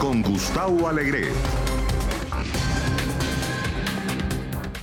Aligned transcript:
Con 0.00 0.22
Gustavo 0.22 0.88
Alegre. 0.88 1.28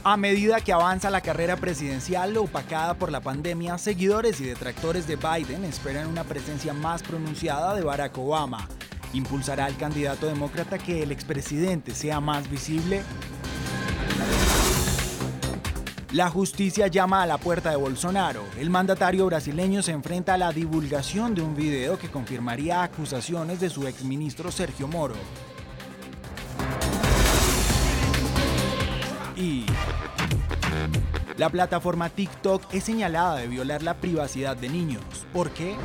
A 0.06 0.16
medida 0.16 0.62
que 0.62 0.72
avanza 0.72 1.10
la 1.10 1.20
carrera 1.20 1.58
presidencial 1.58 2.36
opacada 2.38 2.94
por 2.94 3.12
la 3.12 3.20
pandemia, 3.20 3.78
seguidores 3.78 4.40
y 4.40 4.46
detractores 4.46 5.06
de 5.06 5.18
Biden 5.18 5.66
esperan 5.66 6.08
una 6.08 6.24
presencia 6.24 6.74
más 6.74 7.04
pronunciada 7.04 7.76
de 7.76 7.84
Barack 7.84 8.18
Obama. 8.18 8.70
¿Impulsará 9.12 9.66
al 9.66 9.76
candidato 9.76 10.28
demócrata 10.28 10.78
que 10.78 11.04
el 11.04 11.12
expresidente 11.12 11.94
sea 11.94 12.22
más 12.22 12.50
visible? 12.50 13.04
La 16.14 16.30
justicia 16.30 16.86
llama 16.86 17.24
a 17.24 17.26
la 17.26 17.40
puerta 17.40 17.72
de 17.72 17.76
Bolsonaro. 17.76 18.44
El 18.60 18.70
mandatario 18.70 19.26
brasileño 19.26 19.82
se 19.82 19.94
enfrenta 19.94 20.36
a 20.36 20.38
la 20.38 20.52
divulgación 20.52 21.34
de 21.34 21.42
un 21.42 21.56
video 21.56 21.98
que 21.98 22.12
confirmaría 22.12 22.84
acusaciones 22.84 23.60
de 23.60 23.72
su 23.72 23.88
exministro 23.88 24.52
Sergio 24.52 24.88
Moro. 24.88 25.16
Y 29.36 29.66
la 31.38 31.50
plataforma 31.50 32.10
TikTok 32.10 32.72
es 32.72 32.84
señalada 32.84 33.38
de 33.38 33.48
violar 33.48 33.82
la 33.82 33.96
privacidad 33.96 34.56
de 34.56 34.70
niños. 34.70 35.02
¿Por 35.34 35.50
qué? 35.50 35.76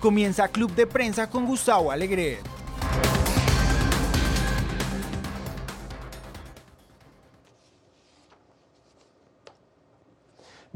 Comienza 0.00 0.48
Club 0.48 0.74
de 0.74 0.86
Prensa 0.86 1.28
con 1.28 1.44
Gustavo 1.44 1.92
Alegret. 1.92 2.55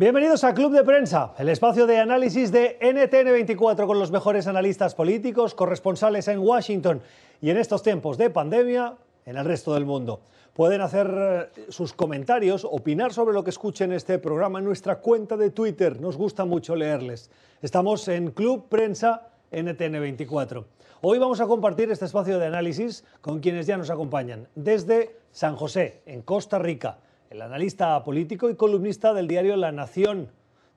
Bienvenidos 0.01 0.45
a 0.45 0.55
Club 0.55 0.73
de 0.73 0.83
Prensa, 0.83 1.35
el 1.37 1.51
espacio 1.51 1.87
de 1.87 1.99
análisis 1.99 2.51
de 2.51 2.79
NTN24 2.81 3.87
con 3.87 3.99
los 3.99 4.11
mejores 4.11 4.47
analistas 4.47 4.95
políticos, 4.95 5.55
corresponsales 5.55 6.27
en 6.29 6.39
Washington 6.39 7.03
y 7.43 7.51
en 7.51 7.59
estos 7.59 7.83
tiempos 7.83 8.17
de 8.17 8.31
pandemia 8.31 8.95
en 9.27 9.37
el 9.37 9.45
resto 9.45 9.75
del 9.75 9.85
mundo. 9.85 10.23
Pueden 10.55 10.81
hacer 10.81 11.51
eh, 11.55 11.65
sus 11.69 11.93
comentarios, 11.93 12.65
opinar 12.65 13.13
sobre 13.13 13.35
lo 13.35 13.45
que 13.45 13.51
escuchen 13.51 13.91
en 13.91 13.99
este 13.99 14.19
programa 14.19 14.61
en 14.61 14.65
nuestra 14.65 15.01
cuenta 15.01 15.37
de 15.37 15.51
Twitter. 15.51 16.01
Nos 16.01 16.17
gusta 16.17 16.47
mucho 16.47 16.75
leerles. 16.75 17.31
Estamos 17.61 18.09
en 18.09 18.31
Club 18.31 18.71
Prensa 18.71 19.29
NTN24. 19.53 20.65
Hoy 21.03 21.19
vamos 21.19 21.43
a 21.43 21.47
compartir 21.47 21.91
este 21.91 22.07
espacio 22.07 22.39
de 22.39 22.47
análisis 22.47 23.05
con 23.21 23.41
quienes 23.41 23.67
ya 23.67 23.77
nos 23.77 23.91
acompañan 23.91 24.49
desde 24.55 25.19
San 25.31 25.57
José, 25.57 26.01
en 26.07 26.23
Costa 26.23 26.59
Rica 26.59 27.01
el 27.31 27.43
analista 27.43 28.03
político 28.03 28.51
y 28.51 28.57
columnista 28.57 29.15
del 29.15 29.29
diario 29.29 29.57
La 29.57 29.71
Nación 29.71 30.29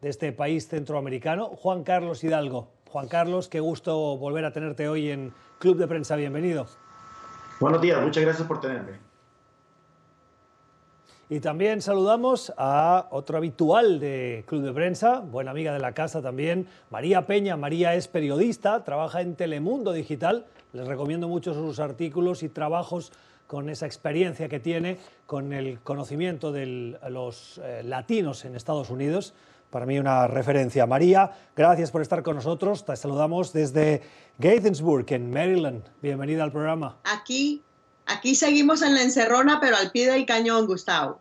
de 0.01 0.09
este 0.09 0.31
país 0.31 0.67
centroamericano, 0.67 1.47
Juan 1.47 1.83
Carlos 1.83 2.23
Hidalgo. 2.23 2.67
Juan 2.91 3.07
Carlos, 3.07 3.49
qué 3.49 3.59
gusto 3.59 4.17
volver 4.17 4.45
a 4.45 4.53
tenerte 4.53 4.87
hoy 4.87 5.09
en 5.09 5.33
Club 5.57 5.77
de 5.77 5.87
Prensa. 5.87 6.15
Bienvenido. 6.15 6.67
Buenos 7.59 7.81
días, 7.81 7.99
muchas 8.03 8.23
gracias 8.23 8.47
por 8.47 8.61
tenerme. 8.61 8.99
Y 11.27 11.39
también 11.39 11.81
saludamos 11.81 12.53
a 12.55 13.07
otro 13.09 13.37
habitual 13.37 13.99
de 13.99 14.43
Club 14.45 14.61
de 14.61 14.73
Prensa, 14.73 15.21
buena 15.21 15.49
amiga 15.49 15.73
de 15.73 15.79
la 15.79 15.93
casa 15.93 16.21
también, 16.21 16.67
María 16.91 17.25
Peña. 17.25 17.57
María 17.57 17.95
es 17.95 18.07
periodista, 18.07 18.83
trabaja 18.83 19.21
en 19.21 19.35
Telemundo 19.35 19.91
Digital. 19.91 20.45
Les 20.71 20.87
recomiendo 20.87 21.27
mucho 21.27 21.55
sus 21.55 21.79
artículos 21.79 22.43
y 22.43 22.49
trabajos 22.49 23.11
con 23.47 23.69
esa 23.69 23.86
experiencia 23.86 24.49
que 24.49 24.59
tiene, 24.59 24.97
con 25.25 25.53
el 25.53 25.80
conocimiento 25.81 26.52
de 26.52 26.97
los 27.09 27.59
eh, 27.63 27.81
latinos 27.83 28.45
en 28.45 28.55
Estados 28.55 28.89
Unidos. 28.89 29.33
Para 29.70 29.86
mí 29.86 29.98
una 29.98 30.27
referencia. 30.27 30.86
María, 30.86 31.31
gracias 31.55 31.89
por 31.92 32.02
estar 32.02 32.21
con 32.21 32.36
nosotros. 32.36 32.86
Te 32.86 32.95
saludamos 32.95 33.54
desde 33.54 34.02
Gaithersburg, 34.37 35.11
en 35.14 35.31
Maryland. 35.31 35.83
Bienvenida 36.02 36.43
al 36.43 36.52
programa. 36.52 36.98
Aquí, 37.04 37.64
aquí 38.05 38.36
seguimos 38.36 38.81
en 38.83 38.93
la 38.93 39.02
encerrona, 39.02 39.60
pero 39.60 39.75
al 39.75 39.92
pie 39.92 40.11
del 40.11 40.25
cañón, 40.25 40.67
Gustavo. 40.67 41.20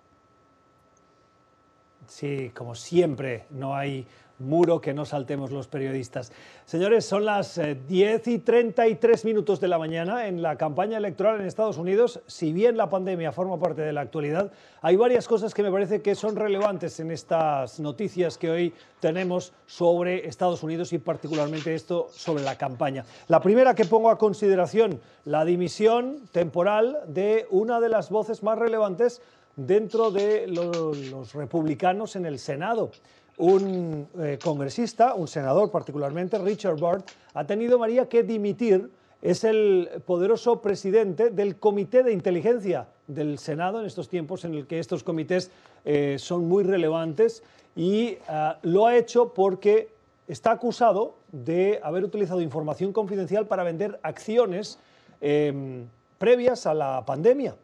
Sí, 2.06 2.50
como 2.54 2.74
siempre, 2.74 3.46
no 3.48 3.74
hay 3.74 4.06
muro 4.42 4.80
que 4.80 4.92
no 4.92 5.04
saltemos 5.04 5.50
los 5.50 5.68
periodistas. 5.68 6.32
Señores, 6.66 7.04
son 7.04 7.24
las 7.24 7.60
10 7.88 8.26
eh, 8.26 8.30
y 8.30 8.38
33 8.38 9.24
minutos 9.24 9.60
de 9.60 9.68
la 9.68 9.78
mañana 9.78 10.26
en 10.26 10.42
la 10.42 10.56
campaña 10.56 10.98
electoral 10.98 11.40
en 11.40 11.46
Estados 11.46 11.78
Unidos. 11.78 12.20
Si 12.26 12.52
bien 12.52 12.76
la 12.76 12.90
pandemia 12.90 13.32
forma 13.32 13.58
parte 13.58 13.82
de 13.82 13.92
la 13.92 14.02
actualidad, 14.02 14.52
hay 14.80 14.96
varias 14.96 15.28
cosas 15.28 15.54
que 15.54 15.62
me 15.62 15.70
parece 15.70 16.02
que 16.02 16.14
son 16.14 16.36
relevantes 16.36 17.00
en 17.00 17.10
estas 17.10 17.80
noticias 17.80 18.38
que 18.38 18.50
hoy 18.50 18.74
tenemos 19.00 19.52
sobre 19.66 20.26
Estados 20.26 20.62
Unidos 20.62 20.92
y 20.92 20.98
particularmente 20.98 21.74
esto 21.74 22.08
sobre 22.12 22.42
la 22.42 22.56
campaña. 22.56 23.04
La 23.28 23.40
primera 23.40 23.74
que 23.74 23.84
pongo 23.84 24.10
a 24.10 24.18
consideración, 24.18 25.00
la 25.24 25.44
dimisión 25.44 26.20
temporal 26.32 26.98
de 27.06 27.46
una 27.50 27.80
de 27.80 27.88
las 27.88 28.10
voces 28.10 28.42
más 28.42 28.58
relevantes 28.58 29.22
dentro 29.56 30.10
de 30.10 30.46
los 30.48 31.34
republicanos 31.34 32.16
en 32.16 32.26
el 32.26 32.38
Senado 32.38 32.90
un 33.38 34.08
eh, 34.18 34.38
congresista, 34.42 35.14
un 35.14 35.28
senador 35.28 35.70
particularmente, 35.70 36.38
Richard 36.38 36.76
Burt, 36.76 37.08
ha 37.34 37.46
tenido 37.46 37.78
María 37.78 38.08
que 38.08 38.22
dimitir. 38.22 38.90
Es 39.20 39.44
el 39.44 39.88
poderoso 40.04 40.60
presidente 40.60 41.30
del 41.30 41.56
Comité 41.56 42.02
de 42.02 42.12
Inteligencia 42.12 42.88
del 43.06 43.38
Senado 43.38 43.78
en 43.78 43.86
estos 43.86 44.08
tiempos 44.08 44.44
en 44.44 44.54
el 44.54 44.66
que 44.66 44.80
estos 44.80 45.04
comités 45.04 45.50
eh, 45.84 46.16
son 46.18 46.48
muy 46.48 46.64
relevantes 46.64 47.44
y 47.76 48.18
ah, 48.28 48.58
lo 48.62 48.86
ha 48.86 48.96
hecho 48.96 49.32
porque 49.32 49.90
está 50.26 50.50
acusado 50.52 51.14
de 51.30 51.80
haber 51.82 52.04
utilizado 52.04 52.40
información 52.40 52.92
confidencial 52.92 53.46
para 53.46 53.64
vender 53.64 53.98
acciones 54.02 54.78
em, 55.20 55.86
previas 56.18 56.66
a 56.66 56.74
la 56.74 57.04
pandemia. 57.04 57.54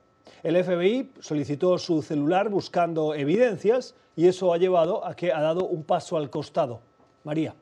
El 0.42 0.62
FBI 0.62 1.10
solicitó 1.20 1.78
su 1.78 2.02
celular 2.02 2.48
buscando 2.48 3.14
evidencias 3.14 3.94
y 4.16 4.26
eso 4.28 4.52
ha 4.52 4.58
llevado 4.58 5.04
a 5.04 5.14
que 5.14 5.32
ha 5.32 5.40
dado 5.40 5.66
un 5.66 5.84
paso 5.84 6.16
al 6.16 6.30
costado. 6.30 6.80
María. 7.24 7.54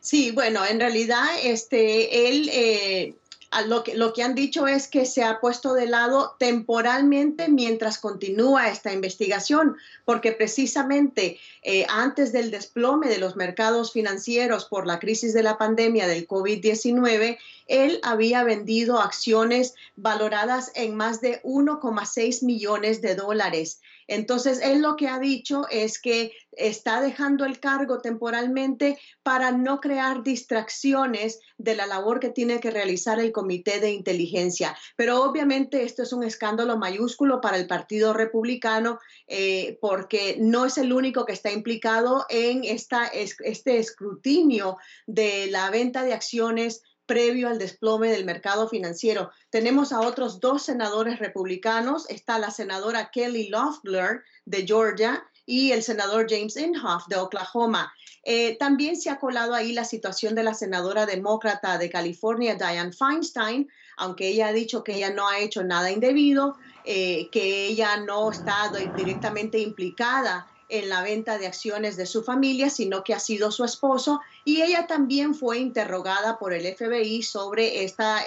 Sí, 0.00 0.30
bueno, 0.30 0.64
en 0.64 0.80
realidad 0.80 1.24
este, 1.42 2.28
él 2.28 2.48
eh, 2.52 3.14
lo 3.62 4.12
que, 4.12 4.22
han 4.22 4.34
dicho 4.34 4.66
es 4.66 4.88
que 4.88 5.06
se 5.06 5.22
ha 5.22 5.40
puesto 5.40 5.74
de 5.74 5.86
lado 5.86 6.36
temporalmente 6.38 7.48
mientras 7.48 7.98
continúa 7.98 8.68
esta 8.68 8.92
investigación, 8.92 9.76
porque 10.04 10.32
precisamente 10.32 11.38
eh, 11.62 11.86
antes 11.88 12.32
del 12.32 12.50
desplome 12.50 13.08
de 13.08 13.18
los 13.18 13.36
mercados 13.36 13.92
financieros 13.92 14.64
por 14.64 14.86
la 14.86 14.98
crisis 14.98 15.32
de 15.34 15.42
la 15.42 15.58
pandemia 15.58 16.06
del 16.06 16.26
COVID-19, 16.26 17.38
él 17.66 18.00
había 18.02 18.44
vendido 18.44 19.00
acciones 19.00 19.74
valoradas 19.96 20.70
en 20.74 20.94
más 20.94 21.20
de 21.20 21.40
1,6 21.42 22.44
millones 22.44 23.00
de 23.00 23.14
dólares. 23.14 23.80
Entonces, 24.08 24.60
él 24.62 24.82
lo 24.82 24.96
que 24.96 25.08
ha 25.08 25.18
dicho 25.18 25.66
es 25.70 26.00
que 26.00 26.32
está 26.52 27.00
dejando 27.00 27.44
el 27.44 27.60
cargo 27.60 28.00
temporalmente 28.00 28.98
para 29.22 29.52
no 29.52 29.80
crear 29.80 30.22
distracciones 30.22 31.40
de 31.58 31.74
la 31.74 31.86
labor 31.86 32.20
que 32.20 32.30
tiene 32.30 32.60
que 32.60 32.70
realizar 32.70 33.18
el 33.18 33.32
Comité 33.32 33.80
de 33.80 33.92
Inteligencia. 33.92 34.76
Pero 34.96 35.22
obviamente 35.22 35.82
esto 35.82 36.02
es 36.02 36.12
un 36.12 36.22
escándalo 36.22 36.78
mayúsculo 36.78 37.40
para 37.40 37.56
el 37.56 37.66
Partido 37.66 38.12
Republicano 38.12 38.98
eh, 39.26 39.78
porque 39.80 40.36
no 40.38 40.64
es 40.64 40.78
el 40.78 40.92
único 40.92 41.24
que 41.24 41.32
está 41.32 41.50
implicado 41.50 42.26
en 42.28 42.64
esta, 42.64 43.06
este 43.06 43.78
escrutinio 43.78 44.76
de 45.06 45.48
la 45.50 45.70
venta 45.70 46.04
de 46.04 46.12
acciones 46.12 46.82
previo 47.06 47.48
al 47.48 47.58
desplome 47.58 48.10
del 48.10 48.24
mercado 48.24 48.68
financiero. 48.68 49.30
Tenemos 49.50 49.92
a 49.92 50.00
otros 50.00 50.40
dos 50.40 50.62
senadores 50.62 51.18
republicanos. 51.18 52.08
Está 52.08 52.38
la 52.38 52.50
senadora 52.50 53.10
Kelly 53.10 53.48
Loeffler 53.48 54.22
de 54.44 54.66
Georgia 54.66 55.24
y 55.46 55.72
el 55.72 55.82
senador 55.82 56.26
James 56.28 56.56
Inhofe 56.56 57.06
de 57.08 57.16
Oklahoma. 57.16 57.92
Eh, 58.24 58.56
también 58.58 58.96
se 58.96 59.10
ha 59.10 59.18
colado 59.18 59.54
ahí 59.54 59.72
la 59.72 59.84
situación 59.84 60.34
de 60.34 60.42
la 60.42 60.54
senadora 60.54 61.04
demócrata 61.04 61.76
de 61.76 61.90
California, 61.90 62.54
Dianne 62.54 62.92
Feinstein, 62.92 63.68
aunque 63.96 64.28
ella 64.28 64.48
ha 64.48 64.52
dicho 64.52 64.82
que 64.82 64.94
ella 64.94 65.10
no 65.10 65.28
ha 65.28 65.38
hecho 65.38 65.62
nada 65.62 65.90
indebido, 65.90 66.56
eh, 66.84 67.28
que 67.30 67.66
ella 67.66 67.98
no 67.98 68.30
está 68.30 68.72
directamente 68.96 69.58
implicada 69.58 70.46
en 70.78 70.88
la 70.88 71.02
venta 71.02 71.38
de 71.38 71.46
acciones 71.46 71.96
de 71.96 72.06
su 72.06 72.22
familia, 72.22 72.68
sino 72.68 73.04
que 73.04 73.14
ha 73.14 73.20
sido 73.20 73.50
su 73.52 73.64
esposo 73.64 74.20
y 74.44 74.62
ella 74.62 74.86
también 74.86 75.34
fue 75.34 75.58
interrogada 75.58 76.38
por 76.38 76.52
el 76.52 76.66
FBI 76.74 77.22
sobre 77.22 77.84
esta, 77.84 78.20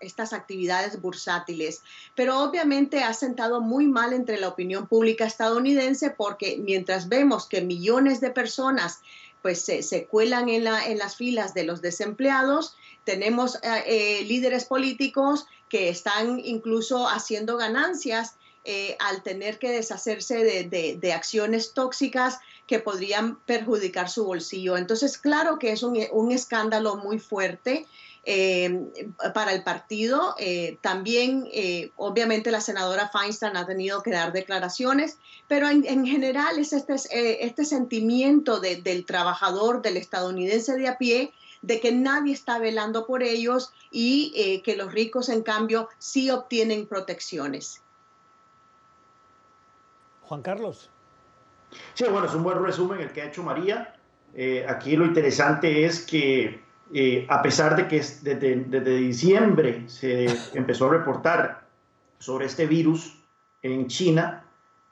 estas 0.00 0.32
actividades 0.32 1.00
bursátiles. 1.00 1.82
Pero 2.14 2.40
obviamente 2.40 3.02
ha 3.02 3.12
sentado 3.12 3.60
muy 3.60 3.86
mal 3.86 4.12
entre 4.12 4.38
la 4.38 4.48
opinión 4.48 4.86
pública 4.86 5.26
estadounidense 5.26 6.10
porque 6.10 6.58
mientras 6.58 7.08
vemos 7.08 7.46
que 7.46 7.60
millones 7.60 8.20
de 8.20 8.30
personas 8.30 9.00
pues 9.42 9.62
se, 9.64 10.06
cuelan 10.06 10.48
en, 10.48 10.64
la, 10.64 10.86
en 10.86 10.98
las 10.98 11.16
filas 11.16 11.54
de 11.54 11.64
los 11.64 11.80
desempleados, 11.80 12.76
tenemos 13.04 13.56
eh, 13.56 13.82
eh, 13.86 14.24
líderes 14.26 14.66
políticos 14.66 15.46
que 15.68 15.88
están 15.88 16.38
incluso 16.44 17.08
haciendo 17.08 17.56
ganancias 17.56 18.34
eh, 18.62 18.94
al 19.00 19.22
tener 19.22 19.58
que 19.58 19.70
deshacerse 19.70 20.68
de, 20.68 21.12
acciones 21.14 21.72
tóxicas 21.72 22.40
que 22.66 22.78
podrían 22.78 23.36
perjudicar 23.46 24.10
su 24.10 24.26
bolsillo. 24.26 24.76
Entonces, 24.76 25.16
claro 25.16 25.58
que 25.58 25.72
es 25.72 25.82
un, 25.82 26.30
escándalo 26.30 26.96
muy 26.96 27.18
fuerte. 27.18 27.86
Eh, 28.26 28.86
para 29.32 29.54
el 29.54 29.62
partido. 29.62 30.34
Eh, 30.38 30.76
también, 30.82 31.48
obviamente, 31.96 32.50
la 32.50 32.60
senadora 32.60 33.08
Feinstein 33.08 33.56
ha 33.56 33.66
tenido 33.66 34.02
que 34.02 34.10
dar 34.10 34.30
declaraciones, 34.30 35.16
pero 35.48 35.70
en, 35.70 36.04
general 36.04 36.58
es 36.58 36.74
este, 36.74 37.46
este 37.46 37.64
sentimiento 37.64 38.60
del 38.60 39.06
trabajador, 39.06 39.80
del 39.80 39.96
estadounidense 39.96 40.76
de 40.76 40.88
a 40.88 40.98
pie, 40.98 41.32
de 41.62 41.80
que 41.80 41.92
nadie 41.92 42.34
está 42.34 42.58
velando 42.58 43.06
por 43.06 43.22
ellos 43.22 43.72
y 43.90 44.60
que 44.66 44.76
los 44.76 44.92
ricos, 44.92 45.30
en 45.30 45.42
cambio, 45.42 45.88
sí 45.98 46.30
obtienen 46.30 46.86
protecciones. 46.86 47.80
Juan 50.30 50.42
Carlos. 50.42 50.88
Sí, 51.94 52.04
bueno, 52.08 52.28
es 52.28 52.34
un 52.34 52.44
buen 52.44 52.62
resumen 52.62 53.00
el 53.00 53.10
que 53.10 53.20
ha 53.20 53.24
hecho 53.24 53.42
María. 53.42 53.96
Eh, 54.32 54.64
aquí 54.68 54.94
lo 54.94 55.04
interesante 55.04 55.84
es 55.84 56.06
que 56.06 56.62
eh, 56.94 57.26
a 57.28 57.42
pesar 57.42 57.74
de 57.74 57.88
que 57.88 57.96
desde, 57.98 58.96
diciembre 58.96 59.88
se 59.88 60.26
empezó 60.54 60.86
a 60.86 60.90
reportar 60.90 61.66
sobre 62.20 62.46
este 62.46 62.66
virus 62.66 63.20
en 63.62 63.88
China 63.88 64.44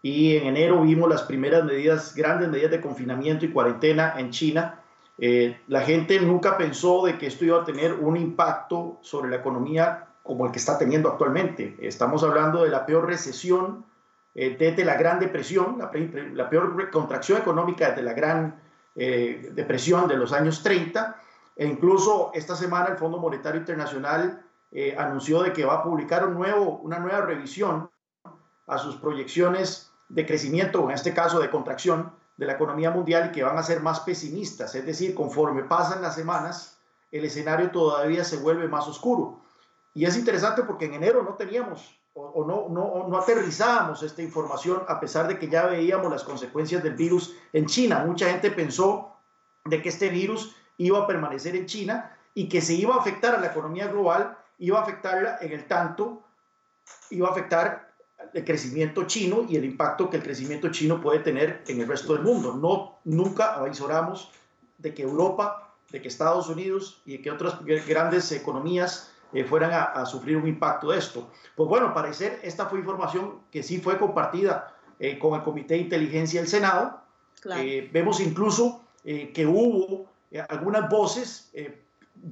y 0.03 0.35
en 0.35 0.49
enero 0.49 0.83
vimos 0.83 1.09
las 1.09 1.23
primeras 1.23 1.63
medidas, 1.63 2.17
grandes 2.17 2.49
medidas 2.49 2.73
de 2.73 2.81
confinamiento 2.81 3.45
y 3.45 3.53
cuarentena 3.53 4.15
en 4.19 4.31
China, 4.31 4.81
eh, 5.19 5.61
la 5.69 5.83
gente 5.83 6.19
nunca 6.19 6.59
pensó 6.59 7.07
de 7.07 7.17
que 7.17 7.29
esto 7.29 7.45
iba 7.45 7.63
a 7.63 7.65
tener 7.65 7.95
un 7.95 8.17
impacto 8.17 8.99
sobre 9.03 9.31
la 9.31 9.37
economía 9.37 10.09
como 10.25 10.47
el 10.47 10.51
que 10.51 10.59
está 10.59 10.77
teniendo 10.77 11.09
actualmente. 11.09 11.77
Estamos 11.79 12.25
hablando 12.25 12.65
de 12.65 12.71
la 12.71 12.85
peor 12.85 13.07
recesión 13.07 13.87
eh, 14.35 14.57
desde 14.59 14.85
la 14.85 14.97
Gran 14.97 15.19
Depresión, 15.19 15.79
la, 15.79 16.51
peor 16.51 16.91
contracción 16.91 17.39
económica 17.39 17.89
desde 17.89 18.03
la 18.03 18.13
Gran 18.13 18.61
eh, 18.95 19.51
Depresión 19.53 20.09
de 20.09 20.17
los 20.17 20.33
años 20.33 20.63
30, 20.63 21.17
e 21.57 21.67
incluso 21.67 22.31
esta 22.35 22.55
semana 22.55 22.89
el 22.89 22.97
Fondo 22.97 23.19
Monetario 23.19 23.61
Internacional 23.61 24.45
eh, 24.71 24.95
anunció 24.97 25.43
de 25.43 25.53
que 25.53 25.65
va 25.65 25.75
a 25.75 25.83
publicar 25.83 26.27
un 26.27 26.35
nuevo, 26.35 26.79
una 26.79 26.99
nueva 26.99 27.23
revisión 27.23 27.91
a 28.67 28.79
sus 28.79 28.97
proyecciones 28.97 29.91
de 30.09 30.27
crecimiento, 30.27 30.85
en 30.85 30.91
este 30.91 31.15
caso 31.15 31.41
de 31.41 31.51
contracción 31.51 32.13
de 32.37 32.47
la 32.47 32.53
economía 32.53 32.91
mundial 32.91 33.29
y 33.29 33.33
que 33.33 33.43
van 33.43 33.59
a 33.59 33.63
ser 33.63 33.81
más 33.81 34.01
pesimistas, 34.01 34.75
es 34.75 34.87
decir, 34.87 35.15
conforme 35.15 35.65
pasan 35.65 36.03
las 36.03 36.15
semanas, 36.15 36.79
el 37.11 37.25
escenario 37.25 37.71
todavía 37.71 38.23
se 38.23 38.37
vuelve 38.37 38.69
más 38.69 38.87
oscuro. 38.87 39.41
Y 39.95 40.05
es 40.05 40.17
interesante 40.17 40.63
porque 40.63 40.85
en 40.85 40.95
enero 40.95 41.23
no 41.23 41.35
teníamos 41.35 41.98
o, 42.15 42.45
no, 42.45 42.69
no, 42.69 43.09
no 43.09 43.19
aterrizábamos 43.19 44.03
esta 44.03 44.23
información 44.23 44.83
a 44.89 44.99
pesar 44.99 45.29
de 45.29 45.39
que 45.39 45.49
ya 45.49 45.67
veíamos 45.67 46.11
las 46.11 46.25
consecuencias 46.25 46.83
del 46.83 46.95
virus 46.95 47.35
en 47.53 47.67
China. 47.67 48.05
Mucha 48.05 48.31
gente 48.31 48.51
pensó 48.51 49.17
de 49.65 49.81
que 49.83 49.89
este 49.89 50.09
virus 50.09 50.55
iba 50.79 50.99
a 50.99 51.07
permanecer 51.07 51.55
en 51.55 51.67
China 51.67 52.17
y 52.35 52.49
que 52.49 52.61
se 52.61 52.75
iba 52.75 52.95
a 52.95 52.99
afectar 52.99 53.35
a 53.35 53.41
la 53.41 53.49
economía 53.49 53.89
global, 53.89 54.37
iba 54.59 54.79
a 54.79 54.83
afectarla 54.83 55.39
en 55.41 55.53
el 55.53 55.67
tanto, 55.67 56.23
iba 57.11 57.29
a 57.29 57.31
afectar 57.31 57.89
el 58.33 58.45
crecimiento 58.45 59.05
chino 59.05 59.45
y 59.49 59.57
el 59.57 59.65
impacto 59.65 60.11
que 60.11 60.17
el 60.17 60.23
crecimiento 60.23 60.71
chino 60.71 61.01
puede 61.01 61.21
tener 61.21 61.63
en 61.67 61.81
el 61.81 61.89
resto 61.89 62.15
del 62.15 62.23
mundo. 62.23 62.55
No, 62.55 62.99
nunca 63.05 63.55
avisoramos 63.55 64.31
de 64.79 64.95
que 64.95 65.03
Europa, 65.03 65.73
de 65.91 66.03
que 66.03 66.09
Estados 66.09 66.49
Unidos 66.49 67.01
y 67.07 67.13
de 67.13 67.23
que 67.23 67.31
otras 67.31 67.65
grandes 67.65 68.31
economías 68.33 69.11
eh, 69.33 69.45
fueran 69.45 69.73
a, 69.73 70.07
sufrir 70.07 70.37
un 70.37 70.49
impacto 70.49 70.91
de 70.91 70.99
esto. 70.99 71.31
Pues 71.55 71.69
bueno, 71.69 71.93
parecer 71.93 72.41
esta 72.43 72.67
fue 72.67 72.79
información 72.79 73.41
que 73.51 73.63
sí 73.63 73.79
fue 73.79 73.99
compartida 73.99 74.75
eh, 74.99 75.19
con 75.19 75.35
el 75.35 75.43
Comité 75.43 75.75
de 75.75 75.81
Inteligencia 75.81 76.41
del 76.41 76.49
Senado. 76.49 77.01
Eh, 77.57 77.89
vemos 77.93 78.21
incluso 78.21 78.83
que 79.05 79.47
hubo 79.47 80.07
algunas 80.51 80.91
voces, 80.91 81.51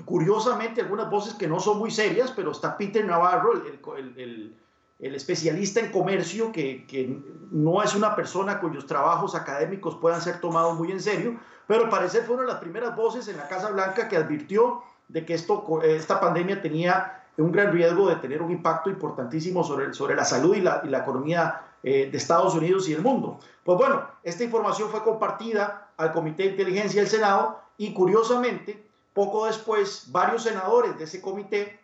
curiosamente 0.04 0.82
algunas 0.82 1.08
voces 1.08 1.32
que 1.34 1.46
no 1.46 1.58
son 1.58 1.78
muy 1.78 1.90
serias, 1.90 2.30
pero 2.32 2.50
está 2.50 2.76
Peter 2.76 3.02
Navarro, 3.02 3.52
el, 3.54 4.14
el, 4.18 4.56
el 4.98 5.14
especialista 5.14 5.80
en 5.80 5.90
comercio, 5.92 6.52
que, 6.52 6.86
que, 6.86 7.18
no 7.50 7.82
es 7.82 7.94
una 7.94 8.16
persona 8.16 8.60
cuyos 8.60 8.86
trabajos 8.86 9.34
académicos 9.34 9.96
puedan 9.96 10.20
ser 10.20 10.40
tomados 10.40 10.76
muy 10.76 10.90
en 10.90 11.00
serio, 11.00 11.38
pero 11.66 11.88
parecer 11.88 12.24
fueron 12.24 12.46
las 12.46 12.56
primeras 12.56 12.96
voces 12.96 13.28
en 13.28 13.36
la 13.36 13.48
Casa 13.48 13.70
Blanca 13.70 14.08
que 14.08 14.16
advirtió 14.16 14.82
de 15.08 15.24
que 15.24 15.34
esto, 15.34 15.82
esta 15.82 16.20
pandemia 16.20 16.60
tenía 16.60 17.24
un 17.38 17.52
gran 17.52 17.72
riesgo 17.72 18.08
de 18.08 18.16
tener 18.16 18.42
un 18.42 18.50
impacto 18.50 18.90
importantísimo 18.90 19.62
sobre, 19.62 19.92
sobre 19.92 20.16
la 20.16 20.24
salud 20.24 20.54
y 20.56 20.60
la, 20.60 20.82
la 20.84 20.98
economía 20.98 21.62
eh, 21.82 22.08
de 22.10 22.18
Estados 22.18 22.54
Unidos 22.54 22.88
y 22.88 22.94
el 22.94 23.02
mundo. 23.02 23.38
Pues 23.62 23.78
bueno, 23.78 24.06
esta 24.22 24.44
información 24.44 24.90
fue 24.90 25.04
compartida 25.04 25.90
al 25.96 26.12
Comité 26.12 26.44
de 26.44 26.50
Inteligencia 26.50 27.00
del 27.00 27.10
Senado 27.10 27.60
y 27.76 27.92
curiosamente, 27.92 28.88
poco 29.12 29.46
después, 29.46 30.06
varios 30.10 30.42
senadores 30.42 30.98
de 30.98 31.04
ese 31.04 31.20
comité, 31.20 31.78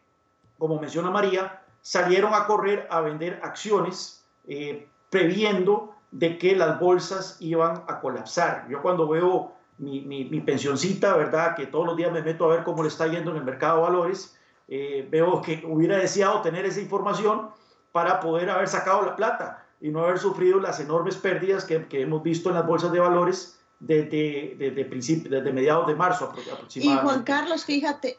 como 0.58 0.80
menciona 0.80 1.10
María, 1.10 1.62
salieron 1.82 2.34
a 2.34 2.46
correr 2.46 2.86
a 2.90 3.00
vender 3.00 3.40
acciones 3.42 4.24
eh, 4.46 4.88
previendo 5.10 5.94
de 6.10 6.38
que 6.38 6.56
las 6.56 6.80
bolsas 6.80 7.36
iban 7.40 7.84
a 7.88 8.00
colapsar. 8.00 8.66
Yo 8.69 8.82
cuando 8.82 9.08
veo 9.08 9.52
mi, 9.78 10.00
mi, 10.02 10.40
pensioncita, 10.40 11.16
¿verdad? 11.16 11.56
Que 11.56 11.66
todos 11.66 11.86
los 11.86 11.96
días 11.96 12.12
me 12.12 12.22
meto 12.22 12.44
a 12.44 12.56
ver 12.56 12.64
cómo 12.64 12.82
le 12.82 12.88
está 12.88 13.06
yendo 13.06 13.30
en 13.30 13.38
el 13.38 13.44
mercado 13.44 13.76
de 13.76 13.82
valores. 13.82 14.38
Eh, 14.69 15.06
veo 15.10 15.42
que 15.42 15.62
hubiera 15.66 15.98
deseado 15.98 16.40
tener 16.40 16.64
esa 16.64 16.80
información 16.80 17.50
para 17.90 18.20
poder 18.20 18.48
haber 18.50 18.69
sacado 18.69 19.02
la 19.02 19.16
plata 19.16 19.66
y 19.80 19.88
no 19.90 20.04
haber 20.04 20.19
sufrido 20.19 20.60
las 20.60 20.80
enormes 20.80 21.16
pérdidas 21.16 21.64
que, 21.64 21.86
que 21.86 22.02
hemos 22.02 22.22
visto 22.22 22.48
en 22.48 22.54
las 22.54 22.66
bolsas 22.66 22.92
de 22.92 23.00
valores 23.00 23.58
desde, 23.80 24.54
desde, 24.56 24.84
desde 24.84 25.52
mediados 25.52 25.88
de 25.88 25.94
marzo 25.94 26.26
aproximadamente. 26.26 26.78
Y 26.78 26.96
Juan 27.02 27.24
Carlos, 27.24 27.64
fíjate, 27.64 28.19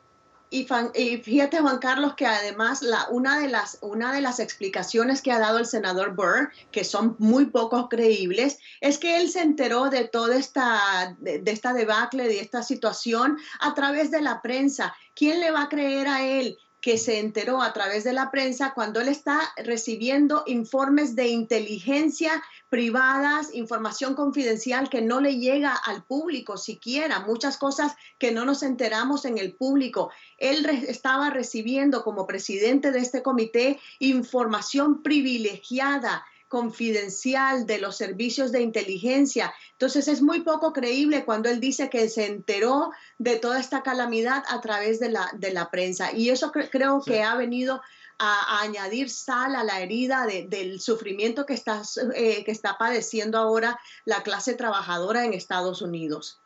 y, 0.54 1.18
fíjate, 1.18 1.60
Juan 1.60 1.80
Carlos, 1.80 2.14
que 2.16 2.28
además 2.28 2.84
la, 2.84 3.08
una, 3.10 3.40
de 3.40 3.48
las, 3.48 3.80
una 3.82 4.14
de 4.14 4.22
las 4.22 4.40
explicaciones 4.40 5.22
que 5.22 5.32
ha 5.32 5.40
dado 5.40 5.58
el 5.58 5.66
senador 5.66 6.16
Burr, 6.16 6.52
que 6.72 6.84
son 6.84 7.16
muy 7.18 7.46
poco 7.48 7.90
creíbles, 7.90 8.60
es 8.80 9.00
que 9.00 9.18
él 9.18 9.30
se 9.30 9.42
enteró 9.42 9.90
de 9.90 10.08
toda 10.08 10.36
esta, 10.36 11.16
de, 11.20 11.40
de 11.40 11.52
esta 11.52 11.74
debacle, 11.74 12.28
de 12.28 12.40
esta 12.40 12.62
situación, 12.62 13.38
a 13.60 13.74
través 13.74 14.12
de 14.12 14.22
la 14.22 14.42
prensa. 14.42 14.96
¿Quién 15.16 15.40
le 15.40 15.52
va 15.52 15.64
a 15.64 15.70
creer 15.70 16.08
a 16.08 16.24
él? 16.24 16.58
Que 16.84 16.98
se 16.98 17.20
enteró 17.20 17.62
a 17.62 17.72
través 17.72 18.04
de 18.04 18.12
la 18.12 18.30
prensa 18.30 18.74
cuando 18.76 19.00
él 19.00 19.08
está 19.08 19.40
recibiendo 19.56 20.44
informes 20.48 21.16
de 21.16 21.30
inteligencia 21.30 22.44
privadas, 22.68 23.54
información 23.54 24.16
confidencial 24.16 24.90
que 24.90 25.02
no 25.02 25.22
le 25.22 25.38
llega 25.38 25.74
al 25.74 26.04
público 26.04 26.58
siquiera, 26.58 27.22
muchas 27.22 27.56
cosas 27.56 27.96
que 28.20 28.34
no 28.34 28.44
nos 28.44 28.64
enteramos 28.64 29.24
en 29.24 29.38
el 29.38 29.56
público. 29.56 30.12
Él 30.38 30.66
estaba 30.90 31.30
recibiendo 31.30 32.04
como 32.04 32.28
presidente 32.28 32.92
de 32.92 33.00
este 33.00 33.24
comité 33.24 33.80
información 34.00 35.04
privilegiada 35.04 36.26
confidencial 36.54 37.66
de 37.66 37.80
los 37.80 37.98
servicios 37.98 38.52
de 38.52 38.62
inteligencia. 38.62 39.52
Entonces 39.72 40.08
es 40.08 40.22
muy 40.22 40.42
poco 40.42 40.72
creíble 40.72 41.26
cuando 41.26 41.50
él 41.50 41.60
dice 41.60 41.90
que 41.90 42.08
se 42.10 42.28
enteró 42.28 42.92
de 43.18 43.38
toda 43.38 43.60
esta 43.60 43.82
calamidad 43.82 44.44
a 44.48 44.62
través 44.62 45.00
de 45.00 45.10
la, 45.10 45.32
de 45.34 45.52
la 45.52 45.72
prensa. 45.72 46.12
Y 46.14 46.30
eso 46.30 46.52
creo 46.52 47.02
que 47.02 47.24
ha 47.24 47.34
venido 47.34 47.82
a, 48.20 48.62
añadir 48.62 49.10
sal 49.10 49.56
a 49.56 49.64
la 49.64 49.82
herida 49.82 50.28
del 50.28 50.80
sufrimiento 50.80 51.48
que 51.48 51.56
está, 51.56 51.82
eh, 52.14 52.44
que 52.44 52.52
está 52.52 52.78
padeciendo 52.78 53.40
ahora 53.40 53.80
la 54.06 54.22
clase 54.22 54.54
trabajadora 54.54 55.26
en 55.26 55.34
Estados 55.34 55.82
Unidos. 55.82 56.43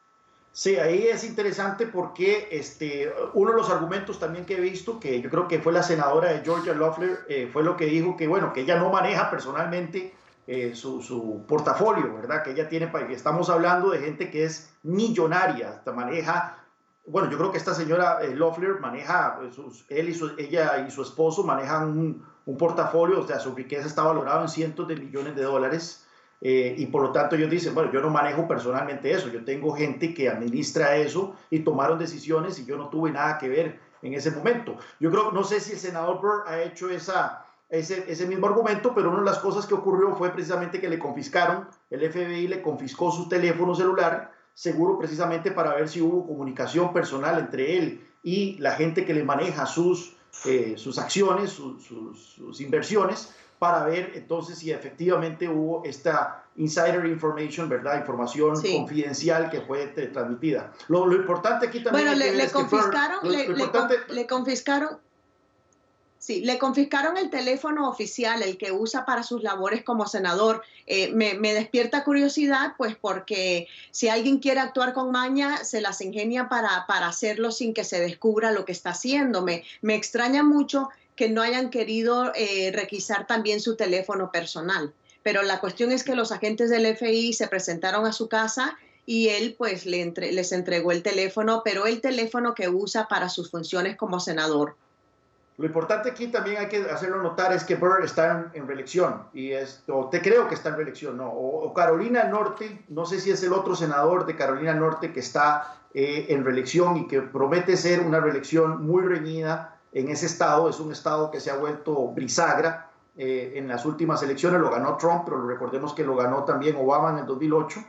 Sí, 0.57 0.75
ahí 0.77 1.07
es 1.07 1.23
interesante 1.23 1.85
porque 1.85 2.47
este, 2.49 3.13
uno 3.35 3.51
de 3.51 3.57
los 3.57 3.69
argumentos 3.69 4.19
también 4.19 4.43
que 4.43 4.57
he 4.57 4.59
visto, 4.59 4.99
que 4.99 5.21
yo 5.21 5.29
creo 5.29 5.47
que 5.47 5.59
fue 5.59 5.71
la 5.71 5.83
senadora 5.83 6.31
de 6.31 6.39
Georgia 6.43 6.73
Loeffler, 6.73 7.19
eh, 7.29 7.47
fue 7.53 7.61
lo 7.61 7.77
que 7.77 7.85
dijo 7.85 8.17
que, 8.17 8.27
bueno, 8.27 8.53
que 8.53 8.61
ella 8.61 8.79
no 8.79 8.89
maneja 8.89 9.29
personalmente 9.29 10.15
eh, 10.47 10.73
su, 10.73 11.03
su, 11.03 11.45
portafolio, 11.47 12.11
¿verdad? 12.11 12.41
Que 12.41 12.53
ella 12.53 12.67
tiene, 12.67 12.91
estamos 13.11 13.51
hablando 13.51 13.91
de 13.91 13.99
gente 13.99 14.31
que 14.31 14.45
es 14.45 14.73
millonaria, 14.81 15.83
maneja, 15.95 16.57
bueno, 17.05 17.29
yo 17.29 17.37
creo 17.37 17.51
que 17.51 17.59
esta 17.59 17.75
señora 17.75 18.23
eh, 18.23 18.35
Loeffler 18.35 18.79
maneja, 18.79 19.39
él 19.89 20.09
y 20.09 20.15
su, 20.15 20.31
ella 20.39 20.83
y 20.87 20.89
su 20.89 21.03
esposo 21.03 21.43
manejan 21.43 21.87
un, 21.87 22.25
un 22.47 22.57
portafolio, 22.57 23.19
o 23.19 23.27
sea, 23.27 23.37
su 23.39 23.53
riqueza 23.53 23.85
está 23.85 24.01
valorada 24.01 24.41
en 24.41 24.49
cientos 24.49 24.87
de 24.87 24.95
millones 24.95 25.35
de 25.35 25.43
dólares. 25.43 26.06
Eh, 26.39 26.75
y 26.77 26.85
por 26.87 27.01
lo 27.01 27.11
tanto 27.11 27.35
ellos 27.35 27.49
dicen, 27.49 27.73
bueno, 27.73 27.91
yo 27.91 27.99
no 27.99 28.09
manejo 28.09 28.47
personalmente 28.47 29.11
eso, 29.11 29.29
yo 29.29 29.43
tengo 29.43 29.73
gente 29.73 30.13
que 30.13 30.29
administra 30.29 30.95
eso 30.97 31.35
y 31.49 31.59
tomaron 31.59 31.97
decisiones 31.97 32.59
y 32.59 32.65
yo 32.65 32.77
no 32.77 32.89
tuve 32.89 33.11
nada 33.11 33.37
que 33.39 33.49
ver 33.49 33.79
en 34.03 34.13
ese 34.13 34.31
momento. 34.31 34.77
Yo 34.99 35.09
creo, 35.09 35.31
no 35.31 35.43
sé 35.43 35.59
si 35.59 35.73
el 35.73 35.79
senador 35.79 36.21
Burr 36.21 36.43
ha 36.45 36.61
hecho 36.61 36.89
esa, 36.89 37.45
ese, 37.69 38.05
ese 38.07 38.27
mismo 38.27 38.47
argumento, 38.47 38.93
pero 38.93 39.09
una 39.09 39.19
de 39.19 39.25
las 39.25 39.39
cosas 39.39 39.65
que 39.65 39.73
ocurrió 39.73 40.15
fue 40.15 40.31
precisamente 40.31 40.79
que 40.79 40.89
le 40.89 40.99
confiscaron, 40.99 41.67
el 41.89 42.11
FBI 42.11 42.47
le 42.47 42.61
confiscó 42.61 43.11
su 43.11 43.27
teléfono 43.27 43.73
celular, 43.73 44.31
seguro 44.53 44.97
precisamente 44.99 45.51
para 45.51 45.73
ver 45.73 45.89
si 45.89 46.01
hubo 46.01 46.25
comunicación 46.25 46.93
personal 46.93 47.39
entre 47.39 47.77
él 47.77 48.07
y 48.23 48.57
la 48.57 48.71
gente 48.71 49.05
que 49.05 49.13
le 49.13 49.23
maneja 49.23 49.65
sus, 49.65 50.15
eh, 50.45 50.75
sus 50.77 50.99
acciones, 50.99 51.51
sus, 51.51 51.83
sus 51.83 52.61
inversiones, 52.61 53.33
para 53.59 53.85
ver 53.85 54.11
entonces 54.15 54.59
si 54.59 54.71
efectivamente 54.71 55.49
hubo 55.49 55.83
esta 55.83 56.43
insider 56.57 57.05
information, 57.05 57.69
¿verdad? 57.69 57.99
Información 57.99 58.61
confidencial 58.61 59.49
que 59.49 59.61
fue 59.61 59.87
transmitida. 59.87 60.71
Lo, 60.87 61.11
importante 61.13 61.67
aquí 61.67 61.83
también... 61.83 62.07
Bueno, 62.07 62.19
le, 62.19 62.49
confiscaron, 62.49 63.19
le, 64.09 64.27
confiscaron, 64.27 64.99
Sí, 66.19 66.41
le 66.41 66.57
confiscaron 66.57 67.15
el 67.15 67.29
teléfono 67.29 67.87
oficial, 67.87 68.41
el 68.41 68.57
que 68.57 68.71
usa 68.71 69.05
para 69.05 69.21
sus 69.21 69.43
labores 69.43 69.83
como 69.83 70.07
senador. 70.07 70.63
Eh, 70.87 71.11
me, 71.13 71.53
despierta 71.53 72.03
curiosidad, 72.03 72.73
pues 72.75 72.95
porque 72.95 73.67
si 73.91 74.09
alguien 74.09 74.39
quiere 74.39 74.59
actuar 74.59 74.93
con 74.93 75.11
maña, 75.11 75.63
se 75.63 75.79
las 75.79 76.01
ingenia 76.01 76.49
para, 76.49 76.85
para 76.87 77.07
hacerlo 77.07 77.51
sin 77.51 77.73
que 77.73 77.83
se 77.83 77.99
descubra 77.99 78.51
lo 78.51 78.65
que 78.65 78.71
está 78.71 78.89
haciendo. 78.89 79.43
Me, 79.43 79.63
me 79.81 79.95
extraña 79.95 80.43
mucho 80.43 80.89
que 81.17 81.29
no 81.29 81.41
hayan 81.41 81.69
querido 81.69 82.31
eh, 82.35 82.71
requisar 82.73 83.27
también 83.27 83.59
su 83.59 83.75
teléfono 83.75 84.31
personal. 84.31 84.93
Pero 85.23 85.41
la 85.41 85.59
cuestión 85.59 85.91
es 85.91 86.05
que 86.05 86.15
los 86.15 86.31
agentes 86.31 86.69
del 86.69 86.95
FBI 86.95 87.33
se 87.33 87.49
presentaron 87.49 88.05
a 88.05 88.13
su 88.13 88.29
casa 88.29 88.77
y 89.05 89.29
él 89.29 89.55
pues 89.57 89.85
le 89.85 90.13
les 90.15 90.51
entregó 90.51 90.91
el 90.91 91.03
teléfono, 91.03 91.63
pero 91.65 91.85
el 91.85 91.99
teléfono 91.99 92.53
que 92.53 92.69
usa 92.69 93.07
para 93.07 93.27
sus 93.27 93.51
funciones 93.51 93.97
como 93.97 94.19
senador. 94.19 94.75
Lo 95.57 95.65
importante 95.65 96.11
aquí 96.11 96.27
también 96.27 96.57
hay 96.57 96.67
que 96.67 96.77
hacerlo 96.77 97.23
notar 97.23 97.51
es 97.51 97.63
que 97.63 97.75
Burr 97.75 98.03
está 98.03 98.51
en, 98.53 98.67
reelección, 98.67 99.23
y 99.33 99.53
esto, 99.53 100.07
te 100.11 100.21
creo 100.21 100.47
que 100.47 100.53
está 100.53 100.69
en 100.69 100.75
reelección. 100.75 101.19
O, 101.19 101.73
Carolina 101.73 102.25
Norte, 102.25 102.85
no 102.89 103.07
sé 103.07 103.19
si 103.19 103.31
es 103.31 103.41
el 103.41 103.53
otro 103.53 103.75
senador 103.75 104.27
de 104.27 104.35
Carolina 104.35 104.75
Norte 104.75 105.11
que 105.11 105.19
está 105.19 105.79
eh, 105.95 106.27
en 106.29 106.45
reelección 106.45 106.97
y 106.97 107.07
que 107.07 107.21
promete 107.21 107.75
ser 107.75 108.01
una 108.01 108.19
reelección 108.19 108.85
muy 108.85 109.01
reñida 109.01 109.76
en 109.91 110.09
ese 110.09 110.25
estado, 110.25 110.69
es 110.69 110.79
un 110.79 110.91
estado 110.91 111.31
que 111.31 111.39
se 111.39 111.51
ha 111.51 111.57
vuelto 111.57 112.07
brisagra. 112.09 112.89
Eh, 113.17 113.53
en 113.55 113.67
las 113.67 113.85
últimas 113.85 114.21
elecciones 114.21 114.61
lo 114.61 114.69
ganó 114.69 114.95
Trump, 114.97 115.23
pero 115.25 115.45
recordemos 115.47 115.93
que 115.93 116.03
lo 116.03 116.15
ganó 116.15 116.43
también 116.43 116.75
Obama 116.75 117.11
en 117.11 117.19
el 117.19 117.25
2008. 117.25 117.79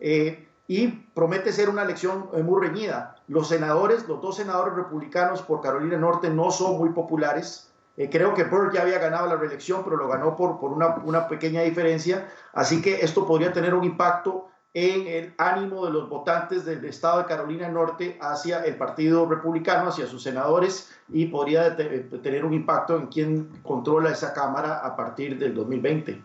Eh, 0.00 0.48
y 0.66 0.88
promete 0.88 1.52
ser 1.52 1.68
una 1.68 1.82
elección 1.82 2.30
eh, 2.32 2.42
muy 2.42 2.60
reñida. 2.60 3.16
Los 3.28 3.48
senadores, 3.48 4.08
los 4.08 4.20
dos 4.20 4.36
senadores 4.36 4.74
republicanos 4.74 5.42
por 5.42 5.60
Carolina 5.60 5.96
Norte 5.96 6.30
no 6.30 6.50
son 6.50 6.78
muy 6.78 6.90
populares. 6.90 7.68
creo 8.10 8.34
que 8.34 8.44
Burr 8.44 8.72
ya 8.72 8.82
había 8.82 8.98
ganado 8.98 9.26
la 9.26 9.36
reelección, 9.36 9.84
pero 9.84 9.96
lo 9.96 10.08
ganó 10.08 10.34
por, 10.34 10.58
por 10.58 10.72
una, 10.72 11.28
pequeña 11.28 11.62
diferencia. 11.62 12.28
Así 12.52 12.80
que 12.80 13.02
esto 13.02 13.26
podría 13.26 13.52
tener 13.52 13.74
un 13.74 13.84
impacto 13.84 14.48
en 14.74 15.06
el 15.06 15.34
ánimo 15.36 15.84
de 15.84 15.92
los 15.92 16.08
votantes 16.08 16.64
del 16.64 16.84
estado 16.86 17.18
de 17.18 17.26
Carolina 17.26 17.68
Norte 17.68 18.18
hacia 18.20 18.64
el 18.64 18.76
Partido 18.76 19.26
Republicano, 19.26 19.90
hacia 19.90 20.06
sus 20.06 20.22
senadores, 20.22 20.90
y 21.08 21.26
podría 21.26 21.76
tener 21.76 22.44
un 22.44 22.54
impacto 22.54 22.96
en 22.96 23.06
quién 23.08 23.48
controla 23.62 24.10
esa 24.10 24.32
Cámara 24.32 24.78
a 24.78 24.96
partir 24.96 25.38
del 25.38 25.54
2020. 25.54 26.22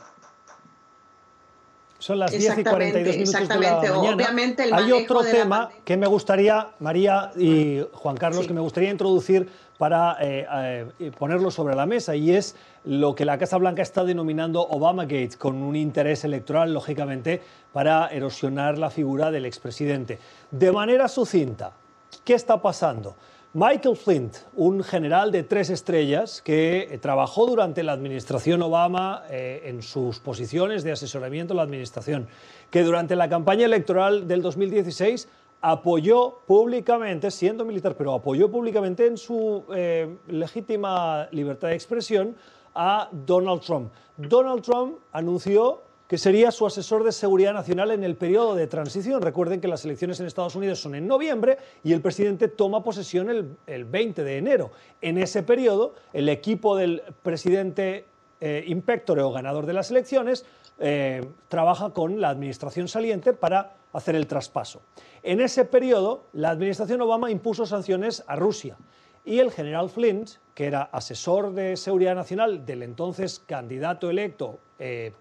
Son 2.00 2.20
las 2.20 2.32
10 2.32 2.60
y 2.60 2.64
42 2.64 3.18
minutos 3.18 3.48
de 3.48 3.48
la 3.48 3.78
mañana. 3.78 4.00
Obviamente 4.00 4.64
el 4.64 4.74
Hay 4.74 4.92
otro 4.92 5.22
tema 5.24 5.70
que 5.84 5.98
me 5.98 6.08
gustaría, 6.08 6.70
María 6.80 7.32
y 7.36 7.82
Juan 7.94 8.18
Carlos, 8.18 8.46
que 8.46 8.54
me 8.54 8.62
gustaría 8.62 8.92
introducir 8.92 9.50
para 9.78 10.18
eh, 10.22 10.46
eh, 11.00 11.12
ponerlo 11.18 11.52
sobre 11.52 11.76
la 11.76 11.86
mesa 11.86 12.16
y 12.16 12.32
es 12.32 12.56
lo 12.86 13.16
que 13.16 13.26
la 13.26 13.38
Casa 13.38 13.58
Blanca 13.58 13.82
está 13.82 14.04
denominando 14.04 14.62
Obamagate, 14.62 15.38
con 15.38 15.56
un 15.58 15.76
interés 15.76 16.24
electoral, 16.24 16.74
lógicamente, 16.74 17.42
para 17.74 18.08
erosionar 18.08 18.78
la 18.78 18.90
figura 18.90 19.30
del 19.32 19.46
expresidente. 19.46 20.20
De 20.52 20.72
manera 20.72 21.08
sucinta, 21.08 21.74
¿qué 22.24 22.34
está 22.34 22.62
pasando? 22.62 23.16
Michael 23.54 23.96
Flint, 23.96 24.36
un 24.56 24.84
general 24.84 25.32
de 25.32 25.42
tres 25.42 25.70
estrellas 25.70 26.42
que 26.42 27.00
trabajó 27.02 27.48
durante 27.48 27.82
la 27.82 27.94
administración 27.94 28.62
Obama 28.62 29.24
eh, 29.30 29.62
en 29.66 29.82
sus 29.82 30.20
posiciones 30.20 30.84
de 30.84 30.92
asesoramiento 30.92 31.54
a 31.54 31.58
la 31.58 31.64
administración, 31.64 32.28
que 32.70 32.84
durante 32.84 33.16
la 33.16 33.30
campaña 33.30 33.66
electoral 33.66 34.28
del 34.28 34.42
2016 34.42 35.30
apoyó 35.62 36.40
públicamente, 36.46 37.32
siendo 37.32 37.64
militar, 37.64 37.96
pero 37.98 38.14
apoyó 38.14 38.52
públicamente 38.52 39.08
en 39.08 39.18
su 39.18 39.64
eh, 39.74 40.18
legítima 40.28 41.30
libertad 41.32 41.70
de 41.70 41.76
expresión 41.76 42.36
a 42.76 43.10
Donald 43.12 43.62
Trump. 43.62 43.92
Donald 44.18 44.62
Trump 44.62 44.98
anunció 45.14 45.87
que 46.08 46.18
sería 46.18 46.52
su 46.52 46.66
asesor 46.66 47.04
de 47.04 47.12
seguridad 47.12 47.54
nacional 47.54 47.92
en 47.92 48.04
el 48.04 48.16
periodo 48.16 48.56
de 48.56 48.68
transición. 48.68 49.22
Recuerden 49.22 49.60
que 49.60 49.68
las 49.68 49.84
elecciones 49.84 50.20
en 50.20 50.26
Estados 50.26 50.56
Unidos 50.56 50.80
son 50.80 50.96
en 50.96 51.06
noviembre 51.06 51.58
y 51.84 51.94
el 51.94 52.02
presidente 52.02 52.48
toma 52.48 52.84
posesión 52.84 53.30
el, 53.66 53.86
20 53.86 54.24
de 54.24 54.38
enero. 54.38 54.72
En 55.02 55.18
ese 55.18 55.44
periodo, 55.44 55.96
el 56.14 56.30
equipo 56.30 56.76
del 56.78 57.04
presidente 57.24 58.06
eh, 58.40 58.82
o 59.18 59.32
ganador 59.32 59.66
de 59.66 59.74
las 59.74 59.92
elecciones 59.92 60.46
eh, 60.80 61.28
trabaja 61.50 61.90
con 61.90 62.22
la 62.22 62.30
administración 62.30 62.88
saliente 62.88 63.34
para 63.34 63.74
hacer 63.92 64.16
el 64.16 64.28
traspaso. 64.28 64.82
En 65.24 65.42
ese 65.42 65.66
periodo, 65.66 66.26
la 66.34 66.52
administración 66.52 67.02
Obama 67.02 67.32
impuso 67.32 67.66
sanciones 67.66 68.24
a 68.28 68.36
Rusia 68.36 68.78
y 69.26 69.40
el 69.40 69.52
general 69.52 69.90
Flint, 69.90 70.30
que 70.54 70.66
era 70.66 70.84
asesor 70.84 71.52
de 71.54 71.76
seguridad 71.76 72.16
nacional 72.16 72.66
del 72.66 72.84
entonces 72.84 73.40
candidato 73.46 74.10
electo 74.10 74.60
eh, 74.80 75.12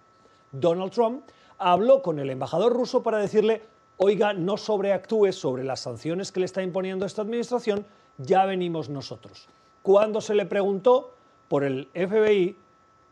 Donald 0.52 0.92
Trump, 0.92 1.24
habló 1.58 2.02
con 2.02 2.18
el 2.18 2.30
embajador 2.30 2.72
ruso 2.72 3.02
para 3.02 3.18
decirle, 3.18 3.62
oiga, 3.96 4.32
no 4.32 4.56
sobreactúe 4.56 5.32
sobre 5.32 5.64
las 5.64 5.80
sanciones 5.80 6.32
que 6.32 6.40
le 6.40 6.46
está 6.46 6.62
imponiendo 6.62 7.06
esta 7.06 7.22
administración, 7.22 7.86
ya 8.18 8.44
venimos 8.44 8.88
nosotros. 8.88 9.48
Cuando 9.82 10.20
se 10.20 10.34
le 10.34 10.46
preguntó 10.46 11.12
por 11.48 11.64
el 11.64 11.88
FBI, 11.94 12.56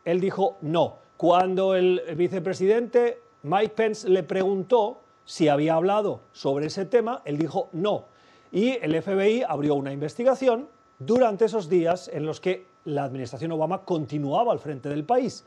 él 0.05 0.21
dijo 0.21 0.57
no. 0.61 0.97
Cuando 1.17 1.75
el 1.75 2.03
vicepresidente 2.17 3.21
Mike 3.43 3.75
Pence 3.75 4.09
le 4.09 4.23
preguntó 4.23 5.00
si 5.25 5.49
había 5.49 5.75
hablado 5.75 6.21
sobre 6.33 6.67
ese 6.67 6.85
tema, 6.85 7.23
él 7.25 7.38
dijo 7.38 7.69
no. 7.73 8.07
Y 8.53 8.71
el 8.83 9.00
FBI 9.00 9.43
abrió 9.43 9.75
una 9.75 9.93
investigación 9.93 10.69
durante 10.99 11.47
esos 11.47 11.69
días 11.69 12.09
en 12.12 12.26
los 12.26 12.41
que 12.41 12.67
la 12.85 13.05
administración 13.05 13.53
Obama 13.53 13.85
continuaba 13.85 14.53
al 14.53 14.59
frente 14.59 14.88
del 14.88 15.05
país. 15.05 15.45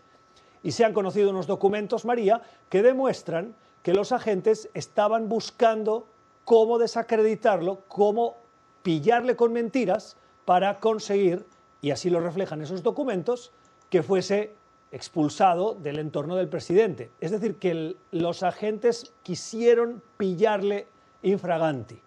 Y 0.64 0.72
se 0.72 0.86
han 0.86 0.94
conocido 0.94 1.30
unos 1.30 1.48
documentos, 1.48 2.06
María, 2.06 2.42
que 2.70 2.82
demuestran 2.82 3.56
que 3.84 3.94
los 3.94 4.12
agentes 4.12 4.70
estaban 4.74 5.30
buscando 5.30 6.08
cómo 6.44 6.78
desacreditarlo, 6.78 7.82
cómo 7.88 8.36
pillarle 8.84 9.36
con 9.36 9.54
mentiras 9.54 10.18
para 10.46 10.80
conseguir, 10.80 11.46
y 11.82 11.92
así 11.92 12.10
lo 12.10 12.20
reflejan 12.20 12.62
esos 12.62 12.84
documentos, 12.84 13.52
que 13.90 14.04
fuese 14.04 14.54
expulsado 14.92 15.76
del 15.76 16.00
entorno 16.00 16.36
del 16.36 16.48
presidente. 16.48 17.12
Es 17.20 17.32
decir, 17.32 17.56
que 17.56 17.96
los 18.12 18.44
agentes 18.44 19.14
quisieron 19.24 20.02
pillarle 20.18 20.88
infraganti. 21.22 22.02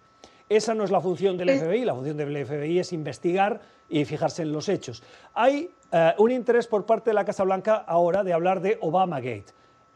Esa 0.48 0.74
no 0.74 0.84
es 0.84 0.90
la 0.90 1.00
función 1.00 1.36
del 1.36 1.58
FBI, 1.58 1.84
la 1.84 1.94
función 1.94 2.16
del 2.16 2.44
FBI 2.44 2.78
es 2.80 2.92
investigar 2.92 3.60
y 3.88 4.04
fijarse 4.04 4.42
en 4.42 4.52
los 4.52 4.68
hechos. 4.68 5.02
Hay 5.34 5.70
eh, 5.92 6.14
un 6.18 6.30
interés 6.30 6.66
por 6.66 6.86
parte 6.86 7.10
de 7.10 7.14
la 7.14 7.24
Casa 7.24 7.44
Blanca 7.44 7.76
ahora 7.86 8.22
de 8.22 8.32
hablar 8.32 8.60
de 8.60 8.78
Obamagate. 8.80 9.46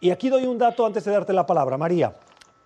Y 0.00 0.10
aquí 0.10 0.28
doy 0.28 0.46
un 0.46 0.58
dato 0.58 0.84
antes 0.84 1.04
de 1.04 1.12
darte 1.12 1.32
la 1.32 1.46
palabra, 1.46 1.78
María. 1.78 2.14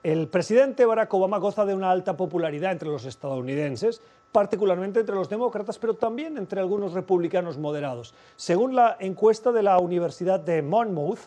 El 0.03 0.29
presidente 0.29 0.87
Barack 0.87 1.13
Obama 1.13 1.39
goza 1.39 1.65
de 1.67 1.75
una 1.75 1.91
alta 1.91 2.17
popularidad 2.17 2.73
entre 2.73 2.89
los 2.89 3.05
estadounidenses, 3.05 4.01
particularmente 4.33 5.01
entre 5.01 5.15
los 5.15 5.29
demócratas, 5.29 5.79
pero 5.79 5.95
también 5.95 6.39
entre 6.39 6.61
algunos 6.61 6.93
republicanos 6.93 7.59
moderados. 7.59 8.15
Según 8.37 8.75
la 8.75 8.97
encuesta 9.01 9.53
de 9.53 9.63
la 9.63 9.79
Universidad 9.79 10.41
de 10.41 10.63
Monmouth, 10.63 11.21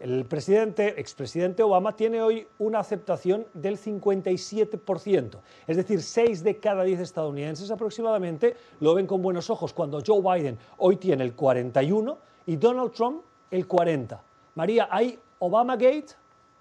el 0.00 0.24
presidente, 0.24 0.98
expresidente 0.98 1.62
Obama 1.62 1.94
tiene 1.94 2.22
hoy 2.22 2.48
una 2.58 2.80
aceptación 2.80 3.46
del 3.52 3.78
57%, 3.78 5.38
es 5.66 5.76
decir, 5.76 6.02
6 6.02 6.42
de 6.42 6.56
cada 6.58 6.82
10 6.82 7.00
estadounidenses 7.00 7.70
aproximadamente 7.70 8.56
lo 8.80 8.94
ven 8.94 9.06
con 9.06 9.20
buenos 9.20 9.50
ojos, 9.50 9.74
cuando 9.74 10.02
Joe 10.04 10.22
Biden 10.22 10.58
hoy 10.78 10.96
tiene 10.96 11.22
el 11.22 11.34
41 11.34 12.18
y 12.46 12.56
Donald 12.56 12.92
Trump 12.92 13.22
el 13.50 13.66
40. 13.66 14.22
María, 14.54 14.88
¿hay 14.90 15.18
Obamagate 15.38 16.14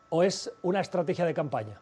o 0.10 0.22
es 0.22 0.52
una 0.62 0.82
estrategia 0.82 1.26
de 1.26 1.34
campaña? 1.34 1.80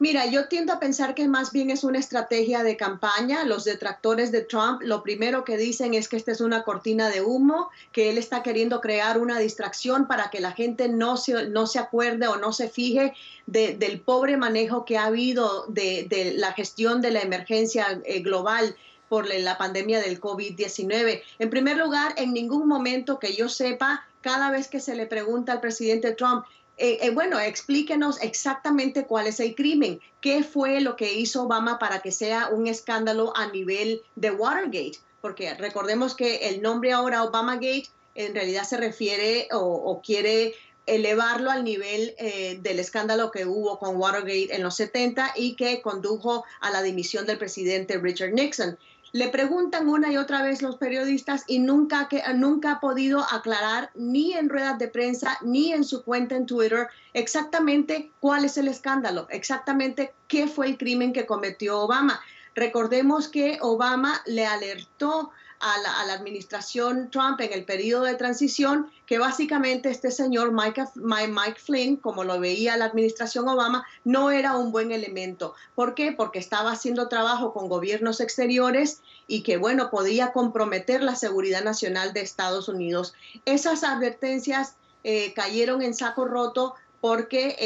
Mira, 0.00 0.26
yo 0.26 0.48
tiendo 0.48 0.72
a 0.72 0.80
pensar 0.80 1.14
que 1.14 1.28
más 1.28 1.52
bien 1.52 1.70
es 1.70 1.84
una 1.84 2.00
estrategia 2.00 2.64
de 2.64 2.76
campaña. 2.76 3.44
Los 3.44 3.64
detractores 3.64 4.32
de 4.32 4.40
Trump 4.40 4.82
lo 4.82 5.04
primero 5.04 5.44
que 5.44 5.56
dicen 5.56 5.94
es 5.94 6.08
que 6.08 6.16
esta 6.16 6.32
es 6.32 6.40
una 6.40 6.64
cortina 6.64 7.08
de 7.10 7.22
humo, 7.22 7.70
que 7.92 8.10
él 8.10 8.18
está 8.18 8.42
queriendo 8.42 8.80
crear 8.80 9.18
una 9.18 9.38
distracción 9.38 10.08
para 10.08 10.30
que 10.30 10.40
la 10.40 10.50
gente 10.50 10.88
no 10.88 11.16
se, 11.16 11.48
no 11.48 11.68
se 11.68 11.78
acuerde 11.78 12.26
o 12.26 12.36
no 12.36 12.52
se 12.52 12.68
fije 12.68 13.14
del 13.46 14.00
pobre 14.00 14.36
manejo 14.36 14.84
que 14.84 14.98
ha 14.98 15.04
habido 15.04 15.66
de, 15.68 16.34
la 16.36 16.52
gestión 16.54 17.00
de 17.00 17.12
la 17.12 17.20
emergencia 17.20 18.00
eh, 18.04 18.20
global 18.20 18.74
por 19.08 19.28
la 19.28 19.56
pandemia 19.58 20.00
del 20.00 20.20
COVID-19. 20.20 21.22
En 21.38 21.50
primer 21.50 21.76
lugar, 21.76 22.14
en 22.16 22.32
ningún 22.32 22.66
momento 22.66 23.20
que 23.20 23.34
yo 23.34 23.48
sepa, 23.48 24.04
cada 24.22 24.50
vez 24.50 24.66
que 24.66 24.80
se 24.80 24.96
le 24.96 25.06
pregunta 25.06 25.52
al 25.52 25.60
presidente 25.60 26.12
Trump, 26.12 26.46
eh, 26.76 26.98
eh, 27.02 27.10
bueno, 27.10 27.38
explíquenos 27.38 28.20
exactamente 28.20 29.06
cuál 29.06 29.28
es 29.28 29.38
el 29.38 29.54
crimen, 29.54 30.00
qué 30.20 30.42
fue 30.42 30.80
lo 30.80 30.96
que 30.96 31.14
hizo 31.14 31.44
Obama 31.44 31.78
para 31.78 32.00
que 32.00 32.10
sea 32.10 32.48
un 32.48 32.66
escándalo 32.66 33.36
a 33.36 33.46
nivel 33.46 34.02
de 34.16 34.32
Watergate, 34.32 34.98
porque 35.20 35.54
recordemos 35.54 36.16
que 36.16 36.48
el 36.48 36.62
nombre 36.62 36.92
ahora 36.92 37.22
Obamagate 37.22 37.88
en 38.16 38.34
realidad 38.34 38.64
se 38.64 38.76
refiere 38.76 39.48
o, 39.52 40.00
quiere 40.04 40.54
elevarlo 40.86 41.50
al 41.50 41.64
nivel 41.64 42.14
eh, 42.18 42.58
del 42.60 42.78
escándalo 42.78 43.30
que 43.30 43.46
hubo 43.46 43.78
con 43.78 43.96
Watergate 43.96 44.54
en 44.54 44.62
los 44.62 44.76
70 44.76 45.32
y 45.36 45.54
que 45.54 45.80
condujo 45.80 46.44
a 46.60 46.70
la 46.70 46.82
dimisión 46.82 47.24
del 47.24 47.38
presidente 47.38 47.98
Richard 47.98 48.32
Nixon. 48.32 48.76
Le 49.14 49.28
preguntan 49.28 49.88
una 49.88 50.10
y 50.10 50.16
otra 50.16 50.42
vez 50.42 50.60
los 50.60 50.74
periodistas 50.74 51.44
y 51.46 51.60
nunca, 51.60 52.08
que, 52.08 52.20
nunca 52.34 52.72
ha 52.72 52.80
podido 52.80 53.24
aclarar 53.30 53.92
ni 53.94 54.32
en 54.32 54.48
ruedas 54.48 54.76
de 54.76 54.88
prensa 54.88 55.38
ni 55.40 55.72
en 55.72 55.84
su 55.84 56.02
cuenta 56.02 56.34
en 56.34 56.46
Twitter 56.46 56.88
exactamente 57.12 58.10
cuál 58.18 58.44
es 58.44 58.58
el 58.58 58.66
escándalo, 58.66 59.28
exactamente 59.30 60.12
qué 60.26 60.48
fue 60.48 60.66
el 60.66 60.78
crimen 60.78 61.12
que 61.12 61.26
cometió 61.26 61.78
Obama. 61.82 62.20
Recordemos 62.56 63.28
que 63.28 63.58
Obama 63.60 64.20
le 64.26 64.46
alertó 64.46 65.30
a 65.64 66.04
la, 66.04 66.12
administración 66.12 67.08
Trump 67.10 67.40
en 67.40 67.54
el 67.54 67.64
periodo 67.64 68.04
de 68.04 68.16
transición 68.16 68.90
que 69.06 69.18
básicamente 69.18 69.88
este 69.88 70.10
señor 70.10 70.52
Mike, 70.52 70.84
Mike 70.96 71.58
Flynn, 71.58 71.96
como 71.96 72.22
lo 72.22 72.38
veía 72.38 72.76
la 72.76 72.84
administración 72.84 73.48
Obama, 73.48 73.86
no 74.04 74.30
era 74.30 74.58
un 74.58 74.72
buen 74.72 74.92
elemento. 74.92 75.54
¿Por 75.74 75.94
qué? 75.94 76.12
Porque 76.12 76.38
estaba 76.38 76.72
haciendo 76.72 77.08
trabajo 77.08 77.54
con 77.54 77.70
gobiernos 77.70 78.20
exteriores 78.20 79.00
y 79.26 79.42
que, 79.42 79.56
bueno, 79.56 79.88
podía 79.90 80.32
comprometer 80.32 81.02
la 81.02 81.16
seguridad 81.16 81.64
nacional 81.64 82.12
de 82.12 82.20
Estados 82.20 82.68
Unidos. 82.68 83.14
Esas 83.46 83.84
advertencias 83.84 84.74
eh, 85.02 85.32
cayeron 85.34 85.80
en 85.80 85.94
saco 85.94 86.26
roto 86.26 86.74
porque 87.04 87.48
eh, 87.48 87.56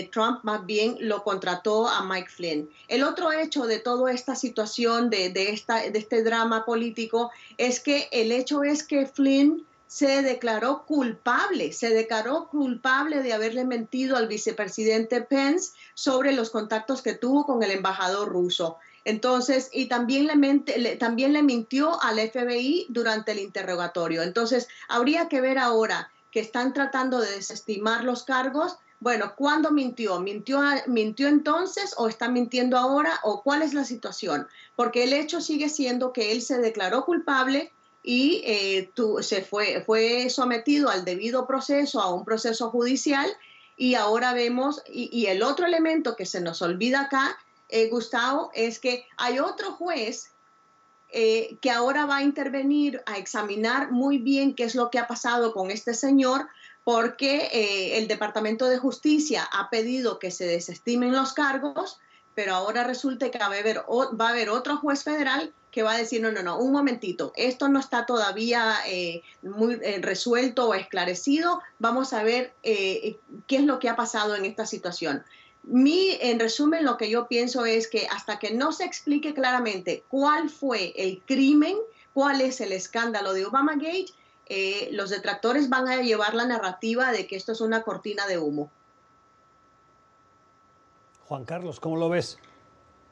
eh, 0.00 0.10
Trump 0.12 0.40
más 0.42 0.66
bien 0.66 0.96
lo 1.00 1.24
contrató 1.24 1.88
a 1.88 2.04
Mike 2.04 2.28
Flynn. 2.28 2.68
El 2.88 3.04
otro 3.04 3.32
hecho 3.32 3.64
de 3.64 3.78
toda 3.78 4.12
esta 4.12 4.36
situación, 4.36 5.08
de, 5.08 5.32
esta, 5.34 5.76
de 5.76 5.98
este 5.98 6.22
drama 6.22 6.66
político, 6.66 7.30
es 7.56 7.80
que 7.80 8.10
el 8.12 8.32
hecho 8.32 8.64
es 8.64 8.82
que 8.82 9.06
Flynn 9.06 9.66
se 9.86 10.20
declaró 10.20 10.84
culpable, 10.84 11.72
se 11.72 11.88
declaró 11.88 12.48
culpable 12.50 13.22
de 13.22 13.32
haberle 13.32 13.64
mentido 13.64 14.18
al 14.18 14.28
vicepresidente 14.28 15.22
Pence 15.22 15.72
sobre 15.94 16.32
los 16.32 16.50
contactos 16.50 17.00
que 17.00 17.14
tuvo 17.14 17.46
con 17.46 17.62
el 17.62 17.70
embajador 17.70 18.28
ruso. 18.28 18.76
Entonces, 19.06 19.70
y 19.72 19.86
también 19.86 20.26
le, 20.26 20.96
también 20.96 21.32
le 21.32 21.42
mintió 21.42 21.98
al 22.02 22.20
FBI 22.20 22.88
durante 22.90 23.32
el 23.32 23.38
interrogatorio. 23.38 24.22
Entonces, 24.22 24.68
habría 24.86 25.30
que 25.30 25.40
ver 25.40 25.56
ahora 25.56 26.11
que 26.32 26.40
están 26.40 26.72
tratando 26.72 27.20
de 27.20 27.30
desestimar 27.30 28.02
los 28.02 28.24
cargos, 28.24 28.78
bueno, 28.98 29.34
¿cuándo 29.36 29.70
mintió? 29.70 30.18
¿Mintió, 30.20 30.60
¿Mintió 30.86 31.28
entonces 31.28 31.94
o 31.96 32.08
está 32.08 32.28
mintiendo 32.28 32.78
ahora 32.78 33.20
o 33.22 33.42
cuál 33.42 33.62
es 33.62 33.74
la 33.74 33.84
situación? 33.84 34.48
Porque 34.74 35.04
el 35.04 35.12
hecho 35.12 35.40
sigue 35.40 35.68
siendo 35.68 36.12
que 36.12 36.32
él 36.32 36.40
se 36.40 36.58
declaró 36.58 37.04
culpable 37.04 37.72
y 38.02 38.42
eh, 38.44 38.92
se 39.20 39.42
fue, 39.42 39.82
fue 39.84 40.30
sometido 40.30 40.88
al 40.88 41.04
debido 41.04 41.46
proceso, 41.46 42.00
a 42.00 42.12
un 42.12 42.24
proceso 42.24 42.70
judicial 42.70 43.30
y 43.76 43.94
ahora 43.94 44.32
vemos, 44.32 44.82
y, 44.86 45.26
el 45.26 45.42
otro 45.42 45.66
elemento 45.66 46.14
que 46.14 46.26
se 46.26 46.40
nos 46.40 46.62
olvida 46.62 47.02
acá, 47.02 47.36
eh, 47.68 47.88
Gustavo, 47.88 48.50
es 48.54 48.78
que 48.78 49.06
hay 49.16 49.38
otro 49.38 49.72
juez 49.72 50.31
eh, 51.14 51.58
que 51.60 51.70
ahora 51.70 52.06
va 52.06 52.16
a 52.16 52.22
intervenir 52.22 53.02
a 53.04 53.18
examinar 53.18 53.90
muy 53.90 54.16
bien 54.16 54.54
qué 54.54 54.64
es 54.64 54.74
lo 54.74 54.90
que 54.90 54.98
ha 54.98 55.06
pasado 55.06 55.52
con 55.52 55.70
este 55.70 55.92
señor, 55.92 56.48
porque 56.84 57.48
eh, 57.52 57.98
el 57.98 58.08
Departamento 58.08 58.66
de 58.66 58.78
Justicia 58.78 59.46
ha 59.52 59.68
pedido 59.68 60.18
que 60.18 60.30
se 60.30 60.46
desestimen 60.46 61.12
los 61.12 61.34
cargos, 61.34 62.00
pero 62.34 62.54
ahora 62.54 62.84
resulta 62.84 63.30
que 63.30 63.38
va 63.38 63.44
a 63.44 64.28
haber, 64.30 64.48
otro 64.48 64.78
juez 64.78 65.04
federal 65.04 65.52
que 65.70 65.82
va 65.82 65.92
a 65.92 65.98
decir, 65.98 66.22
no, 66.22 66.32
no, 66.32 66.42
no, 66.42 66.58
un 66.58 66.72
momentito, 66.72 67.32
esto 67.36 67.68
no 67.68 67.78
está 67.78 68.06
todavía 68.06 68.76
eh, 68.86 69.22
muy 69.42 69.76
resuelto 70.00 70.68
o 70.68 70.74
esclarecido, 70.74 71.60
vamos 71.78 72.14
a 72.14 72.22
ver 72.22 72.54
qué 72.62 73.20
es 73.48 73.62
lo 73.64 73.78
que 73.78 73.88
ha 73.88 73.96
pasado 73.96 74.34
en 74.34 74.46
esta 74.46 74.66
situación. 74.66 75.22
Mi, 75.64 76.18
en 76.20 76.40
resumen, 76.40 76.84
lo 76.84 76.96
que 76.96 77.08
yo 77.08 77.28
pienso 77.28 77.64
es 77.64 77.88
que 77.88 78.06
hasta 78.08 78.38
que 78.38 78.52
no 78.52 78.72
se 78.72 78.84
explique 78.84 79.32
claramente 79.32 80.02
cuál 80.08 80.50
fue 80.50 80.92
el 80.96 81.22
crimen, 81.24 81.76
cuál 82.12 82.40
es 82.40 82.60
el 82.60 82.72
escándalo 82.72 83.32
de 83.32 83.46
Obamagate, 83.46 84.06
eh, 84.46 84.88
los 84.92 85.10
detractores 85.10 85.68
van 85.68 85.88
a 85.88 86.02
llevar 86.02 86.34
la 86.34 86.46
narrativa 86.46 87.12
de 87.12 87.26
que 87.26 87.36
esto 87.36 87.52
es 87.52 87.60
una 87.60 87.82
cortina 87.82 88.26
de 88.26 88.38
humo. 88.38 88.70
Juan 91.26 91.44
Carlos, 91.44 91.80
¿cómo 91.80 91.96
lo 91.96 92.08
ves? 92.08 92.38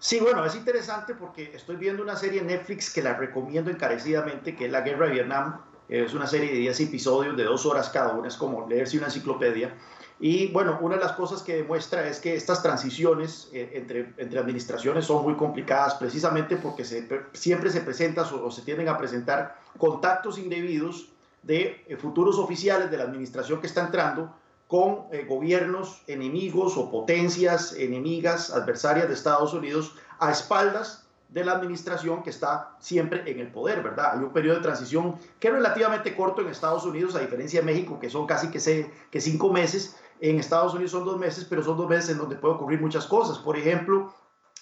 Sí, 0.00 0.18
bueno, 0.18 0.44
es 0.44 0.54
interesante 0.54 1.14
porque 1.14 1.52
estoy 1.54 1.76
viendo 1.76 2.02
una 2.02 2.16
serie 2.16 2.40
en 2.40 2.48
Netflix 2.48 2.90
que 2.90 3.02
la 3.02 3.14
recomiendo 3.14 3.70
encarecidamente, 3.70 4.56
que 4.56 4.66
es 4.66 4.72
La 4.72 4.80
Guerra 4.80 5.06
de 5.06 5.12
Vietnam. 5.12 5.60
Es 5.90 6.14
una 6.14 6.28
serie 6.28 6.52
de 6.52 6.58
10 6.58 6.80
episodios 6.80 7.36
de 7.36 7.44
dos 7.44 7.66
horas 7.66 7.88
cada 7.88 8.14
uno, 8.14 8.28
es 8.28 8.36
como 8.36 8.68
leerse 8.68 8.96
una 8.96 9.06
enciclopedia. 9.06 9.74
Y 10.20 10.48
bueno, 10.48 10.78
una 10.82 10.96
de 10.96 11.00
las 11.00 11.12
cosas 11.12 11.42
que 11.42 11.56
demuestra 11.56 12.06
es 12.06 12.20
que 12.20 12.34
estas 12.36 12.62
transiciones 12.62 13.48
eh, 13.52 13.70
entre, 13.74 14.12
entre 14.18 14.38
administraciones 14.38 15.06
son 15.06 15.24
muy 15.24 15.34
complicadas 15.34 15.94
precisamente 15.94 16.56
porque 16.56 16.84
siempre 17.32 17.70
se 17.70 17.80
presentan 17.80 18.26
o, 18.32 18.50
se 18.50 18.62
tienden 18.62 18.88
a 18.88 18.98
presentar 18.98 19.56
contactos 19.78 20.38
indebidos 20.38 21.08
de 21.42 21.84
eh, 21.88 21.96
futuros 21.96 22.38
oficiales 22.38 22.90
de 22.90 22.98
la 22.98 23.04
administración 23.04 23.60
que 23.60 23.66
está 23.66 23.80
entrando 23.80 24.32
con 24.68 25.06
eh, 25.10 25.24
gobiernos 25.26 26.02
enemigos 26.06 26.76
o 26.76 26.90
potencias 26.90 27.72
enemigas, 27.72 28.52
adversarias 28.52 29.08
de 29.08 29.14
Estados 29.14 29.54
Unidos, 29.54 29.96
a 30.20 30.30
espaldas 30.30 31.08
de 31.32 31.44
la 31.44 31.52
administración 31.52 32.22
que 32.22 32.30
está 32.30 32.76
siempre 32.80 33.22
en 33.30 33.38
el 33.38 33.52
poder, 33.52 33.82
¿verdad? 33.82 34.12
Hay 34.14 34.24
un 34.24 34.32
periodo 34.32 34.56
de 34.56 34.62
transición 34.62 35.16
que 35.38 35.48
es 35.48 35.54
relativamente 35.54 36.16
corto 36.16 36.42
en 36.42 36.48
Estados 36.48 36.84
Unidos, 36.84 37.14
a 37.14 37.20
diferencia 37.20 37.60
de 37.60 37.66
México, 37.66 37.98
que 38.00 38.10
son 38.10 38.26
casi 38.26 38.50
que, 38.50 38.90
que 39.10 39.20
cinco 39.20 39.52
meses, 39.52 39.96
en 40.20 40.38
Estados 40.38 40.74
Unidos 40.74 40.90
son 40.90 41.04
dos 41.04 41.18
meses, 41.18 41.46
pero 41.48 41.62
son 41.62 41.76
dos 41.76 41.88
meses 41.88 42.10
en 42.10 42.18
donde 42.18 42.36
puede 42.36 42.54
ocurrir 42.54 42.80
muchas 42.80 43.06
cosas. 43.06 43.38
Por 43.38 43.56
ejemplo, 43.56 44.12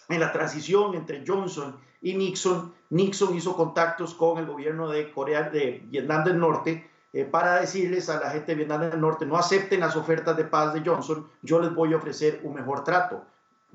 en 0.08 0.20
la 0.20 0.32
transición 0.32 0.94
entre 0.94 1.24
Johnson 1.26 1.76
y 2.00 2.14
Nixon, 2.14 2.72
Nixon 2.90 3.34
hizo 3.34 3.56
contactos 3.56 4.14
con 4.14 4.38
el 4.38 4.46
gobierno 4.46 4.88
de 4.88 5.10
Corea, 5.10 5.50
de 5.50 5.82
Vietnam 5.86 6.24
del 6.24 6.38
Norte, 6.38 6.88
eh, 7.12 7.24
para 7.24 7.60
decirles 7.60 8.08
a 8.08 8.20
la 8.20 8.30
gente 8.30 8.52
de 8.52 8.56
Vietnam 8.56 8.82
del 8.82 9.00
Norte, 9.00 9.26
no 9.26 9.36
acepten 9.36 9.80
las 9.80 9.96
ofertas 9.96 10.36
de 10.36 10.44
paz 10.44 10.74
de 10.74 10.82
Johnson, 10.84 11.26
yo 11.42 11.58
les 11.58 11.74
voy 11.74 11.92
a 11.94 11.96
ofrecer 11.96 12.40
un 12.44 12.54
mejor 12.54 12.84
trato. 12.84 13.24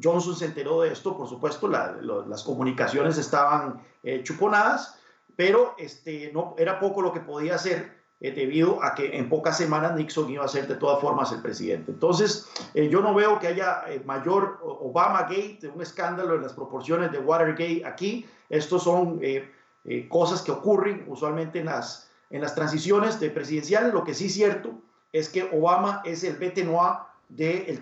Johnson 0.02 0.36
se 0.36 0.46
enteró 0.46 0.82
de 0.82 0.92
esto, 0.92 1.16
por 1.18 1.28
supuesto, 1.28 1.68
las 1.68 2.44
comunicaciones 2.44 3.18
estaban 3.18 3.82
eh, 4.04 4.24
chuponadas, 4.24 5.00
pero 5.36 5.76
este, 5.78 6.32
no, 6.34 6.56
era 6.58 6.80
poco 6.80 7.02
lo 7.02 7.14
que 7.14 7.20
podía 7.20 7.56
hacer 7.56 8.04
eh, 8.24 8.32
debido 8.32 8.82
a 8.82 8.96
que 8.96 9.18
en 9.18 9.28
pocas 9.28 9.58
semanas 9.58 9.98
Nixon 9.98 10.30
iba 10.30 10.46
a 10.46 10.48
ser 10.48 10.66
de 10.66 10.76
todas 10.76 11.02
formas 11.02 11.34
el 11.34 11.42
presidente. 11.42 11.92
Entonces, 11.92 12.48
eh, 12.74 12.88
yo 12.88 13.02
no 13.02 13.14
veo 13.14 13.38
que 13.38 13.48
haya 13.48 13.84
eh, 13.90 14.02
mayor 14.06 14.60
Obama 14.64 15.24
Gate, 15.24 15.70
un 15.76 15.82
escándalo 15.82 16.36
en 16.36 16.42
las 16.42 16.54
proporciones 16.54 17.12
de 17.12 17.20
Watergate 17.20 17.84
aquí. 17.86 18.26
Estos 18.50 18.84
son 18.84 19.20
cosas 20.08 20.42
que 20.42 20.52
ocurren 20.52 21.04
usualmente 21.10 21.60
en 21.60 21.66
las, 21.66 22.10
en 22.30 22.40
las 22.40 22.56
transiciones 22.56 23.20
de 23.20 23.30
presidenciales. 23.30 23.94
Lo 23.94 24.06
que 24.06 24.14
sí 24.14 24.28
es 24.28 24.34
cierto 24.36 24.72
es 25.12 25.28
que 25.28 25.50
Obama 25.52 26.02
es 26.06 26.24
el 26.24 26.38
bete 26.38 26.64
noir 26.64 27.00
del 27.28 27.82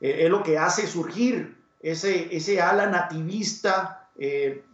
trumpismo, 0.00 0.24
es 0.24 0.30
lo 0.30 0.42
que 0.42 0.58
hace 0.58 0.86
surgir 0.86 1.62
ese, 1.80 2.34
ese 2.34 2.60
ala 2.60 2.86
nativista, 2.86 4.08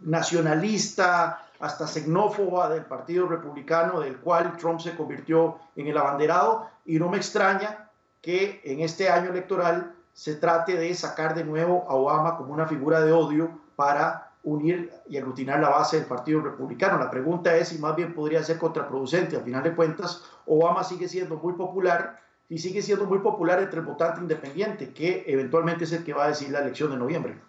nacionalista, 0.01 1.47
hasta 1.59 1.87
xenófoba 1.87 2.69
del 2.69 2.85
Partido 2.85 3.27
Republicano, 3.27 3.99
del 3.99 4.17
cual 4.17 4.57
Trump 4.57 4.79
se 4.79 4.95
convirtió 4.95 5.57
en 5.75 5.87
el 5.87 5.97
abanderado, 5.97 6.67
y 6.85 6.99
no 6.99 7.09
me 7.09 7.17
extraña 7.17 7.89
que 8.21 8.61
en 8.63 8.81
este 8.81 9.09
año 9.09 9.29
electoral 9.29 9.93
se 10.13 10.35
trate 10.35 10.75
de 10.75 10.93
sacar 10.93 11.35
de 11.35 11.43
nuevo 11.43 11.85
a 11.87 11.95
Obama 11.95 12.37
como 12.37 12.53
una 12.53 12.67
figura 12.67 13.01
de 13.01 13.11
odio 13.11 13.49
para 13.75 14.31
unir 14.43 14.91
y 15.07 15.17
aglutinar 15.17 15.59
la 15.59 15.69
base 15.69 15.97
del 15.97 16.05
Partido 16.07 16.41
Republicano. 16.41 16.97
La 16.97 17.11
pregunta 17.11 17.55
es 17.55 17.69
si 17.69 17.79
más 17.79 17.95
bien 17.95 18.13
podría 18.13 18.43
ser 18.43 18.57
contraproducente. 18.57 19.35
Al 19.35 19.43
final 19.43 19.63
de 19.63 19.75
cuentas, 19.75 20.23
Obama 20.45 20.83
sigue 20.83 21.07
siendo 21.07 21.37
muy 21.37 21.53
popular 21.53 22.19
y 22.49 22.57
sigue 22.59 22.81
siendo 22.81 23.05
muy 23.05 23.19
popular 23.19 23.61
entre 23.61 23.79
el 23.79 23.85
votante 23.85 24.21
independiente, 24.21 24.93
que 24.93 25.23
eventualmente 25.27 25.83
es 25.83 25.91
el 25.91 26.03
que 26.03 26.13
va 26.13 26.25
a 26.25 26.29
decir 26.29 26.49
la 26.49 26.59
elección 26.59 26.91
de 26.91 26.97
noviembre. 26.97 27.39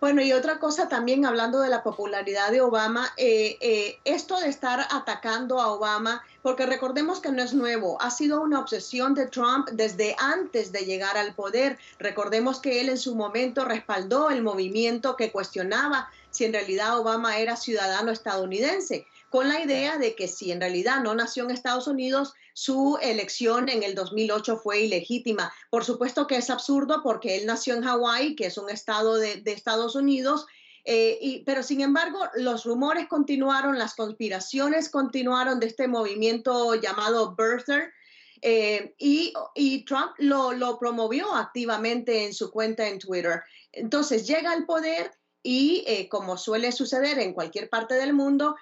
Bueno, 0.00 0.22
y 0.22 0.32
otra 0.32 0.58
cosa 0.58 0.88
también 0.88 1.26
hablando 1.26 1.60
de 1.60 1.68
la 1.68 1.82
popularidad 1.82 2.50
de 2.50 2.60
Obama, 2.60 3.12
eh, 3.16 3.58
eh, 3.60 3.98
esto 4.04 4.38
de 4.40 4.48
estar 4.48 4.80
atacando 4.90 5.60
a 5.60 5.72
Obama, 5.72 6.24
porque 6.42 6.66
recordemos 6.66 7.20
que 7.20 7.30
no 7.30 7.42
es 7.42 7.54
nuevo, 7.54 8.00
ha 8.00 8.10
sido 8.10 8.40
una 8.40 8.60
obsesión 8.60 9.14
de 9.14 9.26
Trump 9.26 9.68
desde 9.72 10.16
antes 10.18 10.72
de 10.72 10.84
llegar 10.84 11.16
al 11.16 11.34
poder. 11.34 11.78
Recordemos 11.98 12.60
que 12.60 12.80
él 12.80 12.88
en 12.88 12.98
su 12.98 13.14
momento 13.14 13.64
respaldó 13.64 14.30
el 14.30 14.42
movimiento 14.42 15.16
que 15.16 15.30
cuestionaba 15.30 16.08
si 16.30 16.44
en 16.44 16.52
realidad 16.52 16.98
Obama 16.98 17.38
era 17.38 17.56
ciudadano 17.56 18.12
estadounidense 18.12 19.06
con 19.36 19.50
la 19.50 19.60
idea 19.60 19.98
de 19.98 20.14
que 20.14 20.28
si 20.28 20.50
en 20.50 20.62
realidad 20.62 21.02
no 21.02 21.14
nació 21.14 21.44
en 21.44 21.50
Estados 21.50 21.86
Unidos, 21.88 22.32
su 22.54 22.98
elección 23.02 23.68
en 23.68 23.82
el 23.82 23.94
2008 23.94 24.56
fue 24.56 24.80
ilegítima. 24.80 25.52
Por 25.68 25.84
supuesto 25.84 26.26
que 26.26 26.36
es 26.36 26.48
absurdo 26.48 27.02
porque 27.02 27.36
él 27.36 27.44
nació 27.44 27.74
en 27.74 27.82
Hawái, 27.82 28.34
que 28.34 28.46
es 28.46 28.56
un 28.56 28.70
estado 28.70 29.16
de, 29.16 29.42
Estados 29.44 29.94
Unidos, 29.94 30.46
y, 30.86 31.42
pero 31.44 31.62
sin 31.62 31.82
embargo, 31.82 32.18
los 32.36 32.64
rumores 32.64 33.08
continuaron, 33.08 33.78
las 33.78 33.94
conspiraciones 33.94 34.88
continuaron 34.88 35.60
de 35.60 35.66
este 35.66 35.86
movimiento 35.86 36.74
llamado 36.74 37.36
Birther, 37.36 37.92
y, 38.40 39.34
y, 39.54 39.84
Trump 39.84 40.12
lo, 40.16 40.78
promovió 40.78 41.34
activamente 41.34 42.24
en 42.24 42.32
su 42.32 42.50
cuenta 42.50 42.88
en 42.88 42.98
Twitter. 42.98 43.42
Entonces 43.70 44.26
llega 44.26 44.52
al 44.52 44.64
poder 44.64 45.10
y 45.46 45.84
eh, 45.86 46.08
como 46.08 46.36
suele 46.36 46.72
suceder 46.72 47.20
en 47.20 47.32
cualquier 47.32 47.70
parte 47.70 47.94
del 47.94 48.12
mundo, 48.12 48.56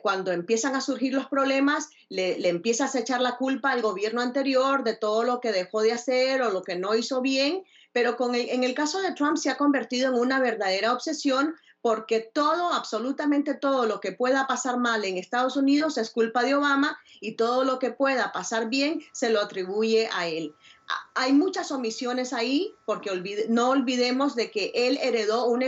cuando 0.00 0.32
empiezan 0.32 0.74
a 0.74 0.80
surgir 0.80 1.12
los 1.12 1.26
problemas, 1.26 1.90
le, 2.08 2.48
empiezas 2.48 2.94
a 2.94 3.00
echar 3.00 3.20
la 3.20 3.36
culpa 3.36 3.72
al 3.72 3.82
gobierno 3.82 4.22
anterior 4.22 4.82
de 4.82 4.96
todo 4.96 5.22
lo 5.22 5.40
que 5.40 5.52
dejó 5.52 5.82
de 5.82 5.92
hacer 5.92 6.40
o 6.40 6.50
lo 6.50 6.62
que 6.62 6.76
no 6.76 6.94
hizo 6.94 7.20
bien, 7.20 7.62
pero 7.92 8.16
con 8.16 8.34
en 8.34 8.64
el 8.64 8.72
caso 8.72 9.02
de 9.02 9.12
Trump 9.12 9.36
se 9.36 9.50
ha 9.50 9.58
convertido 9.58 10.08
en 10.08 10.18
una 10.18 10.40
verdadera 10.40 10.94
obsesión 10.94 11.56
porque 11.82 12.20
todo, 12.20 12.72
absolutamente 12.72 13.54
todo 13.54 13.86
lo 13.86 14.00
que 14.00 14.12
pueda 14.12 14.46
pasar 14.46 14.78
mal 14.78 15.04
en 15.04 15.16
Estados 15.16 15.56
Unidos 15.56 15.98
es 15.98 16.10
culpa 16.10 16.42
de 16.42 16.54
Obama 16.54 16.98
y 17.20 17.32
todo 17.32 17.64
lo 17.64 17.78
que 17.78 17.90
pueda 17.90 18.32
pasar 18.32 18.68
bien 18.68 19.02
se 19.12 19.30
lo 19.30 19.40
atribuye 19.40 20.08
a 20.12 20.26
él 20.26 20.54
hay 21.14 21.32
muchas 21.32 21.70
omisiones 21.70 22.32
ahí, 22.32 22.74
porque 22.84 23.10
no 23.48 23.70
olvidemos 23.70 24.34
de 24.34 24.50
que 24.50 24.72
él 24.74 24.98
heredó 25.02 25.46
una, 25.46 25.66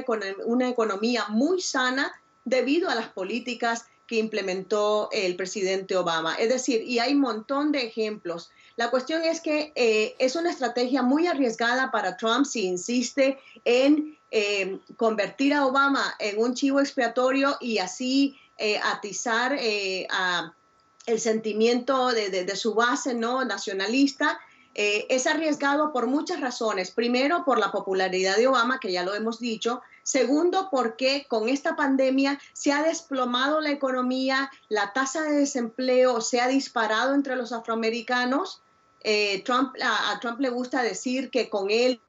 economía 0.69 1.27
muy 1.29 1.61
sana 1.61 2.13
debido 2.45 2.89
a 2.89 2.95
las 2.95 3.09
políticas 3.09 3.87
que 4.07 4.17
implementó 4.17 5.09
el 5.13 5.37
presidente 5.37 5.97
Obama. 5.97 6.35
Es 6.35 6.49
decir, 6.49 6.83
y 6.83 6.99
hay 6.99 7.15
un 7.15 7.21
montón 7.21 7.73
de 7.73 7.85
ejemplos. 7.85 8.51
La 8.77 8.91
cuestión 8.91 9.23
es 9.23 9.41
que 9.41 9.73
eh, 9.75 10.15
es 10.19 10.37
una 10.37 10.51
estrategia 10.51 11.03
muy 11.03 11.27
arriesgada 11.27 11.91
para 11.91 12.17
Trump 12.17 12.45
si 12.45 12.65
insiste 12.65 13.39
en 13.65 14.19
eh, 14.35 14.81
convertir 14.97 15.55
a 15.55 15.67
Obama 15.67 16.17
en 16.19 16.39
un 16.39 16.55
chivo 16.55 16.81
expiatorio 16.81 17.57
y 17.61 17.79
así 17.79 18.39
eh, 18.59 18.81
atizar 18.83 19.57
el 21.07 21.21
sentimiento 21.21 22.09
de, 22.09 22.57
su 22.57 22.75
base 22.75 23.15
no 23.15 23.45
nacionalista 23.45 24.41
eh, 24.75 25.07
es 25.11 25.27
arriesgado 25.27 25.93
por 25.93 26.07
muchas 26.07 26.41
razones. 26.41 26.91
Primero, 26.91 27.45
por 27.45 27.59
la 27.59 27.71
popularidad 27.71 28.37
de 28.37 28.47
Obama, 28.47 28.81
que 28.81 28.91
ya 28.91 29.03
lo 29.03 29.15
hemos 29.15 29.39
dicho. 29.39 29.83
Segundo, 30.03 30.69
porque 30.71 31.27
con 31.29 31.49
esta 31.49 31.77
pandemia 31.77 32.41
se 32.55 32.73
ha 32.73 32.83
desplomado 32.83 33.61
la 33.61 33.71
economía, 33.71 34.51
la 34.69 34.93
tasa 34.95 35.23
de 35.23 35.37
desempleo 35.37 36.21
se 36.23 36.41
ha 36.41 36.49
disparado 36.49 37.15
entre 37.15 37.37
los 37.37 37.53
afroamericanos. 37.53 38.63
Eh, 39.05 39.43
Trump, 39.45 39.75
a, 39.83 40.19
Trump 40.21 40.41
le 40.41 40.49
gusta 40.49 40.83
decir 40.83 41.31
que 41.31 41.51
con 41.51 41.71
él 41.71 42.01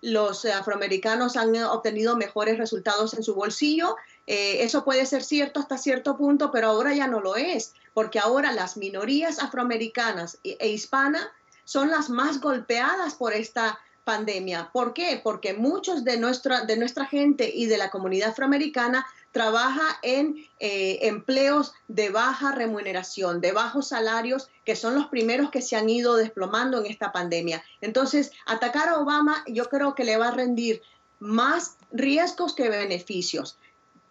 los 0.00 0.44
afroamericanos 0.44 1.36
han 1.36 1.54
obtenido 1.64 2.16
mejores 2.16 2.58
resultados 2.58 3.14
en 3.14 3.22
su 3.22 3.34
bolsillo. 3.34 3.96
Eh, 4.26 4.62
eso 4.62 4.84
puede 4.84 5.04
ser 5.06 5.22
cierto 5.22 5.60
hasta 5.60 5.76
cierto 5.76 6.16
punto, 6.16 6.50
pero 6.50 6.68
ahora 6.68 6.94
ya 6.94 7.06
no 7.06 7.20
lo 7.20 7.36
es, 7.36 7.74
porque 7.92 8.18
ahora 8.18 8.52
las 8.52 8.76
minorías 8.76 9.38
afroamericanas 9.38 10.38
e, 10.44 10.56
e 10.60 10.68
hispanas 10.68 11.26
son 11.64 11.90
las 11.90 12.08
más 12.08 12.40
golpeadas 12.40 13.14
por 13.14 13.32
esta 13.32 13.78
pandemia. 14.10 14.70
¿Por 14.72 14.92
qué? 14.92 15.20
Porque 15.22 15.54
muchos 15.54 16.02
de 16.02 16.18
nuestra, 16.18 16.64
de 16.64 16.76
nuestra 16.76 17.06
gente 17.06 17.48
y 17.54 17.66
de 17.66 17.78
la 17.78 17.90
comunidad 17.90 18.30
afroamericana 18.30 19.06
trabaja 19.30 19.86
en 20.02 20.34
eh, 20.58 20.98
empleos 21.02 21.74
de 21.86 22.10
baja 22.10 22.50
remuneración, 22.50 23.40
de 23.40 23.52
bajos 23.52 23.86
salarios, 23.86 24.48
que 24.64 24.74
son 24.74 24.96
los 24.96 25.06
primeros 25.06 25.52
que 25.52 25.62
se 25.62 25.76
han 25.76 25.88
ido 25.88 26.16
desplomando 26.16 26.80
en 26.80 26.86
esta 26.86 27.12
pandemia. 27.12 27.62
Entonces, 27.80 28.32
atacar 28.46 28.88
a 28.88 28.98
Obama 28.98 29.44
yo 29.46 29.66
creo 29.66 29.94
que 29.94 30.02
le 30.02 30.16
va 30.16 30.28
a 30.28 30.32
rendir 30.42 30.82
más 31.20 31.76
riesgos 31.92 32.52
que 32.52 32.68
beneficios 32.68 33.58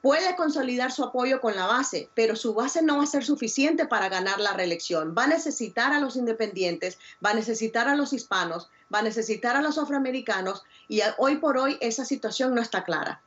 puede 0.02 0.36
consolidar 0.36 0.92
su 0.92 1.04
apoyo 1.04 1.42
con 1.42 1.56
la 1.56 1.68
base, 1.68 2.10
pero 2.14 2.36
su 2.36 2.54
base 2.54 2.82
no 2.82 2.98
va 2.98 3.04
a 3.04 3.08
ser 3.08 3.24
suficiente 3.24 3.86
para 3.86 4.10
ganar 4.10 4.40
la 4.40 4.54
reelección. 4.54 5.14
Va 5.18 5.26
a 5.26 5.28
necesitar 5.28 5.94
a 5.94 6.00
los 6.00 6.16
independientes, 6.16 6.98
va 7.24 7.32
a 7.32 7.34
necesitar 7.34 7.88
a 7.88 7.96
los 7.96 8.14
hispanos, 8.14 8.70
va 8.94 9.00
a 9.00 9.04
necesitar 9.04 9.56
a 9.56 9.62
los 9.62 9.78
afroamericanos 9.78 10.64
y 10.88 11.02
hoy 11.18 11.38
por 11.38 11.58
hoy 11.58 11.78
esa 11.82 12.06
situación 12.06 12.56
no 12.56 12.62
está 12.62 12.84
clara. 12.84 13.22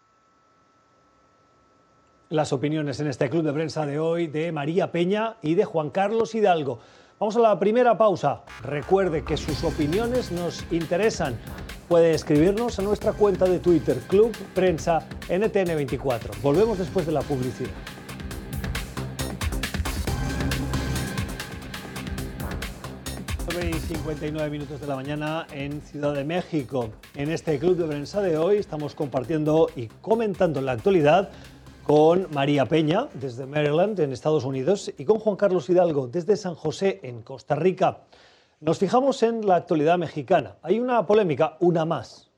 Las 2.30 2.54
opiniones 2.54 2.98
en 2.98 3.08
este 3.08 3.28
club 3.28 3.42
de 3.42 3.52
prensa 3.52 3.84
de 3.84 3.98
hoy 3.98 4.26
de 4.26 4.52
María 4.52 4.90
Peña 4.90 5.36
y 5.42 5.54
de 5.54 5.66
Juan 5.66 5.90
Carlos 5.90 6.34
Hidalgo. 6.34 6.80
Vamos 7.22 7.36
a 7.36 7.38
la 7.38 7.56
primera 7.56 7.96
pausa. 7.96 8.42
Recuerde 8.64 9.22
que 9.22 9.36
sus 9.36 9.62
opiniones 9.62 10.32
nos 10.32 10.64
interesan 10.72 11.38
puede 11.86 12.14
escribirnos 12.14 12.80
a 12.80 12.82
nuestra 12.82 13.12
cuenta 13.12 13.44
de 13.44 13.60
Twitter, 13.60 13.96
Club 14.08 14.36
Prensa 14.56 15.06
NTN24. 15.28 16.42
Volvemos 16.42 16.78
después 16.78 17.06
de 17.06 17.12
la 17.12 17.20
publicidad. 17.20 17.70
y 23.60 23.74
59 23.74 24.50
minutos 24.50 24.80
de 24.80 24.86
la 24.88 24.96
mañana 24.96 25.46
en 25.52 25.80
Ciudad 25.82 26.14
de 26.14 26.24
México. 26.24 26.90
En 27.14 27.30
este 27.30 27.58
club 27.60 27.76
de 27.76 27.86
prensa 27.86 28.20
de 28.20 28.36
hoy 28.36 28.56
estamos 28.56 28.96
compartiendo 28.96 29.68
y 29.76 29.86
comentando 30.00 30.60
la 30.60 30.72
actualidad 30.72 31.30
con 31.84 32.28
María 32.32 32.66
Peña 32.66 33.08
desde 33.14 33.44
Maryland 33.44 33.98
en 34.00 34.12
Estados 34.12 34.44
Unidos 34.44 34.92
y 34.96 35.04
con 35.04 35.18
Juan 35.18 35.36
Carlos 35.36 35.68
Hidalgo 35.68 36.06
desde 36.06 36.36
San 36.36 36.54
José 36.54 37.00
en 37.02 37.22
Costa 37.22 37.56
Rica. 37.56 38.02
Nos 38.60 38.78
fijamos 38.78 39.22
en 39.22 39.46
la 39.46 39.56
actualidad 39.56 39.98
mexicana. 39.98 40.56
Hay 40.62 40.78
una 40.78 41.04
polémica, 41.06 41.56
una 41.60 41.84
más, 41.84 42.30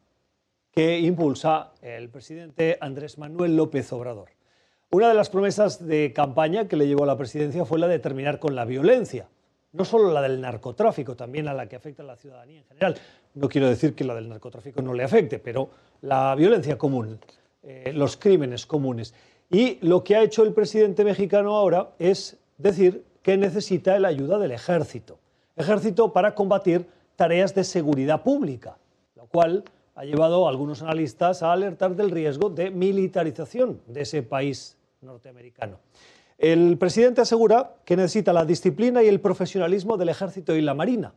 que 0.73 0.99
impulsa 0.99 1.73
el 1.83 2.09
presidente 2.09 2.79
Andrés 2.81 3.19
Manuel 3.19 3.57
López 3.57 3.93
Obrador. 3.93 4.31
Una 4.91 5.09
de 5.09 5.15
las 5.15 5.29
promesas 5.29 5.85
de 5.87 6.13
campaña 6.15 6.67
que 6.67 6.77
le 6.77 6.87
llevó 6.87 7.05
a 7.05 7.09
la 7.09 7.19
presidencia 7.19 7.65
fue 7.65 7.79
la 7.79 7.89
de 7.89 7.99
terminar 7.99 8.39
con 8.39 8.55
la 8.55 8.65
violencia, 8.65 9.29
no 9.73 9.85
solo 9.85 10.11
la 10.13 10.23
del 10.23 10.41
narcotráfico, 10.41 11.17
también 11.17 11.49
a 11.49 11.55
la 11.55 11.69
que 11.69 11.77
afecta 11.77 12.03
a 12.03 12.07
la 12.07 12.17
ciudadanía 12.17 12.61
en 12.61 12.67
general. 12.67 12.97
No 13.35 13.49
quiero 13.49 13.69
decir 13.69 13.95
que 13.95 14.05
la 14.05 14.15
del 14.15 14.29
narcotráfico 14.29 14.81
no 14.81 14.95
le 14.95 15.05
afecte, 15.05 15.39
pero 15.39 15.69
la 16.03 16.35
violencia 16.35 16.79
común, 16.79 17.19
eh, 17.63 17.93
los 17.95 18.17
crímenes 18.17 18.67
comunes. 18.67 19.15
Y 19.55 19.79
lo 19.83 20.03
que 20.03 20.17
ha 20.17 20.23
hecho 20.23 20.43
el 20.43 20.53
presidente 20.53 21.05
mexicano 21.05 21.55
ahora 21.55 21.91
es 22.01 22.37
decir 22.59 23.05
que 23.23 23.37
necesita 23.37 23.97
la 24.01 24.09
ayuda 24.09 24.39
del 24.39 24.51
ejército 24.51 25.19
ejército 25.57 26.13
para 26.13 26.35
combatir 26.35 26.87
tareas 27.17 27.55
de 27.55 27.65
seguridad 27.65 28.23
pública, 28.23 28.77
lo 29.15 29.27
cual 29.27 29.65
ha 29.95 30.05
llevado 30.05 30.47
a 30.47 30.51
algunos 30.51 30.83
analistas 30.83 31.43
a 31.43 31.53
alertar 31.53 31.95
del 31.95 32.11
riesgo 32.11 32.51
de 32.51 32.71
militarización 32.71 33.81
de 33.87 34.01
ese 34.01 34.23
país 34.23 34.77
norteamericano. 35.01 35.79
El 36.37 36.77
presidente 36.77 37.21
asegura 37.21 37.77
que 37.85 37.97
necesita 37.97 38.33
la 38.33 38.45
disciplina 38.45 39.03
y 39.03 39.09
el 39.09 39.21
profesionalismo 39.21 39.97
del 39.97 40.09
ejército 40.09 40.57
y 40.57 40.63
la 40.63 40.75
marina 40.75 41.15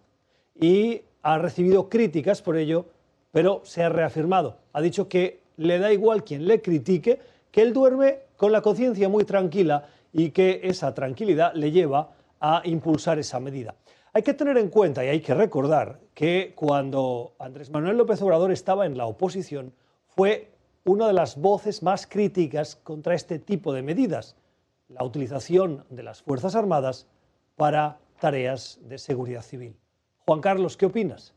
y 0.53 1.01
ha 1.23 1.39
recibido 1.39 1.89
críticas 1.89 2.43
por 2.43 2.55
ello, 2.55 2.85
pero 3.31 3.61
se 3.63 3.81
ha 3.81 3.89
reafirmado. 3.89 4.57
Ha 4.73 4.81
dicho 4.81 5.09
que 5.09 5.39
le 5.57 5.79
da 5.79 5.91
igual 5.91 6.23
quien 6.23 6.47
le 6.47 6.61
critique, 6.61 7.19
que 7.51 7.63
él 7.63 7.73
duerme 7.73 8.26
con 8.37 8.51
la 8.51 8.61
conciencia 8.61 9.09
muy 9.09 9.25
tranquila 9.25 9.89
y 10.13 10.29
que 10.29 10.61
esa 10.63 10.93
tranquilidad 10.93 11.53
le 11.53 11.71
lleva 11.71 12.11
a 12.39 12.61
impulsar 12.63 13.19
esa 13.19 13.39
medida. 13.39 13.75
Hay 14.13 14.23
que 14.23 14.33
tener 14.33 14.57
en 14.57 14.69
cuenta 14.69 15.03
y 15.03 15.09
hay 15.09 15.21
que 15.21 15.33
recordar 15.33 15.99
que 16.13 16.53
cuando 16.55 17.35
Andrés 17.39 17.69
Manuel 17.69 17.97
López 17.97 18.21
Obrador 18.21 18.51
estaba 18.51 18.85
en 18.85 18.97
la 18.97 19.05
oposición 19.05 19.73
fue 20.07 20.51
una 20.85 21.07
de 21.07 21.13
las 21.13 21.35
voces 21.35 21.83
más 21.83 22.07
críticas 22.07 22.77
contra 22.77 23.13
este 23.13 23.39
tipo 23.39 23.73
de 23.73 23.83
medidas, 23.83 24.35
la 24.87 25.03
utilización 25.03 25.83
de 25.89 26.03
las 26.03 26.21
Fuerzas 26.21 26.55
Armadas 26.55 27.07
para 27.55 27.99
tareas 28.19 28.79
de 28.83 28.97
seguridad 28.97 29.41
civil. 29.41 29.75
Juan 30.25 30.41
Carlos, 30.41 30.77
¿qué 30.77 30.85
opinas? 30.85 31.33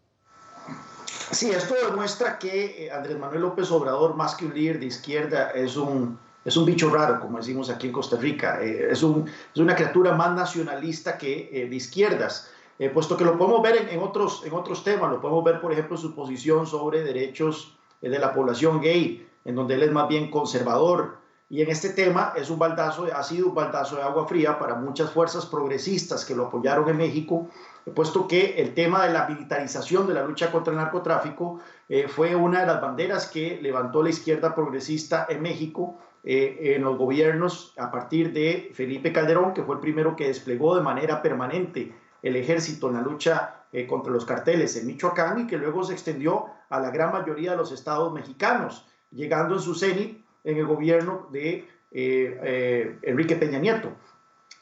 Sí, 1.32 1.50
esto 1.50 1.74
demuestra 1.74 2.38
que 2.38 2.86
eh, 2.86 2.90
Andrés 2.90 3.18
Manuel 3.18 3.42
López 3.42 3.70
Obrador, 3.70 4.14
más 4.14 4.34
que 4.34 4.46
un 4.46 4.54
líder 4.54 4.80
de 4.80 4.86
izquierda, 4.86 5.50
es 5.50 5.76
un, 5.76 6.18
es 6.44 6.56
un 6.56 6.64
bicho 6.64 6.90
raro, 6.90 7.20
como 7.20 7.38
decimos 7.38 7.70
aquí 7.70 7.88
en 7.88 7.92
Costa 7.92 8.16
Rica. 8.16 8.62
Eh, 8.62 8.88
es, 8.90 9.02
un, 9.02 9.26
es, 9.28 9.60
una 9.60 9.74
criatura 9.74 10.14
más 10.14 10.34
nacionalista 10.34 11.18
que 11.18 11.50
eh, 11.52 11.68
de 11.68 11.76
izquierdas. 11.76 12.50
Eh, 12.80 12.88
puesto 12.88 13.14
que 13.14 13.26
lo 13.26 13.36
podemos 13.36 13.60
ver 13.60 13.88
en, 13.90 14.00
otros, 14.00 14.42
en 14.46 14.54
otros 14.54 14.82
temas, 14.82 15.10
lo 15.10 15.20
podemos 15.20 15.44
ver, 15.44 15.60
por 15.60 15.70
ejemplo, 15.70 15.96
en 15.96 16.00
su 16.00 16.14
posición 16.14 16.66
sobre 16.66 17.02
derechos 17.04 17.76
eh, 18.00 18.08
de 18.08 18.18
la 18.18 18.32
población 18.32 18.80
gay, 18.80 19.28
en 19.44 19.54
donde 19.54 19.74
él 19.74 19.82
es 19.82 19.92
más 19.92 20.08
bien 20.08 20.30
conservador. 20.30 21.18
Y 21.50 21.60
en 21.60 21.68
este 21.68 21.90
tema 21.90 22.32
es 22.36 22.48
un 22.48 22.58
baldazo, 22.58 23.06
ha 23.14 23.22
sido 23.22 23.48
un 23.48 23.54
baldazo 23.54 23.96
de 23.96 24.02
agua 24.02 24.26
fría 24.26 24.58
para 24.58 24.76
muchas 24.76 25.10
fuerzas 25.10 25.44
progresistas 25.44 26.24
que 26.24 26.34
lo 26.34 26.46
apoyaron 26.46 26.88
en 26.88 26.96
México, 26.96 27.50
puesto 27.94 28.26
que 28.26 28.62
el 28.62 28.72
tema 28.72 29.04
de 29.04 29.12
la 29.12 29.28
militarización 29.28 30.06
de 30.06 30.14
la 30.14 30.24
lucha 30.24 30.50
contra 30.50 30.72
el 30.72 30.78
narcotráfico 30.78 31.60
eh, 31.86 32.08
fue 32.08 32.34
una 32.34 32.60
de 32.60 32.66
las 32.66 32.80
banderas 32.80 33.26
que 33.26 33.58
levantó 33.60 34.02
la 34.02 34.08
izquierda 34.08 34.54
progresista 34.54 35.26
en 35.28 35.42
México 35.42 35.98
en 36.22 36.82
los 36.82 36.98
gobiernos 36.98 37.74
a 37.78 37.90
partir 37.90 38.32
de 38.32 38.70
Felipe 38.74 39.12
Calderón, 39.12 39.54
que 39.54 39.62
fue 39.62 39.76
el 39.76 39.80
primero 39.80 40.16
que 40.16 40.26
desplegó 40.26 40.76
de 40.76 40.82
manera 40.82 41.22
permanente 41.22 41.94
el 42.22 42.36
ejército 42.36 42.88
en 42.88 42.94
la 42.94 43.00
lucha 43.00 43.64
eh, 43.72 43.86
contra 43.86 44.12
los 44.12 44.26
carteles 44.26 44.76
en 44.76 44.86
Michoacán 44.86 45.40
y 45.40 45.46
que 45.46 45.56
luego 45.56 45.82
se 45.82 45.94
extendió 45.94 46.46
a 46.68 46.78
la 46.78 46.90
gran 46.90 47.12
mayoría 47.12 47.52
de 47.52 47.56
los 47.56 47.72
estados 47.72 48.12
mexicanos, 48.12 48.86
llegando 49.10 49.54
en 49.54 49.60
su 49.60 49.74
cenit 49.74 50.22
en 50.44 50.58
el 50.58 50.66
gobierno 50.66 51.28
de 51.32 51.66
Enrique 51.90 53.36
Peña 53.36 53.58
Nieto. 53.58 53.90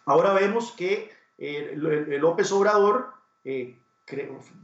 Ahora 0.07 0.33
vemos 0.33 0.73
que 0.73 1.11
López 1.77 2.51
Obrador 2.53 3.09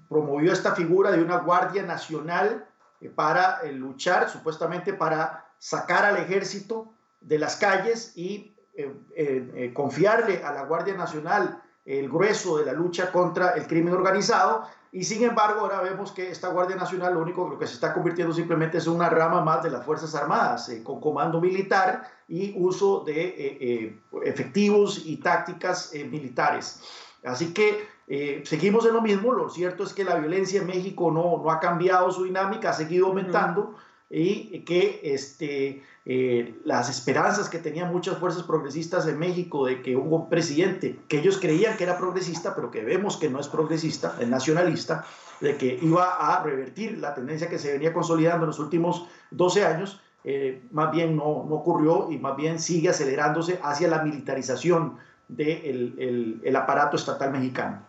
promovió 0.08 0.52
esta 0.52 0.74
figura 0.74 1.10
de 1.10 1.22
una 1.22 1.38
Guardia 1.38 1.82
Nacional 1.82 2.66
para 3.14 3.62
luchar, 3.72 4.30
supuestamente 4.30 4.94
para 4.94 5.43
sacar 5.58 6.04
al 6.04 6.16
ejército 6.16 6.92
de 7.20 7.38
las 7.38 7.56
calles 7.56 8.12
y 8.16 8.54
confiarle 9.72 10.42
a 10.42 10.52
la 10.52 10.64
Guardia 10.64 10.94
Nacional 10.94 11.62
el 11.84 12.08
grueso 12.08 12.58
de 12.58 12.66
la 12.66 12.72
lucha 12.72 13.12
contra 13.12 13.50
el 13.50 13.66
crimen 13.66 13.94
organizado 13.94 14.66
y 14.94 15.02
sin 15.02 15.24
embargo, 15.24 15.62
ahora 15.62 15.80
vemos 15.80 16.12
que 16.12 16.30
esta 16.30 16.50
Guardia 16.50 16.76
Nacional 16.76 17.14
lo 17.14 17.20
único 17.20 17.48
lo 17.48 17.58
que 17.58 17.66
se 17.66 17.74
está 17.74 17.92
convirtiendo 17.92 18.32
simplemente 18.32 18.78
es 18.78 18.86
una 18.86 19.10
rama 19.10 19.40
más 19.40 19.60
de 19.64 19.70
las 19.70 19.84
Fuerzas 19.84 20.14
Armadas, 20.14 20.68
eh, 20.68 20.84
con 20.84 21.00
comando 21.00 21.40
militar 21.40 22.08
y 22.28 22.54
uso 22.56 23.00
de 23.00 23.24
eh, 23.24 23.58
eh, 23.60 24.00
efectivos 24.22 25.02
y 25.04 25.16
tácticas 25.16 25.90
militares. 26.08 26.80
Así 27.24 27.52
que 27.52 27.88
seguimos 28.44 28.86
en 28.86 28.92
lo 28.92 29.02
mismo. 29.02 29.32
Lo 29.32 29.50
cierto 29.50 29.82
es 29.82 29.92
que 29.92 30.04
la 30.04 30.14
violencia 30.14 30.60
en 30.60 30.68
México 30.68 31.10
no, 31.10 31.42
no 31.42 31.50
ha 31.50 31.58
cambiado 31.58 32.12
su 32.12 32.22
dinámica, 32.22 32.70
ha 32.70 32.74
seguido 32.74 33.08
aumentando 33.08 33.74
y 34.16 34.60
que 34.60 35.00
este, 35.02 35.82
eh, 36.06 36.60
las 36.64 36.88
esperanzas 36.90 37.48
que 37.48 37.58
tenían 37.58 37.90
muchas 37.90 38.18
fuerzas 38.18 38.42
progresistas 38.42 39.06
en 39.08 39.18
México 39.18 39.66
de 39.66 39.82
que 39.82 39.96
hubo 39.96 40.16
un 40.16 40.28
presidente 40.28 40.98
que 41.08 41.18
ellos 41.18 41.38
creían 41.38 41.76
que 41.76 41.84
era 41.84 41.98
progresista, 41.98 42.54
pero 42.54 42.70
que 42.70 42.84
vemos 42.84 43.16
que 43.16 43.30
no 43.30 43.40
es 43.40 43.48
progresista, 43.48 44.16
es 44.20 44.28
nacionalista, 44.28 45.04
de 45.40 45.56
que 45.56 45.78
iba 45.82 46.14
a 46.14 46.42
revertir 46.42 46.98
la 46.98 47.14
tendencia 47.14 47.48
que 47.48 47.58
se 47.58 47.72
venía 47.72 47.92
consolidando 47.92 48.44
en 48.44 48.48
los 48.48 48.58
últimos 48.58 49.06
12 49.30 49.64
años, 49.64 50.00
eh, 50.22 50.62
más 50.70 50.92
bien 50.92 51.16
no, 51.16 51.44
no, 51.48 51.56
ocurrió 51.56 52.10
y 52.10 52.18
más 52.18 52.36
bien 52.36 52.58
sigue 52.58 52.90
acelerándose 52.90 53.58
hacia 53.62 53.88
la 53.88 54.02
militarización 54.02 54.98
del 55.28 56.40
el, 56.42 56.56
aparato 56.56 56.96
estatal 56.96 57.32
mexicano. 57.32 57.82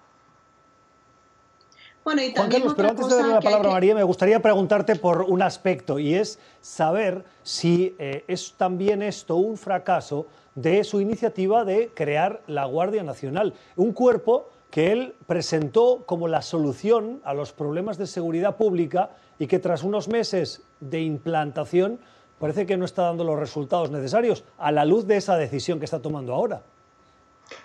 Bueno, 2.06 2.22
y 2.22 2.36
Juan 2.36 2.52
Carlos, 2.52 2.76
pero 2.78 2.90
antes 2.90 3.10
de 3.10 3.16
darle 3.16 3.34
la 3.34 3.42
palabra 3.42 3.70
a 3.70 3.74
María, 3.74 3.96
me 3.96 4.04
gustaría 4.04 4.40
preguntarte 4.40 4.96
por 4.96 5.24
un 5.24 5.42
aspecto 5.42 5.98
y 5.98 6.14
es 6.14 6.38
saber 6.62 7.26
si 7.42 7.96
eh, 7.98 8.24
es 8.28 8.54
también 8.56 9.02
esto 9.02 9.38
un 9.38 9.58
fracaso 9.58 10.28
de 10.54 10.84
su 10.84 11.02
iniciativa 11.02 11.66
de 11.66 11.90
crear 11.96 12.42
la 12.46 12.66
Guardia 12.66 13.02
Nacional, 13.02 13.56
un 13.76 13.92
cuerpo 13.92 14.52
que 14.70 14.92
él 14.92 15.16
presentó 15.26 16.04
como 16.06 16.28
la 16.28 16.44
solución 16.44 17.22
a 17.24 17.34
los 17.34 17.54
problemas 17.54 17.98
de 17.98 18.06
seguridad 18.06 18.56
pública 18.56 19.10
y 19.40 19.48
que 19.48 19.58
tras 19.58 19.82
unos 19.82 20.08
meses 20.08 20.62
de 20.80 21.02
implantación 21.02 21.98
parece 22.38 22.68
que 22.68 22.78
no 22.78 22.86
está 22.86 23.02
dando 23.02 23.24
los 23.24 23.40
resultados 23.40 23.90
necesarios 23.90 24.44
a 24.60 24.72
la 24.72 24.86
luz 24.86 25.08
de 25.08 25.18
esa 25.18 25.38
decisión 25.38 25.80
que 25.80 25.86
está 25.86 26.04
tomando 26.04 26.36
ahora. 26.36 26.62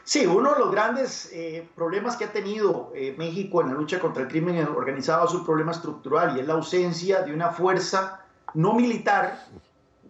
Sí, 0.05 0.27
uno 0.27 0.53
de 0.53 0.59
los 0.59 0.71
grandes 0.71 1.31
eh, 1.33 1.69
problemas 1.75 2.17
que 2.17 2.25
ha 2.25 2.33
tenido 2.33 2.93
eh, 2.95 3.15
México 3.17 3.61
en 3.61 3.69
la 3.69 3.75
lucha 3.75 4.01
contra 4.01 4.23
el 4.23 4.29
crimen 4.29 4.59
organizado 4.67 5.27
es 5.27 5.35
un 5.35 5.45
problema 5.45 5.73
estructural 5.73 6.37
y 6.37 6.41
es 6.41 6.47
la 6.47 6.55
ausencia 6.55 7.23
de 7.23 7.33
una 7.33 7.51
fuerza 7.51 8.25
no 8.55 8.75
militar, 8.75 9.47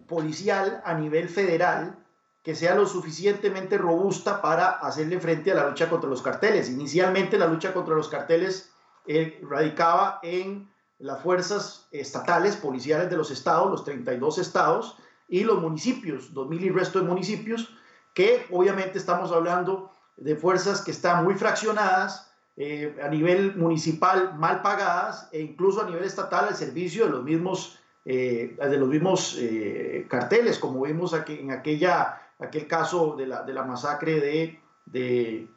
policial 0.07 0.81
a 0.83 0.93
nivel 0.93 1.29
federal, 1.29 1.97
que 2.43 2.55
sea 2.55 2.75
lo 2.75 2.87
suficientemente 2.87 3.77
robusta 3.77 4.41
para 4.41 4.69
hacerle 4.69 5.19
frente 5.19 5.51
a 5.51 5.55
la 5.55 5.69
lucha 5.69 5.89
contra 5.89 6.09
los 6.09 6.21
carteles. 6.21 6.69
Inicialmente 6.69 7.37
la 7.37 7.47
lucha 7.47 7.73
contra 7.73 7.95
los 7.95 8.09
carteles 8.09 8.71
eh, 9.05 9.39
radicaba 9.47 10.19
en 10.23 10.71
las 10.97 11.21
fuerzas 11.21 11.87
estatales, 11.91 12.55
policiales 12.55 13.09
de 13.09 13.17
los 13.17 13.31
estados, 13.31 13.69
los 13.69 13.83
32 13.83 14.37
estados, 14.39 14.97
y 15.27 15.43
los 15.43 15.61
municipios, 15.61 16.33
2.000 16.33 16.61
y 16.61 16.69
resto 16.69 16.99
de 16.99 17.05
municipios, 17.05 17.73
que 18.13 18.45
obviamente 18.51 18.97
estamos 18.97 19.31
hablando 19.31 19.91
de 20.17 20.35
fuerzas 20.35 20.81
que 20.81 20.91
están 20.91 21.23
muy 21.23 21.35
fraccionadas, 21.35 22.31
eh, 22.57 22.99
a 23.01 23.07
nivel 23.07 23.55
municipal 23.55 24.37
mal 24.37 24.61
pagadas 24.61 25.29
e 25.31 25.39
incluso 25.39 25.81
a 25.81 25.85
nivel 25.85 26.03
estatal 26.03 26.49
al 26.49 26.55
servicio 26.55 27.05
de 27.05 27.11
los 27.11 27.23
mismos, 27.23 27.79
eh, 28.05 28.57
de 28.59 28.77
los 28.77 28.89
mismos 28.89 29.37
eh, 29.39 30.05
carteles, 30.09 30.59
como 30.59 30.81
vimos 30.81 31.13
aquí, 31.13 31.39
en 31.39 31.51
aquella, 31.51 32.21
aquel 32.39 32.67
caso 32.67 33.15
de 33.15 33.27
la, 33.27 33.43
de 33.43 33.53
la 33.53 33.63
masacre 33.63 34.19
de, 34.19 34.59
de 34.85 35.47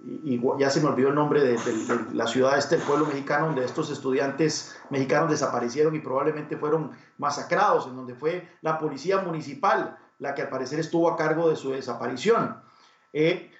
ya 0.58 0.70
se 0.70 0.80
me 0.80 0.88
olvidó 0.88 1.08
el 1.08 1.16
nombre 1.16 1.42
de, 1.42 1.58
la 2.12 2.26
ciudad 2.28 2.56
este, 2.56 2.76
el 2.76 2.82
pueblo 2.82 3.06
mexicano, 3.06 3.46
donde 3.46 3.64
estos 3.64 3.90
estudiantes 3.90 4.76
mexicanos 4.90 5.30
desaparecieron 5.30 5.96
y 5.96 5.98
probablemente 5.98 6.56
fueron 6.56 6.92
masacrados, 7.18 7.88
en 7.88 7.96
donde 7.96 8.14
fue 8.14 8.48
la 8.62 8.78
policía 8.78 9.18
municipal 9.18 9.98
la 10.24 10.34
que 10.34 10.42
al 10.42 10.48
parecer 10.48 10.80
estuvo 10.80 11.08
a 11.10 11.16
cargo 11.16 11.50
de 11.50 11.56
su 11.56 11.70
desaparición. 11.70 12.60
Eh, 13.12 13.50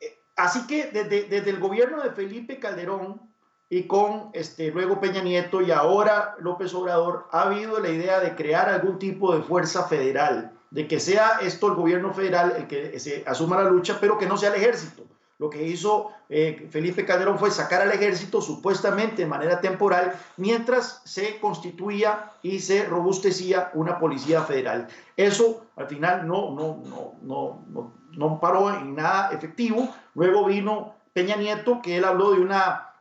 eh, 0.00 0.18
así 0.36 0.66
que 0.66 0.86
desde, 0.86 1.24
desde, 1.24 1.50
el 1.50 1.60
gobierno 1.60 2.02
de 2.02 2.10
Felipe 2.10 2.58
Calderón 2.58 3.20
y 3.68 3.86
con 3.86 4.30
este, 4.32 4.72
luego 4.72 5.00
Peña 5.00 5.22
Nieto 5.22 5.60
y 5.60 5.70
ahora 5.70 6.34
López 6.40 6.74
Obrador, 6.74 7.28
ha 7.30 7.42
habido 7.42 7.78
la 7.78 7.90
idea 7.90 8.20
de 8.20 8.34
crear 8.34 8.70
algún 8.70 8.98
tipo 8.98 9.36
de 9.36 9.42
fuerza 9.42 9.84
federal, 9.84 10.58
de 10.70 10.88
que 10.88 10.98
sea 10.98 11.38
esto 11.42 11.68
el 11.68 11.74
gobierno 11.74 12.14
federal 12.14 12.54
el 12.56 12.66
que 12.66 12.98
se 12.98 13.22
asuma 13.26 13.62
la 13.62 13.70
lucha, 13.70 13.98
pero 14.00 14.18
que 14.18 14.26
no 14.26 14.38
sea 14.38 14.48
el 14.48 14.56
ejército. 14.56 15.04
Lo 15.40 15.48
que 15.48 15.66
hizo 15.66 16.10
eh, 16.28 16.68
Felipe 16.70 17.06
Calderón 17.06 17.38
fue 17.38 17.50
sacar 17.50 17.80
al 17.80 17.90
ejército 17.92 18.42
supuestamente 18.42 19.22
de 19.22 19.26
manera 19.26 19.62
temporal 19.62 20.12
mientras 20.36 21.00
se 21.06 21.40
constituía 21.40 22.30
y 22.42 22.58
se 22.58 22.84
robustecía 22.84 23.70
una 23.72 23.98
policía 23.98 24.42
federal. 24.42 24.88
Eso 25.16 25.64
al 25.76 25.86
final 25.86 26.28
no, 26.28 26.50
no, 26.50 26.82
no, 26.84 27.14
no, 27.22 27.64
no, 27.68 27.92
no 28.12 28.38
paró 28.38 28.68
en 28.68 28.94
nada 28.94 29.30
efectivo. 29.32 29.88
Luego 30.14 30.44
vino 30.44 30.94
Peña 31.14 31.36
Nieto, 31.36 31.80
que 31.80 31.96
él 31.96 32.04
habló 32.04 32.32
de 32.32 32.40
una, 32.42 32.92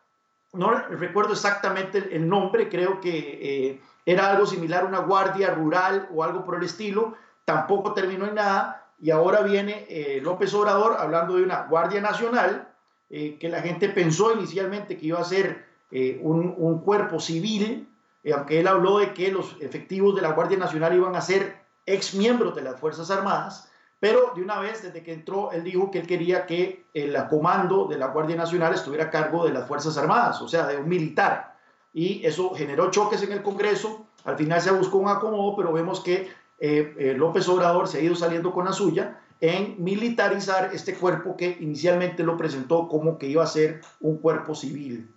no 0.54 0.72
recuerdo 0.72 1.34
exactamente 1.34 2.16
el 2.16 2.30
nombre, 2.30 2.70
creo 2.70 3.02
que 3.02 3.40
eh, 3.42 3.82
era 4.06 4.32
algo 4.32 4.46
similar 4.46 4.84
a 4.84 4.88
una 4.88 5.00
guardia 5.00 5.54
rural 5.54 6.08
o 6.14 6.24
algo 6.24 6.46
por 6.46 6.56
el 6.56 6.64
estilo. 6.64 7.16
Tampoco 7.44 7.94
terminó 7.94 8.28
en 8.28 8.36
nada 8.36 8.89
y 9.02 9.12
ahora 9.12 9.42
viene 9.42 9.86
eh, 9.90 10.20
López 10.22 10.54
Obrador 10.54 10.98
hablando 10.98 11.36
de 11.36 11.44
una 11.44 11.64
Guardia 11.64 12.02
Nacional 12.02 12.74
eh, 13.10 13.38
que 13.40 13.50
la 13.50 13.62
gente 13.62 13.90
pensó 13.90 14.34
inicialmente 14.34 14.98
que 14.98 15.08
iba 15.08 15.20
a 15.20 15.24
ser 15.24 15.66
eh, 15.92 16.20
un, 16.22 16.54
un, 16.58 16.82
cuerpo 16.82 17.20
civil, 17.20 17.88
aunque 18.34 18.60
él 18.60 18.68
habló 18.68 19.00
de 19.00 19.14
que 19.14 19.32
los 19.32 19.56
efectivos 19.62 20.16
de 20.16 20.22
la 20.22 20.34
Guardia 20.34 20.58
Nacional 20.58 20.96
iban 20.96 21.16
a 21.16 21.22
ser 21.22 21.58
ex 21.86 22.14
miembros 22.14 22.56
de 22.56 22.62
las 22.62 22.80
Fuerzas 22.80 23.10
Armadas, 23.10 23.70
pero 24.00 24.34
de 24.36 24.44
una 24.44 24.60
vez 24.60 24.84
desde 24.84 25.02
que 25.02 25.14
entró, 25.14 25.52
él 25.52 25.64
dijo 25.64 25.90
que 25.90 26.00
él 26.00 26.08
quería 26.08 26.46
que 26.46 26.86
el 26.94 27.16
comando 27.28 27.86
de 27.86 27.98
la 27.98 28.08
Guardia 28.08 28.36
Nacional 28.36 28.74
estuviera 28.74 29.06
a 29.06 29.10
cargo 29.10 29.46
de 29.46 29.54
las 29.54 29.68
Fuerzas 29.68 29.98
Armadas, 29.98 30.42
o 30.42 30.48
sea, 30.48 30.68
de 30.68 30.78
un 30.78 30.88
militar. 30.88 31.58
Y 31.92 32.26
eso 32.26 32.54
generó 32.54 32.92
choques 32.92 33.24
en 33.24 33.32
el 33.32 33.42
Congreso, 33.42 34.06
al 34.24 34.38
final 34.38 34.62
se 34.62 34.72
buscó 34.72 34.98
un 34.98 35.10
acomodo, 35.10 35.56
pero 35.56 35.74
vemos 35.74 36.02
que 36.02 36.30
eh, 36.60 36.94
eh, 36.98 37.14
López 37.18 37.48
Obrador 37.48 37.88
se 37.88 38.00
ha 38.00 38.02
ido 38.02 38.16
saliendo 38.16 38.52
con 38.52 38.66
la 38.66 38.74
suya 38.74 39.22
en 39.42 39.82
militarizar 39.82 40.72
este 40.74 40.96
cuerpo 40.96 41.38
que 41.38 41.58
inicialmente 41.62 42.24
lo 42.24 42.38
presentó 42.38 42.88
como 42.88 43.18
que 43.18 43.28
iba 43.28 43.44
a 43.44 43.48
ser 43.48 43.82
un 44.02 44.18
cuerpo 44.18 44.54
civil. 44.54 45.14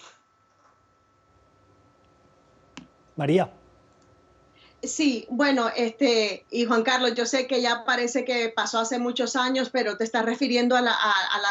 María. 3.16 3.52
Sí, 4.83 5.26
bueno, 5.31 5.70
este, 5.76 6.44
y 6.50 6.64
Juan 6.64 6.83
Carlos, 6.83 7.14
yo 7.14 7.24
sé 7.24 7.46
que 7.46 7.62
ya 7.62 7.85
parece 7.85 8.24
que 8.24 8.48
pasó 8.48 8.81
hace 8.81 8.98
muchos 8.98 9.37
años, 9.37 9.70
pero 9.70 9.96
te 9.96 10.02
estás 10.02 10.24
refiriendo 10.24 10.76
a 10.76 10.81
la, 10.81 10.96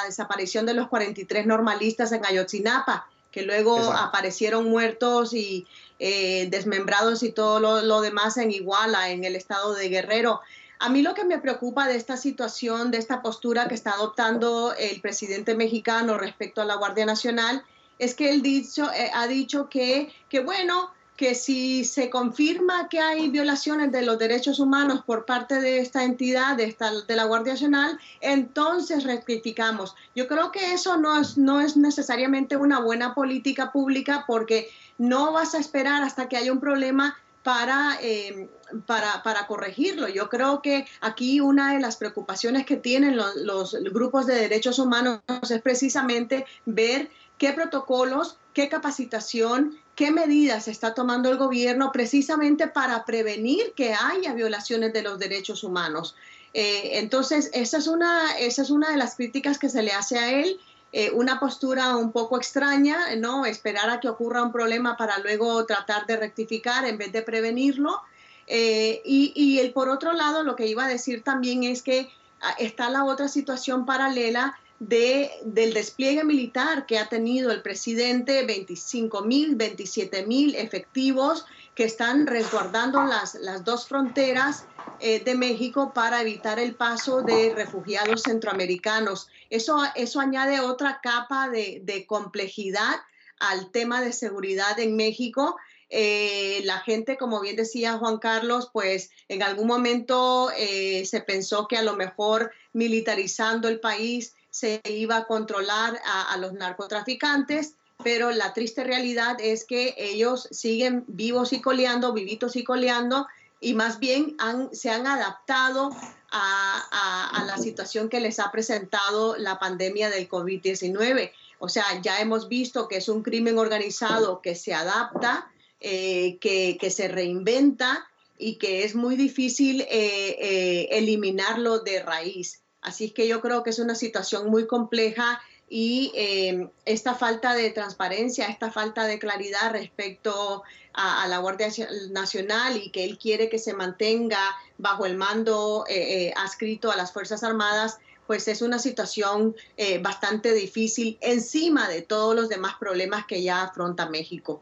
desaparición 0.06 0.66
de 0.66 0.74
los 0.74 0.90
43 0.90 1.46
normalistas 1.46 2.12
en 2.12 2.26
Ayotzinapa, 2.26 3.08
que 3.32 3.44
luego 3.44 3.78
aparecieron 3.94 4.70
muertos 4.70 5.34
y 5.34 5.66
eh, 6.04 6.48
desmembrados 6.50 7.22
y 7.22 7.32
todo 7.32 7.60
lo, 7.60 8.02
demás 8.02 8.36
en 8.38 8.50
Iguala, 8.50 9.12
en 9.12 9.24
el 9.24 9.36
estado 9.36 9.76
de 9.76 9.88
Guerrero. 9.88 10.42
A 10.80 10.90
mí 10.90 11.04
lo 11.04 11.14
que 11.14 11.26
me 11.26 11.38
preocupa 11.38 11.88
de 11.88 11.96
esta 11.96 12.18
situación, 12.18 12.90
de 12.90 12.98
esta 12.98 13.22
postura 13.22 13.68
que 13.68 13.76
está 13.76 13.92
adoptando 13.92 14.74
el 14.74 15.00
presidente 15.00 15.54
mexicano 15.54 16.18
respecto 16.18 16.60
a 16.60 16.66
la 16.66 16.74
Guardia 16.74 17.06
Nacional, 17.06 17.64
es 18.00 18.16
que 18.16 18.32
él 18.32 18.42
eh, 18.44 19.12
ha 19.14 19.28
dicho 19.28 19.70
que, 19.70 20.12
que, 20.28 20.40
bueno, 20.40 20.92
que 21.16 21.36
si 21.36 21.86
se 21.86 22.10
confirma 22.10 22.90
que 22.90 23.00
hay 23.00 23.30
violaciones 23.30 23.92
de 23.92 24.02
los 24.02 24.18
derechos 24.18 24.60
humanos 24.60 25.04
por 25.06 25.26
parte 25.26 25.62
de 25.62 25.80
esta 25.80 26.04
entidad, 26.04 26.56
de, 26.56 26.64
esta, 26.64 26.92
de 26.92 27.16
la 27.16 27.26
Guardia 27.26 27.54
Nacional, 27.54 28.00
entonces 28.22 29.04
rectificamos. 29.04 29.96
Yo 30.16 30.28
creo 30.28 30.52
que 30.52 30.74
eso 30.74 30.98
no 30.98 31.20
es, 31.20 31.38
no 31.38 31.62
es 31.62 31.78
necesariamente 31.78 32.58
una 32.58 32.80
buena 32.80 33.14
política 33.14 33.72
pública 33.72 34.26
porque 34.26 34.70
no 34.98 35.32
vas 35.32 35.54
a 35.54 35.60
esperar 35.60 36.02
hasta 36.04 36.28
que 36.28 36.38
haya 36.38 36.52
un 36.52 36.60
problema 36.60 37.18
para, 37.44 37.98
eh, 38.02 38.50
para, 38.86 39.24
para, 39.24 39.48
corregirlo. 39.48 40.08
Yo 40.08 40.30
creo 40.30 40.62
que 40.62 40.86
aquí 41.02 41.40
una 41.40 41.74
de 41.74 41.80
las 41.80 41.98
preocupaciones 41.98 42.66
que 42.66 42.78
tienen 42.78 43.18
los, 43.18 43.36
los, 43.36 43.76
grupos 43.92 44.28
de 44.28 44.36
derechos 44.36 44.80
humanos 44.80 45.22
es 45.50 45.62
precisamente 45.62 46.46
ver 46.66 47.10
qué 47.38 47.54
protocolos, 47.54 48.38
qué 48.54 48.70
capacitación, 48.70 49.80
qué 49.96 50.12
medidas 50.12 50.68
está 50.68 50.94
tomando 50.94 51.30
el 51.30 51.38
gobierno 51.38 51.92
precisamente 51.92 52.68
para 52.68 53.06
prevenir 53.06 53.74
que 53.76 53.94
haya 53.94 54.34
violaciones 54.34 54.94
de 54.94 55.02
los 55.02 55.20
derechos 55.20 55.64
humanos. 55.64 56.16
Eh, 56.54 57.00
entonces, 57.00 57.50
esa 57.54 57.78
es, 57.78 57.88
una, 57.88 58.38
esa 58.38 58.62
es 58.62 58.70
una 58.70 58.92
de 58.92 58.98
las 58.98 59.16
críticas 59.16 59.58
que 59.58 59.70
se 59.70 59.84
le 59.84 59.92
hace 59.92 60.20
a 60.20 60.32
él. 60.32 60.60
Eh, 60.94 61.10
una 61.12 61.40
postura 61.40 61.96
un 61.96 62.12
poco 62.12 62.38
extraña, 62.38 63.16
¿no? 63.16 63.46
Esperar 63.46 63.90
a 63.90 64.00
que 64.02 64.10
ocurra 64.10 64.44
un 64.44 64.52
problema 64.52 64.98
para 64.98 65.20
luego 65.20 65.66
tratar 65.66 66.06
de 66.06 66.18
rectificar 66.18 66.86
en 66.86 66.98
vez 66.98 67.14
de 67.14 67.22
prevenirlo. 67.22 68.02
Eh, 68.48 69.02
y, 69.06 69.32
y 69.34 69.60
el, 69.60 69.72
por 69.72 69.88
otro 69.88 70.12
lado, 70.12 70.44
lo 70.44 70.58
que 70.58 70.68
iba 70.68 70.86
a 70.86 70.90
decir 70.90 71.24
también 71.24 71.64
es 71.64 71.82
que 71.82 72.10
ah, 72.42 72.56
está 72.60 72.90
la 72.90 73.06
otra 73.06 73.30
situación 73.30 73.86
paralela 73.86 74.58
del 74.82 75.76
despliegue 75.76 76.24
militar 76.24 76.88
que 76.88 76.98
ha 76.98 77.08
tenido 77.08 77.52
el 77.52 77.62
presidente, 77.62 78.44
25 78.44 79.22
mil, 79.22 79.56
27 79.56 80.26
mil 80.26 80.56
efectivos 80.56 81.46
que 81.76 81.84
están 81.84 82.26
resguardando 82.26 83.04
las, 83.04 83.36
las 83.36 83.64
dos 83.64 83.88
fronteras 83.88 84.66
eh, 85.00 85.20
de 85.24 85.36
México 85.36 85.94
para 85.94 86.22
evitar 86.22 86.58
el 86.58 86.74
paso 86.74 87.22
de 87.22 87.54
refugiados 87.54 88.24
centroamericanos. 88.24 89.30
Eso, 89.52 89.78
eso 89.94 90.20
añade 90.20 90.60
otra 90.62 91.00
capa 91.04 91.48
de, 91.50 92.06
complejidad 92.08 93.02
al 93.40 93.70
tema 93.70 94.02
de 94.02 94.14
seguridad 94.14 94.80
en 94.80 94.96
México. 94.96 95.58
Eh, 95.90 96.62
la 96.64 96.80
gente, 96.80 97.18
como 97.18 97.40
bien 97.40 97.56
decía 97.56 98.00
Juan 98.00 98.18
Carlos, 98.18 98.72
pues 98.74 99.12
en 99.28 99.44
algún 99.44 99.68
momento 99.68 100.52
eh, 100.58 101.06
se 101.06 101.22
pensó 101.22 101.68
que 101.68 101.78
a 101.78 101.84
lo 101.84 101.96
mejor 101.96 102.52
militarizando 102.74 103.68
el 103.68 103.80
país 103.80 104.34
se 104.52 104.82
iba 104.86 105.18
a 105.18 105.26
controlar 105.26 106.00
a, 106.06 106.38
los 106.38 106.54
narcotraficantes, 106.54 107.76
pero 108.04 108.32
la 108.32 108.54
triste 108.54 108.84
realidad 108.84 109.38
es 109.40 109.66
que 109.66 109.96
ellos 109.98 110.48
siguen 110.52 111.06
vivos 111.08 111.54
y 111.54 111.62
coleando, 111.62 112.14
vivitos 112.14 112.56
y 112.56 112.64
coleando, 112.64 113.28
y 113.62 113.74
más 113.74 114.00
bien 114.00 114.36
se 114.74 114.90
han 114.90 115.08
adaptado 115.08 115.92
a, 116.32 117.44
la 117.46 117.58
situación 117.58 118.10
que 118.10 118.20
les 118.20 118.40
ha 118.40 118.52
presentado 118.52 119.36
la 119.38 119.60
pandemia 119.60 120.10
del 120.10 120.30
COVID-19. 120.30 121.32
O 121.60 121.70
sea, 121.70 122.02
ya 122.02 122.20
hemos 122.20 122.48
visto 122.48 122.88
que 122.88 122.98
es 122.98 123.10
un 123.10 123.24
crimen 123.24 123.58
organizado 123.58 124.42
que 124.42 124.56
se 124.56 124.74
adapta, 124.74 125.52
eh, 125.80 126.38
que, 126.40 126.90
se 126.90 127.08
reinventa 127.08 128.08
y 128.38 128.56
que 128.56 128.84
es 128.84 128.96
muy 128.96 129.16
difícil 129.16 129.82
eh, 129.82 129.88
eh, 129.90 130.88
eliminarlo 130.92 131.80
de 131.80 132.02
raíz. 132.02 132.61
Así 132.82 133.12
que 133.12 133.28
yo 133.28 133.42
creo 133.42 133.64
que 133.64 133.70
es 133.70 133.80
una 133.80 133.96
situación 133.96 134.50
muy 134.50 134.68
compleja 134.68 135.42
y 135.70 136.12
eh, 136.16 136.70
esta 136.84 137.16
falta 137.16 137.54
de 137.54 137.70
transparencia, 137.70 138.48
esta 138.48 138.72
falta 138.72 139.06
de 139.06 139.20
claridad 139.20 139.72
respecto 139.72 140.64
a, 140.94 141.26
la 141.30 141.38
Guardia 141.38 141.70
Nacional 142.10 142.76
y 142.76 142.90
que 142.90 143.06
él 143.06 143.18
quiere 143.18 143.48
que 143.48 143.58
se 143.58 143.74
mantenga 143.74 144.42
bajo 144.78 145.06
el 145.06 145.16
mando 145.16 145.86
eh, 145.88 146.28
eh, 146.28 146.34
adscrito 146.36 146.92
a 146.92 146.98
las 146.98 147.14
Fuerzas 147.14 147.44
Armadas, 147.44 148.00
pues 148.28 148.50
es 148.50 148.62
una 148.62 148.80
situación 148.80 149.56
bastante 150.02 150.54
difícil 150.54 151.18
encima 151.20 151.90
de 151.90 152.02
todos 152.02 152.34
los 152.34 152.48
demás 152.48 152.76
problemas 152.80 153.26
que 153.26 153.44
ya 153.44 153.64
afronta 153.64 154.08
México. 154.10 154.62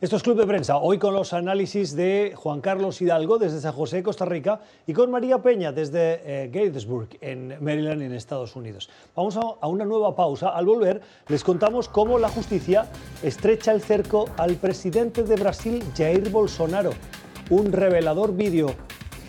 Esto 0.00 0.14
es 0.14 0.22
Club 0.22 0.38
de 0.38 0.46
Prensa, 0.46 0.76
hoy 0.76 0.96
con 0.96 1.12
los 1.12 1.32
análisis 1.32 1.96
de 1.96 2.32
Juan 2.36 2.60
Carlos 2.60 3.02
Hidalgo 3.02 3.36
desde 3.36 3.60
San 3.60 3.72
José, 3.72 4.00
Costa 4.04 4.24
Rica, 4.24 4.60
y 4.86 4.92
con 4.92 5.10
María 5.10 5.42
Peña 5.42 5.72
desde 5.72 6.20
eh, 6.24 6.48
Gatesburg, 6.52 7.08
en 7.20 7.56
Maryland, 7.60 8.02
en 8.02 8.14
Estados 8.14 8.54
Unidos. 8.54 8.88
Vamos 9.16 9.36
a, 9.36 9.66
una 9.66 9.84
nueva 9.84 10.14
pausa. 10.14 10.50
Al 10.50 10.66
volver, 10.66 11.00
les 11.26 11.42
contamos 11.42 11.88
cómo 11.88 12.16
la 12.16 12.28
justicia 12.28 12.86
estrecha 13.24 13.72
el 13.72 13.82
cerco 13.82 14.26
al 14.36 14.54
presidente 14.54 15.24
de 15.24 15.34
Brasil, 15.34 15.82
Jair 15.96 16.30
Bolsonaro. 16.30 16.90
Un 17.50 17.72
revelador 17.72 18.36
vídeo 18.36 18.68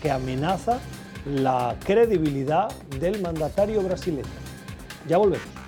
que 0.03 0.11
amenaza 0.11 0.79
la 1.25 1.77
credibilidad 1.83 2.69
del 2.99 3.19
mandatario 3.23 3.81
brasileño. 3.81 4.29
Ya 5.07 5.17
volvemos. 5.17 5.58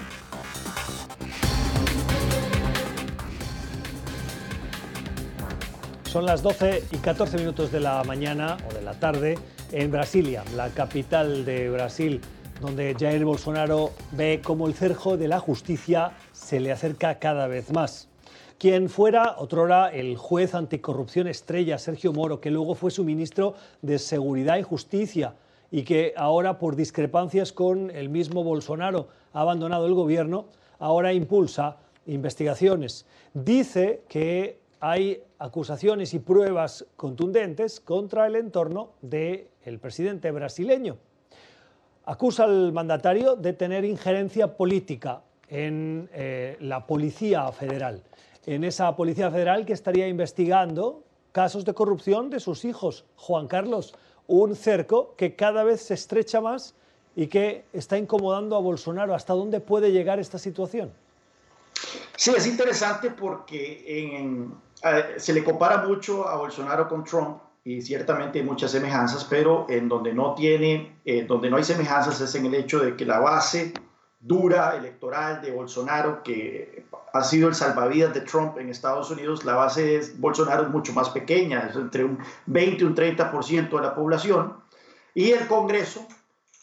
Son 6.12 6.26
las 6.26 6.44
12 6.44 6.84
y 6.92 6.98
14 6.98 7.38
minutos 7.38 7.72
de 7.72 7.80
la 7.80 8.04
mañana 8.04 8.58
o 8.70 8.74
de 8.74 8.82
la 8.82 9.00
tarde 9.00 9.38
en 9.72 9.92
Brasilia, 9.92 10.44
la 10.58 10.68
capital 10.68 11.46
de 11.46 11.70
Brasil, 11.70 12.20
donde 12.60 12.94
Jair 13.00 13.24
Bolsonaro 13.24 13.92
ve 14.12 14.42
cómo 14.44 14.68
el 14.68 14.74
cerjo 14.74 15.16
de 15.16 15.30
la 15.30 15.40
justicia 15.40 16.12
se 16.34 16.60
le 16.60 16.74
acerca 16.74 17.18
cada 17.18 17.48
vez 17.48 17.72
más. 17.72 18.10
Quien 18.60 18.90
fuera 18.90 19.36
otrora 19.38 19.88
el 19.88 20.18
juez 20.18 20.54
anticorrupción 20.54 21.28
estrella 21.28 21.78
Sergio 21.78 22.12
Moro, 22.12 22.42
que 22.42 22.52
luego 22.52 22.76
fue 22.76 22.92
su 22.92 23.06
ministro 23.06 23.56
de 23.82 23.98
Seguridad 23.98 24.58
y 24.58 24.64
Justicia 24.64 25.36
y 25.72 25.84
que 25.84 26.14
ahora 26.18 26.60
por 26.60 26.76
discrepancias 26.76 27.54
con 27.54 27.90
el 27.90 28.10
mismo 28.10 28.44
Bolsonaro 28.44 29.08
ha 29.32 29.40
abandonado 29.40 29.86
el 29.86 29.94
gobierno, 29.94 30.48
ahora 30.78 31.14
impulsa 31.14 31.78
investigaciones. 32.06 33.06
Dice 33.34 34.04
que 34.10 34.61
hay 34.82 35.24
acusaciones 35.38 36.14
y 36.16 36.20
pruebas 36.20 36.86
contundentes 36.98 37.80
contra 37.80 38.26
el 38.26 38.36
entorno 38.36 38.94
del 39.02 39.48
presidente 39.80 40.32
brasileño. 40.32 40.98
Acusa 42.06 42.46
al 42.46 42.74
mandatario 42.74 43.36
de 43.36 43.54
tener 43.54 43.86
injerencia 43.86 44.58
política 44.58 45.22
en 45.48 46.10
eh, 46.14 46.58
la 46.60 46.88
Policía 46.88 47.52
Federal, 47.52 48.02
en 48.48 48.64
esa 48.64 48.96
Policía 48.96 49.30
Federal 49.30 49.68
que 49.68 49.74
estaría 49.74 50.08
investigando 50.08 51.04
casos 51.32 51.64
de 51.64 51.76
corrupción 51.76 52.32
de 52.32 52.40
sus 52.40 52.66
hijos. 52.66 53.06
Juan 53.18 53.48
Carlos, 53.48 53.94
un 54.26 54.56
cerco 54.56 55.14
que 55.16 55.36
cada 55.36 55.64
vez 55.64 55.82
se 55.84 55.94
estrecha 55.94 56.42
más 56.42 56.74
y 57.16 57.28
que 57.28 57.66
está 57.72 58.00
incomodando 58.00 58.56
a 58.56 58.60
Bolsonaro. 58.60 59.14
¿Hasta 59.14 59.34
dónde 59.34 59.60
puede 59.60 59.92
llegar 59.92 60.20
esta 60.20 60.40
situación? 60.40 60.92
Sí, 62.16 62.32
es 62.36 62.46
interesante 62.46 63.10
porque 63.10 63.84
en, 63.88 64.54
se 65.18 65.34
le 65.34 65.44
compara 65.44 65.86
mucho 65.86 66.28
a 66.28 66.38
Bolsonaro 66.38 66.88
con 66.88 67.04
Trump 67.04 67.38
y 67.64 67.82
ciertamente 67.82 68.40
hay 68.40 68.46
muchas 68.46 68.72
semejanzas, 68.72 69.24
pero 69.26 69.68
en 69.70 69.88
donde 69.88 70.14
no 70.14 70.34
tiene, 70.34 71.00
eh, 71.06 71.26
donde 71.26 71.50
no 71.50 71.58
hay 71.58 71.64
semejanzas 71.64 72.20
es 72.20 72.34
en 72.36 72.48
el 72.48 72.56
hecho 72.56 72.80
de 72.80 72.96
que 72.96 73.06
la 73.06 73.20
base 73.20 73.74
dura 74.20 74.76
electoral 74.76 75.42
de 75.42 75.52
Bolsonaro, 75.52 76.24
que 76.24 76.86
ha 77.14 77.24
sido 77.24 77.50
el 77.50 77.56
salvavidas 77.56 78.14
de 78.14 78.22
Trump 78.22 78.58
en 78.58 78.70
Estados 78.70 79.12
Unidos, 79.12 79.46
la 79.46 79.56
base 79.56 79.84
de 79.84 80.08
Bolsonaro 80.18 80.64
es 80.64 80.70
mucho 80.70 80.94
más 80.94 81.10
pequeña, 81.10 81.68
es 81.70 81.76
entre 81.76 82.04
un 82.04 82.20
20 82.48 82.84
y 82.84 82.88
un 82.88 82.96
30% 82.96 83.70
de 83.70 83.82
la 83.82 83.96
población, 83.96 84.58
y 85.14 85.32
el 85.32 85.48
Congreso 85.48 86.08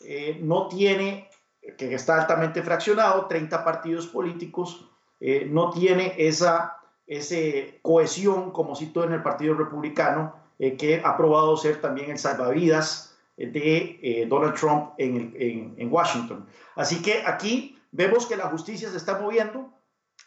eh, 0.00 0.38
no 0.42 0.68
tiene, 0.68 1.28
que 1.76 1.94
está 1.94 2.20
altamente 2.20 2.62
fraccionado, 2.62 3.26
30 3.26 3.64
partidos 3.64 4.06
políticos, 4.06 4.88
eh, 5.20 5.46
no 5.50 5.70
tiene 5.70 6.14
esa 6.16 6.77
ese 7.08 7.80
cohesión, 7.82 8.52
como 8.52 8.76
cito 8.76 9.02
en 9.02 9.14
el 9.14 9.22
Partido 9.22 9.54
Republicano, 9.54 10.34
eh, 10.58 10.76
que 10.76 11.00
ha 11.02 11.16
probado 11.16 11.56
ser 11.56 11.80
también 11.80 12.10
el 12.10 12.18
salvavidas 12.18 13.16
eh, 13.36 13.46
de 13.46 13.98
eh, 14.02 14.26
Donald 14.28 14.54
Trump 14.54 14.90
en, 14.98 15.34
en, 15.78 15.92
Washington. 15.92 16.46
Así 16.76 17.00
que 17.00 17.22
aquí 17.24 17.78
vemos 17.92 18.26
que 18.26 18.36
la 18.36 18.48
justicia 18.48 18.90
se 18.90 18.96
está 18.96 19.18
moviendo. 19.18 19.72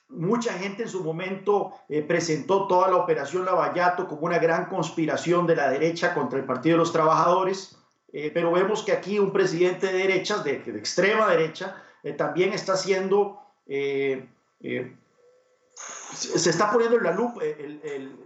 Mucha 0.09 0.53
gente 0.53 0.83
en 0.83 0.89
su 0.89 1.03
momento 1.03 1.73
presentó 2.07 2.67
toda 2.67 2.89
la 2.89 2.97
operación 2.97 3.45
Lavallato 3.45 4.07
como 4.09 4.23
una 4.23 4.39
gran 4.39 4.65
conspiración 4.65 5.47
de 5.47 5.55
la 5.55 5.69
derecha 5.69 6.13
contra 6.13 6.37
el 6.37 6.45
Partido 6.45 6.75
de 6.75 6.79
los 6.79 6.91
Trabajadores, 6.91 7.77
pero 8.11 8.51
vemos 8.51 8.83
que 8.83 8.91
aquí 8.91 9.19
un 9.19 9.31
presidente 9.31 9.87
de 9.87 9.93
derechas, 9.93 10.43
de, 10.43 10.59
de 10.59 10.77
extrema 10.77 11.29
derecha, 11.29 11.81
también 12.17 12.51
está 12.51 12.75
siendo 12.75 13.39
se 16.13 16.49
está 16.49 16.71
poniendo 16.71 16.99
la 16.99 17.11
lupa, 17.11 17.41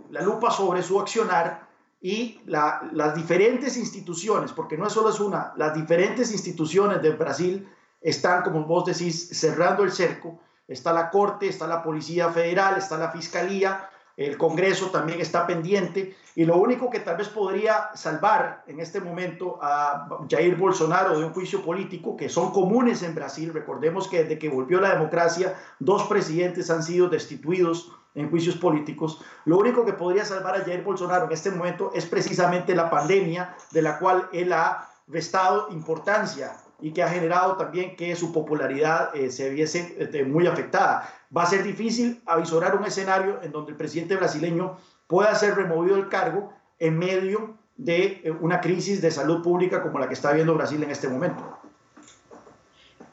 la 0.10 0.22
lupa 0.22 0.52
sobre 0.52 0.82
su 0.84 1.00
accionar 1.00 1.68
y 2.02 2.42
las 2.46 3.16
diferentes 3.16 3.78
instituciones, 3.78 4.52
porque 4.52 4.78
no 4.78 4.90
solo 4.90 5.10
es 5.10 5.20
una, 5.20 5.54
las 5.56 5.74
diferentes 5.74 6.32
instituciones 6.32 7.02
de 7.02 7.12
Brasil 7.12 7.68
están, 8.02 8.44
como 8.44 8.66
vos 8.66 8.86
decís, 8.86 9.30
cerrando 9.34 9.84
el 9.84 9.92
cerco. 9.92 10.40
Está 10.68 10.94
la 10.94 11.10
Corte, 11.10 11.48
está 11.48 11.68
la 11.68 11.82
Policía 11.82 12.30
Federal, 12.30 12.78
está 12.78 12.98
la 12.98 13.12
Fiscalía, 13.12 13.90
el 14.18 14.38
Congreso 14.38 14.92
también 14.92 15.20
está 15.20 15.46
pendiente 15.46 16.16
y 16.36 16.46
lo 16.46 16.58
único 16.58 16.90
que 16.90 17.00
tal 17.00 17.18
vez 17.18 17.30
podría 17.30 17.90
salvar 17.96 18.64
en 18.68 18.80
este 18.80 19.02
momento 19.02 19.60
a 19.62 20.08
Jair 20.30 20.56
Bolsonaro 20.56 21.18
de 21.18 21.26
un 21.26 21.34
juicio 21.34 21.62
político, 21.62 22.16
que 22.16 22.30
son 22.30 22.52
comunes 22.52 23.04
en 23.04 23.16
Brasil, 23.16 23.54
recordemos 23.54 24.08
que 24.08 24.24
desde 24.24 24.40
que 24.40 24.50
volvió 24.50 24.80
la 24.80 24.94
democracia, 24.94 25.56
dos 25.80 26.04
presidentes 26.04 26.70
han 26.70 26.84
sido 26.84 27.10
destituidos 27.10 27.92
en 28.16 28.30
juicios 28.30 28.56
políticos, 28.56 29.22
lo 29.44 29.58
único 29.58 29.84
que 29.86 29.94
podría 29.94 30.24
salvar 30.24 30.56
a 30.56 30.64
Jair 30.64 30.84
Bolsonaro 30.84 31.26
en 31.26 31.34
este 31.34 31.52
momento 31.52 31.92
es 31.94 32.06
precisamente 32.06 32.74
la 32.74 32.90
pandemia 32.90 33.56
de 33.72 33.82
la 33.82 34.00
cual 34.00 34.30
él 34.32 34.54
ha 34.54 34.90
restado 35.08 35.68
importancia 35.72 36.56
y 36.82 36.92
que 36.92 37.04
ha 37.04 37.10
generado 37.10 37.58
también 37.58 37.96
que 37.96 38.16
su 38.16 38.32
popularidad 38.32 39.14
se 39.30 39.50
viese 39.50 40.10
muy 40.28 40.48
afectada. 40.48 41.10
Va 41.36 41.44
a 41.44 41.48
ser 41.48 41.64
difícil 41.64 42.22
avisorar 42.26 42.76
un 42.76 42.86
escenario 42.86 43.40
en 43.42 43.52
donde 43.52 43.72
el 43.72 43.78
presidente 43.78 44.16
brasileño 44.16 44.78
pueda 45.08 45.34
ser 45.36 45.56
removido 45.56 45.96
del 45.96 46.10
cargo 46.10 46.54
en 46.80 46.98
medio 46.98 47.58
de 47.78 48.22
eh, 48.24 48.32
una 48.40 48.62
crisis 48.62 49.02
de 49.02 49.12
salud 49.12 49.42
pública 49.42 49.82
como 49.82 50.00
la 50.00 50.08
que 50.08 50.14
está 50.14 50.32
viendo 50.32 50.54
Brasil 50.56 50.82
en 50.84 50.92
este 50.92 51.08
momento. 51.08 51.55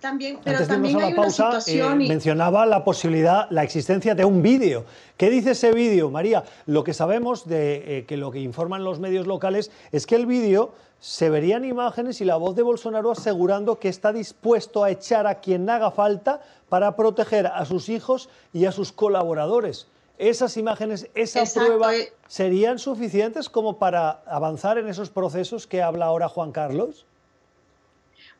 También, 0.02 0.40
pero 0.42 0.66
también 0.66 1.00
hay 1.00 1.14
pausa, 1.14 1.50
una 1.50 1.60
situación 1.60 2.02
eh, 2.02 2.08
mencionaba 2.08 2.66
la 2.66 2.82
posibilidad, 2.82 3.46
la 3.50 3.62
existencia 3.62 4.16
de 4.16 4.24
un 4.24 4.42
vídeo. 4.42 4.84
¿Qué 5.16 5.30
dice 5.30 5.52
ese 5.52 5.72
vídeo, 5.72 6.10
María? 6.10 6.42
Lo 6.66 6.82
que 6.82 6.92
sabemos 6.92 7.46
de 7.46 7.98
eh, 7.98 8.04
que 8.04 8.16
lo 8.16 8.32
que 8.32 8.40
informan 8.40 8.82
los 8.82 8.98
medios 8.98 9.28
locales 9.28 9.70
es 9.92 10.06
que 10.06 10.16
el 10.16 10.26
vídeo 10.26 10.74
se 10.98 11.30
verían 11.30 11.64
imágenes 11.64 12.20
y 12.20 12.24
la 12.24 12.34
voz 12.34 12.56
de 12.56 12.62
Bolsonaro 12.62 13.12
asegurando 13.12 13.78
que 13.78 13.88
está 13.88 14.12
dispuesto 14.12 14.82
a 14.82 14.90
echar 14.90 15.28
a 15.28 15.36
quien 15.36 15.70
haga 15.70 15.92
falta 15.92 16.40
para 16.68 16.96
proteger 16.96 17.46
a 17.46 17.64
sus 17.64 17.88
hijos 17.88 18.28
y 18.52 18.64
a 18.66 18.72
sus 18.72 18.90
colaboradores 18.90 19.86
esas 20.18 20.56
imágenes, 20.56 21.08
esa 21.14 21.44
prueba, 21.52 21.96
eh. 21.96 22.12
¿serían 22.28 22.78
suficientes 22.78 23.48
como 23.48 23.78
para 23.78 24.22
avanzar 24.26 24.78
en 24.78 24.88
esos 24.88 25.10
procesos 25.10 25.66
que 25.66 25.82
habla 25.82 26.06
ahora 26.06 26.28
Juan 26.28 26.52
Carlos? 26.52 27.06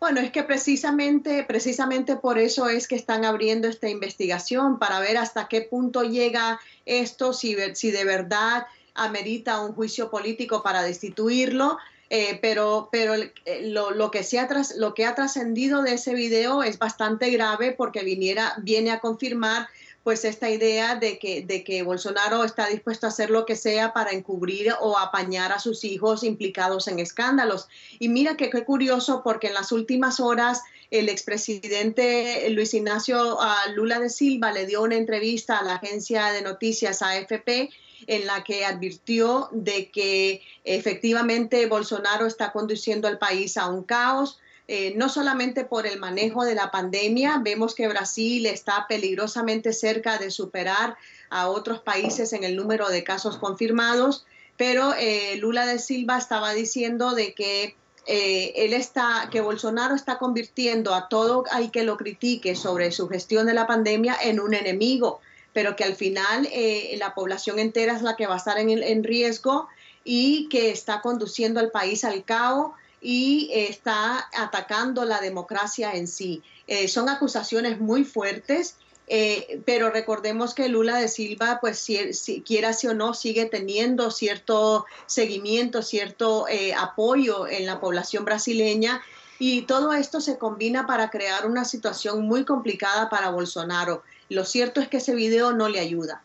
Bueno, 0.03 0.21
es 0.21 0.33
que 0.33 0.43
precisamente, 0.43 1.45
precisamente 1.45 2.17
por 2.17 2.37
eso 2.37 2.69
es 2.69 2.89
que 2.89 2.97
están 2.97 3.25
abriendo 3.25 3.69
esta 3.69 3.89
investigación, 3.89 4.81
para 4.81 4.99
ver 4.99 5.17
hasta 5.17 5.47
qué 5.47 5.61
punto 5.61 6.03
llega 6.03 6.59
esto, 6.87 7.33
si, 7.33 7.57
si 7.75 7.93
de 7.93 8.05
verdad 8.05 8.67
amerita 8.95 9.61
un 9.61 9.75
juicio 9.75 10.11
político 10.11 10.65
para 10.65 10.83
destituirlo. 10.83 11.79
Eh, 12.11 12.37
pero 12.43 12.89
pero 12.91 13.15
eh, 13.15 13.31
lo, 13.63 13.93
lo, 13.93 14.11
que 14.11 14.25
se 14.25 14.41
ha 14.41 14.49
lo 14.77 14.93
que 14.93 15.07
ha 15.07 15.15
trascendido 15.15 15.83
de 15.83 15.95
ese 15.95 16.15
video 16.15 16.65
es 16.65 16.81
bastante 16.81 17.31
grave 17.31 17.71
porque 17.71 18.03
viniera, 18.03 18.55
viene 18.59 18.91
a 18.91 18.99
confirmar 18.99 19.69
pues 20.03 20.25
esta 20.25 20.51
idea 20.51 20.97
de 20.97 21.19
que, 21.19 21.43
de 21.43 21.63
que 21.63 21.83
Bolsonaro 21.83 22.43
está 22.45 22.67
dispuesto 22.67 23.07
a 23.07 23.11
hacer 23.11 23.31
lo 23.31 23.47
que 23.47 23.57
sea 23.57 23.93
para 23.93 24.11
encubrir 24.11 24.75
o 24.81 24.99
apañar 24.99 25.53
a 25.53 25.61
sus 25.61 25.85
hijos 25.85 26.25
implicados 26.25 26.89
en 26.89 26.99
escándalos. 26.99 27.69
Y 27.99 28.09
mira 28.09 28.37
que 28.37 28.51
qué 28.51 28.65
curioso 28.65 29.23
porque 29.23 29.49
en 29.49 29.55
las 29.55 29.71
últimas 29.71 30.19
horas 30.19 30.63
el 30.91 31.09
expresidente 31.09 32.49
Luis 32.51 32.75
Ignacio 32.75 33.41
ah, 33.41 33.65
Lula 33.75 34.01
de 34.01 34.11
Silva 34.11 34.53
le 34.53 34.67
dio 34.67 34.83
una 34.83 34.97
entrevista 34.97 35.59
a 35.59 35.65
la 35.65 35.77
agencia 35.77 36.27
de 36.33 36.43
noticias 36.43 37.01
AFP 37.01 37.71
en 38.07 38.27
la 38.27 38.43
que 38.45 38.65
advirtió 38.65 39.49
de 39.53 39.91
que 39.91 40.43
efectivamente 40.65 41.67
Bolsonaro 41.67 42.27
está 42.27 42.53
conduciendo 42.53 43.09
al 43.09 43.19
país 43.19 43.57
a 43.57 43.69
un 43.69 43.85
caos, 43.85 44.41
eh, 44.69 44.95
no 44.97 45.09
solamente 45.09 45.65
por 45.65 45.87
el 45.87 45.99
manejo 45.99 46.45
de 46.45 46.55
la 46.55 46.71
pandemia, 46.71 47.41
vemos 47.43 47.75
que 47.75 47.89
Brasil 47.89 48.47
está 48.47 48.87
peligrosamente 48.89 49.73
cerca 49.73 50.19
de 50.19 50.31
superar 50.31 50.97
a 51.31 51.49
otros 51.49 51.81
países 51.81 52.33
en 52.33 52.45
el 52.45 52.55
número 52.55 52.89
de 52.89 53.03
casos 53.03 53.39
confirmados, 53.39 54.25
pero 54.57 54.95
eh, 54.95 55.37
Lula 55.39 55.67
de 55.67 55.79
Silva 55.79 56.17
estaba 56.17 56.55
diciendo 56.55 57.15
de 57.15 57.35
que 57.35 57.75
eh, 58.07 58.53
él 58.57 58.73
está, 58.73 59.29
que 59.33 59.41
Bolsonaro 59.41 59.97
está 59.97 60.19
convirtiendo 60.19 60.95
a 60.95 61.09
todo 61.09 61.45
al 61.51 61.73
que 61.73 61.83
lo 61.83 61.97
critique 61.97 62.55
sobre 62.55 62.93
su 62.93 63.09
gestión 63.09 63.47
de 63.47 63.55
la 63.55 63.67
pandemia 63.67 64.17
en 64.23 64.39
un 64.39 64.55
enemigo, 64.55 65.21
pero 65.53 65.75
que 65.75 65.85
al 65.85 65.97
final 65.97 66.49
la 66.97 67.15
población 67.15 67.59
entera 67.59 67.95
es 67.95 68.03
la 68.03 68.17
que 68.17 68.27
va 68.27 68.35
a 68.35 68.39
estar 68.39 68.59
en, 68.59 68.71
en 68.71 69.05
riesgo 69.05 69.69
y 70.05 70.49
que 70.49 70.71
está 70.71 71.01
conduciendo 71.01 71.61
al 71.61 71.71
país 71.71 72.05
al 72.05 72.25
caos 72.25 72.73
y 73.03 73.51
está 73.53 74.29
atacando 74.33 75.05
la 75.05 75.21
democracia 75.21 75.93
en 75.95 76.07
sí. 76.07 76.43
Eh, 76.69 76.87
son 76.87 77.09
acusaciones 77.09 77.81
muy 77.81 78.05
fuertes, 78.05 78.77
eh, 79.09 79.61
pero 79.67 79.91
recordemos 79.91 80.55
que 80.55 80.69
Lula 80.69 80.99
de 80.99 81.09
Silva, 81.09 81.59
pues 81.61 81.79
si, 81.79 82.43
quiera 82.47 82.73
sí 82.73 82.87
o 82.87 82.95
no, 82.95 83.13
sigue 83.13 83.47
teniendo 83.47 84.13
cierto 84.13 84.87
seguimiento, 85.07 85.83
cierto 85.83 86.47
eh, 86.49 86.73
apoyo 86.75 87.49
en 87.49 87.67
la 87.67 87.81
población 87.81 88.25
brasileña 88.25 89.03
y 89.41 89.63
todo 89.63 89.93
esto 89.93 90.21
se 90.21 90.39
combina 90.39 90.87
para 90.87 91.11
crear 91.11 91.47
una 91.47 91.65
situación 91.65 92.25
muy 92.25 92.45
complicada 92.45 93.11
para 93.11 93.31
Bolsonaro. 93.31 94.05
Lo 94.29 94.45
cierto 94.45 94.81
es 94.81 94.87
que 94.87 94.99
ese 94.99 95.17
video 95.17 95.53
no 95.53 95.69
le 95.69 95.81
ayuda. 95.81 96.23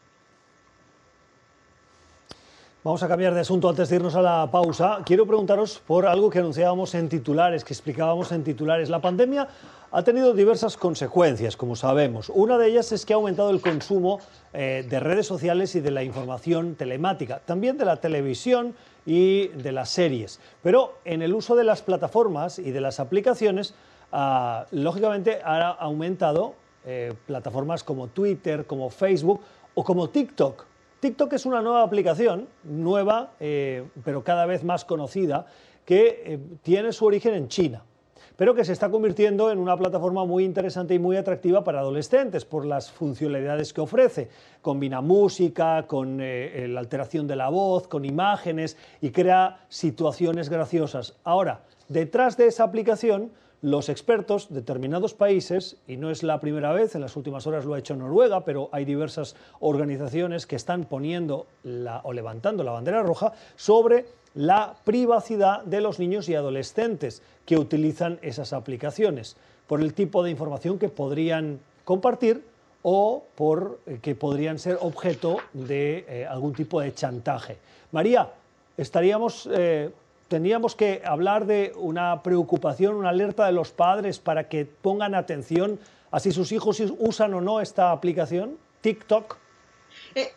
Vamos 2.88 3.04
a 3.04 3.10
cambiar 3.10 3.34
de 3.34 3.42
asunto 3.42 3.68
antes 3.68 3.90
de 3.90 3.98
irnos 3.98 4.16
a 4.16 4.22
la 4.22 4.50
pausa. 4.50 5.00
Quiero 5.06 5.26
preguntaros 5.26 5.82
por 5.86 6.06
algo 6.06 6.30
que 6.30 6.40
anunciábamos 6.40 6.96
en 6.96 7.10
titulares, 7.10 7.66
que 7.66 7.74
explicábamos 7.74 8.32
en 8.32 8.46
titulares. 8.46 8.90
La 8.90 9.02
pandemia 9.02 9.50
ha 9.92 10.04
tenido 10.04 10.34
diversas 10.34 10.78
consecuencias, 10.78 11.58
como 11.58 11.76
sabemos. 11.76 12.32
Una 12.34 12.58
de 12.58 12.70
ellas 12.70 12.94
es 12.94 13.06
que 13.06 13.12
ha 13.12 13.18
aumentado 13.18 13.50
el 13.50 13.60
consumo 13.60 14.22
eh, 14.54 14.88
de 14.90 15.02
redes 15.02 15.28
sociales 15.28 15.76
y 15.76 15.82
de 15.82 15.92
la 15.92 16.02
información 16.02 16.76
telemática, 16.76 17.42
también 17.44 17.78
de 17.78 17.84
la 17.84 17.98
televisión 17.98 18.74
y 19.06 19.48
de 19.48 19.74
las 19.74 19.90
series. 19.90 20.40
Pero 20.64 21.00
en 21.04 21.22
el 21.22 21.34
uso 21.34 21.58
de 21.58 21.66
las 21.66 21.82
plataformas 21.82 22.58
y 22.58 22.72
de 22.72 22.80
las 22.80 23.02
aplicaciones, 23.02 23.74
ah, 24.14 24.66
lógicamente 24.72 25.42
ha 25.44 25.72
aumentado 25.72 26.54
eh, 26.86 27.14
plataformas 27.26 27.84
como 27.84 28.08
Twitter, 28.08 28.66
como 28.66 28.90
Facebook 28.90 29.42
o 29.76 29.84
como 29.84 30.08
TikTok 30.08 30.64
TikTok 31.00 31.34
es 31.34 31.46
una 31.46 31.62
nueva 31.62 31.84
aplicación, 31.84 32.48
nueva, 32.64 33.34
eh, 33.40 33.86
pero 34.04 34.24
cada 34.24 34.46
vez 34.48 34.64
más 34.64 34.84
conocida, 34.84 35.46
que 35.86 36.24
eh, 36.26 36.40
tiene 36.64 36.92
su 36.92 37.06
origen 37.06 37.36
en 37.36 37.48
China, 37.48 37.84
pero 38.36 38.56
que 38.56 38.66
se 38.66 38.74
está 38.74 38.90
convirtiendo 38.90 39.52
en 39.52 39.60
una 39.60 39.78
plataforma 39.78 40.26
muy 40.26 40.44
interesante 40.44 40.96
y 40.96 41.00
muy 41.00 41.16
atractiva 41.16 41.64
para 41.64 41.82
adolescentes 41.82 42.46
por 42.46 42.66
las 42.66 42.92
funcionalidades 42.92 43.74
que 43.74 43.82
ofrece. 43.82 44.30
Combina 44.62 45.02
música 45.02 45.86
con 45.86 46.20
eh, 46.20 46.68
la 46.68 46.80
alteración 46.80 47.28
de 47.28 47.36
la 47.36 47.50
voz, 47.50 47.88
con 47.88 48.04
imágenes 48.04 48.76
y 49.00 49.12
crea 49.12 49.66
situaciones 49.70 50.50
graciosas. 50.50 51.16
Ahora, 51.24 51.62
detrás 51.90 52.38
de 52.38 52.48
esa 52.48 52.64
aplicación, 52.64 53.32
los 53.62 53.90
expertos, 53.90 54.50
de 54.50 54.56
determinados 54.56 55.14
países, 55.14 55.78
y 55.88 55.98
no 55.98 56.12
es 56.12 56.22
la 56.24 56.40
primera 56.40 56.72
vez, 56.74 56.94
en 56.96 57.02
las 57.02 57.16
últimas 57.16 57.48
horas 57.48 57.66
lo 57.66 57.74
ha 57.74 57.80
hecho 57.80 57.96
Noruega, 57.96 58.46
pero 58.46 58.70
hay 58.72 58.86
diversas 58.86 59.36
organizaciones 59.60 60.46
que 60.46 60.56
están 60.56 60.86
poniendo 60.86 61.48
o 62.04 62.14
levantando 62.14 62.64
la 62.64 62.72
bandera 62.72 63.02
roja 63.02 63.34
sobre 63.56 64.06
la 64.36 64.76
privacidad 64.84 65.64
de 65.64 65.82
los 65.82 65.98
niños 65.98 66.30
y 66.30 66.36
adolescentes 66.36 67.24
que 67.46 67.58
utilizan 67.58 68.20
esas 68.22 68.54
aplicaciones, 68.54 69.36
por 69.66 69.82
el 69.82 69.94
tipo 69.94 70.24
de 70.24 70.30
información 70.30 70.78
que 70.78 70.90
podrían 70.90 71.60
compartir 71.84 72.44
o 72.84 73.24
por 73.36 73.80
eh, 73.86 74.00
que 74.02 74.16
podrían 74.16 74.60
ser 74.60 74.78
objeto 74.82 75.38
de 75.54 76.06
eh, 76.08 76.26
algún 76.26 76.54
tipo 76.54 76.80
de 76.80 76.94
chantaje. 76.94 77.58
María, 77.92 78.32
estaríamos 78.78 79.50
eh, 79.52 79.90
tendríamos 80.28 80.76
que 80.76 81.02
hablar 81.06 81.46
de 81.46 81.74
una 81.76 82.22
preocupación, 82.24 82.96
una 82.96 83.10
alerta 83.10 83.46
de 83.46 83.52
los 83.52 83.72
padres 83.72 84.20
para 84.20 84.50
que 84.50 84.66
pongan 84.66 85.16
atención 85.16 85.80
a 86.12 86.20
si 86.20 86.32
sus 86.32 86.52
hijos 86.52 86.82
usan 87.00 87.34
o 87.34 87.42
no 87.42 87.62
esta 87.62 87.92
aplicación, 87.92 88.58
TikTok. 88.82 89.38
Eh, 90.16 90.34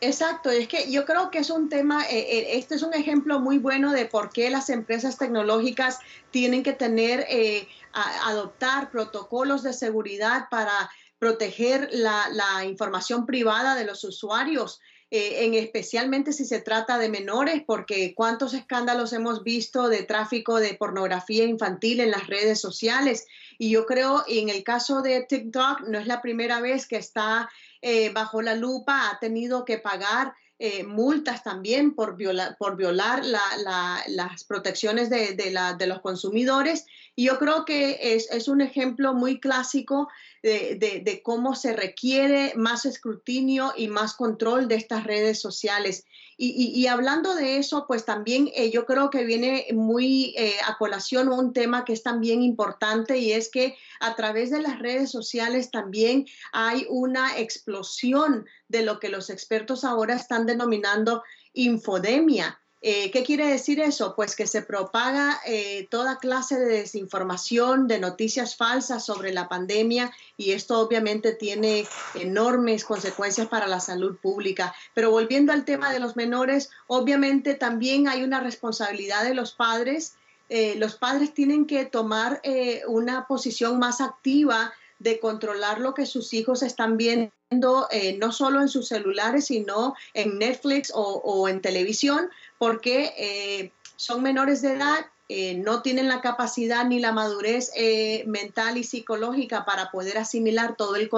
exacto, 0.00 0.50
es 0.50 0.68
que 0.68 0.90
yo 0.90 1.04
creo 1.04 1.30
que 1.30 1.38
es 1.38 1.50
un 1.50 1.68
tema, 1.68 2.04
eh, 2.04 2.18
eh, 2.18 2.46
este 2.52 2.74
es 2.74 2.82
un 2.82 2.94
ejemplo 2.94 3.40
muy 3.40 3.58
bueno 3.58 3.92
de 3.92 4.06
por 4.06 4.30
qué 4.30 4.50
las 4.50 4.70
empresas 4.70 5.18
tecnológicas 5.18 5.98
tienen 6.30 6.62
que 6.62 6.72
tener, 6.72 7.26
adoptar 8.24 8.90
protocolos 8.90 9.62
de 9.62 9.72
seguridad 9.72 10.48
para 10.50 10.90
proteger 11.18 11.88
la 11.92 12.64
información 12.64 13.24
privada 13.24 13.74
de 13.74 13.84
los 13.84 14.04
usuarios. 14.04 14.80
Eh, 15.12 15.44
en 15.44 15.54
especialmente 15.54 16.32
si 16.32 16.44
se 16.44 16.60
trata 16.60 16.98
de 16.98 17.08
menores, 17.08 17.62
porque 17.64 18.12
cuántos 18.12 18.54
escándalos 18.54 19.12
hemos 19.12 19.44
visto 19.44 19.88
de 19.88 20.02
tráfico 20.02 20.58
de 20.58 20.74
pornografía 20.74 21.44
infantil 21.44 22.00
en 22.00 22.10
las 22.10 22.26
redes 22.26 22.60
sociales. 22.60 23.26
Y 23.56 23.70
yo 23.70 23.86
creo, 23.86 24.24
en 24.26 24.48
el 24.48 24.64
caso 24.64 25.02
de 25.02 25.22
TikTok, 25.22 25.82
no 25.82 26.00
es 26.00 26.08
la 26.08 26.20
primera 26.22 26.60
vez 26.60 26.88
que 26.88 26.96
está 26.96 27.48
eh, 27.82 28.10
bajo 28.10 28.42
la 28.42 28.56
lupa, 28.56 29.10
ha 29.10 29.20
tenido 29.20 29.64
que 29.64 29.78
pagar 29.78 30.34
eh, 30.58 30.84
multas 30.84 31.42
también 31.42 31.94
por, 31.94 32.16
por 32.58 32.76
violar 32.76 33.22
las 33.24 34.44
protecciones 34.44 35.10
de, 35.10 35.86
los 35.86 36.00
consumidores. 36.00 36.86
Y 37.14 37.26
yo 37.26 37.38
creo 37.38 37.64
que 37.64 37.98
es, 38.14 38.48
un 38.48 38.62
ejemplo 38.62 39.12
muy 39.12 39.38
clásico 39.38 40.08
de, 40.42 41.20
cómo 41.22 41.54
se 41.54 41.74
requiere 41.74 42.54
más 42.56 42.86
escrutinio 42.86 43.74
y 43.76 43.88
más 43.88 44.14
control 44.14 44.66
de 44.68 44.76
estas 44.76 45.04
redes 45.04 45.40
sociales. 45.40 46.04
Y, 46.38 46.86
hablando 46.86 47.34
de 47.34 47.56
eso, 47.56 47.86
pues 47.86 48.04
también 48.04 48.50
eh, 48.54 48.70
yo 48.70 48.84
creo 48.84 49.08
que 49.08 49.24
viene 49.24 49.66
muy 49.72 50.34
eh, 50.36 50.56
a 50.66 50.76
colación 50.76 51.28
un 51.28 51.54
tema 51.54 51.86
que 51.86 51.94
es 51.94 52.02
también 52.02 52.42
importante 52.42 53.16
y 53.16 53.32
es 53.32 53.48
que 53.48 53.74
a 54.00 54.16
través 54.16 54.50
de 54.50 54.60
las 54.60 54.78
redes 54.78 55.10
sociales 55.10 55.70
también 55.70 56.26
hay 56.52 56.84
una 56.90 57.38
explosión 57.38 58.46
de 58.68 58.82
lo 58.82 59.00
que 59.00 59.08
los 59.08 59.30
expertos 59.30 59.82
ahora 59.82 60.14
están 60.14 60.44
denominando 60.44 61.22
infodemia. 61.54 62.60
Eh, 62.88 63.10
¿Qué 63.10 63.24
quiere 63.24 63.48
decir 63.48 63.80
eso? 63.80 64.14
Pues 64.14 64.36
que 64.36 64.46
se 64.46 64.62
propaga 64.62 65.40
eh, 65.44 65.88
toda 65.90 66.18
clase 66.18 66.56
de 66.56 66.66
desinformación, 66.66 67.88
de 67.88 67.98
noticias 67.98 68.54
falsas 68.54 69.04
sobre 69.04 69.32
la 69.32 69.48
pandemia 69.48 70.12
y 70.36 70.52
esto 70.52 70.78
obviamente 70.78 71.32
tiene 71.32 71.84
enormes 72.14 72.84
consecuencias 72.84 73.48
para 73.48 73.66
la 73.66 73.80
salud 73.80 74.16
pública. 74.18 74.72
Pero 74.94 75.10
volviendo 75.10 75.52
al 75.52 75.64
tema 75.64 75.92
de 75.92 75.98
los 75.98 76.14
menores, 76.14 76.70
obviamente 76.86 77.54
también 77.54 78.06
hay 78.06 78.22
una 78.22 78.38
responsabilidad 78.38 79.24
de 79.24 79.34
los 79.34 79.50
padres. 79.50 80.14
Eh, 80.48 80.76
los 80.76 80.94
padres 80.94 81.34
tienen 81.34 81.66
que 81.66 81.86
tomar 81.86 82.40
una 82.86 83.26
posición 83.26 83.80
más 83.80 84.00
activa 84.00 84.72
de 84.98 85.18
controlar 85.18 85.80
lo 85.80 85.94
que 85.94 86.06
sus 86.06 86.32
hijos 86.32 86.62
están 86.62 86.96
viendo, 86.96 87.86
eh, 87.90 88.16
no 88.18 88.32
solo 88.32 88.60
en 88.60 88.68
sus 88.68 88.88
celulares, 88.88 89.46
sino 89.46 89.94
en 90.14 90.38
Netflix 90.38 90.90
o, 90.94 91.48
en 91.48 91.60
televisión, 91.60 92.30
porque 92.58 93.12
eh, 93.16 93.72
son 93.96 94.22
menores 94.22 94.62
de 94.62 94.72
edad, 94.72 95.06
eh, 95.28 95.54
no 95.54 95.82
tienen 95.82 96.08
la 96.08 96.20
capacidad 96.20 96.84
ni 96.86 97.00
la 97.00 97.12
madurez 97.12 97.72
mental 98.26 98.78
y 98.78 98.84
psicológica 98.84 99.64
para 99.64 99.90
poder 99.90 100.18
asimilar 100.18 100.76
todo 100.76 100.96
el, 100.96 101.10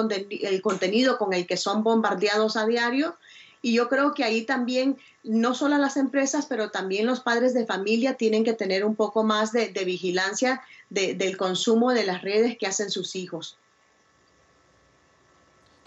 el 0.43 0.63
contenido 0.63 1.19
con 1.19 1.35
el 1.35 1.47
que 1.47 1.57
son 1.57 1.83
bombardeados 1.83 2.57
a 2.57 2.67
diario. 2.67 3.17
Y 3.61 3.75
yo 3.75 3.89
creo 3.89 4.15
que 4.15 4.25
ahí 4.25 4.43
también, 4.43 4.99
no 5.25 5.55
solo 5.55 5.79
las 5.79 5.97
empresas, 5.97 6.47
pero 6.47 6.71
también 6.71 7.07
los 7.07 7.21
padres 7.21 7.55
de 7.55 7.67
familia 7.67 8.15
tienen 8.15 8.45
que 8.45 8.53
tener 8.53 8.85
un 8.85 8.95
poco 8.95 9.25
más 9.25 9.53
de, 9.53 9.69
vigilancia 9.85 10.63
del 10.91 11.37
consumo 11.37 11.93
de 11.93 12.05
las 12.05 12.23
redes 12.23 12.57
que 12.57 12.67
hacen 12.67 12.91
sus 12.91 13.17
hijos. 13.17 13.59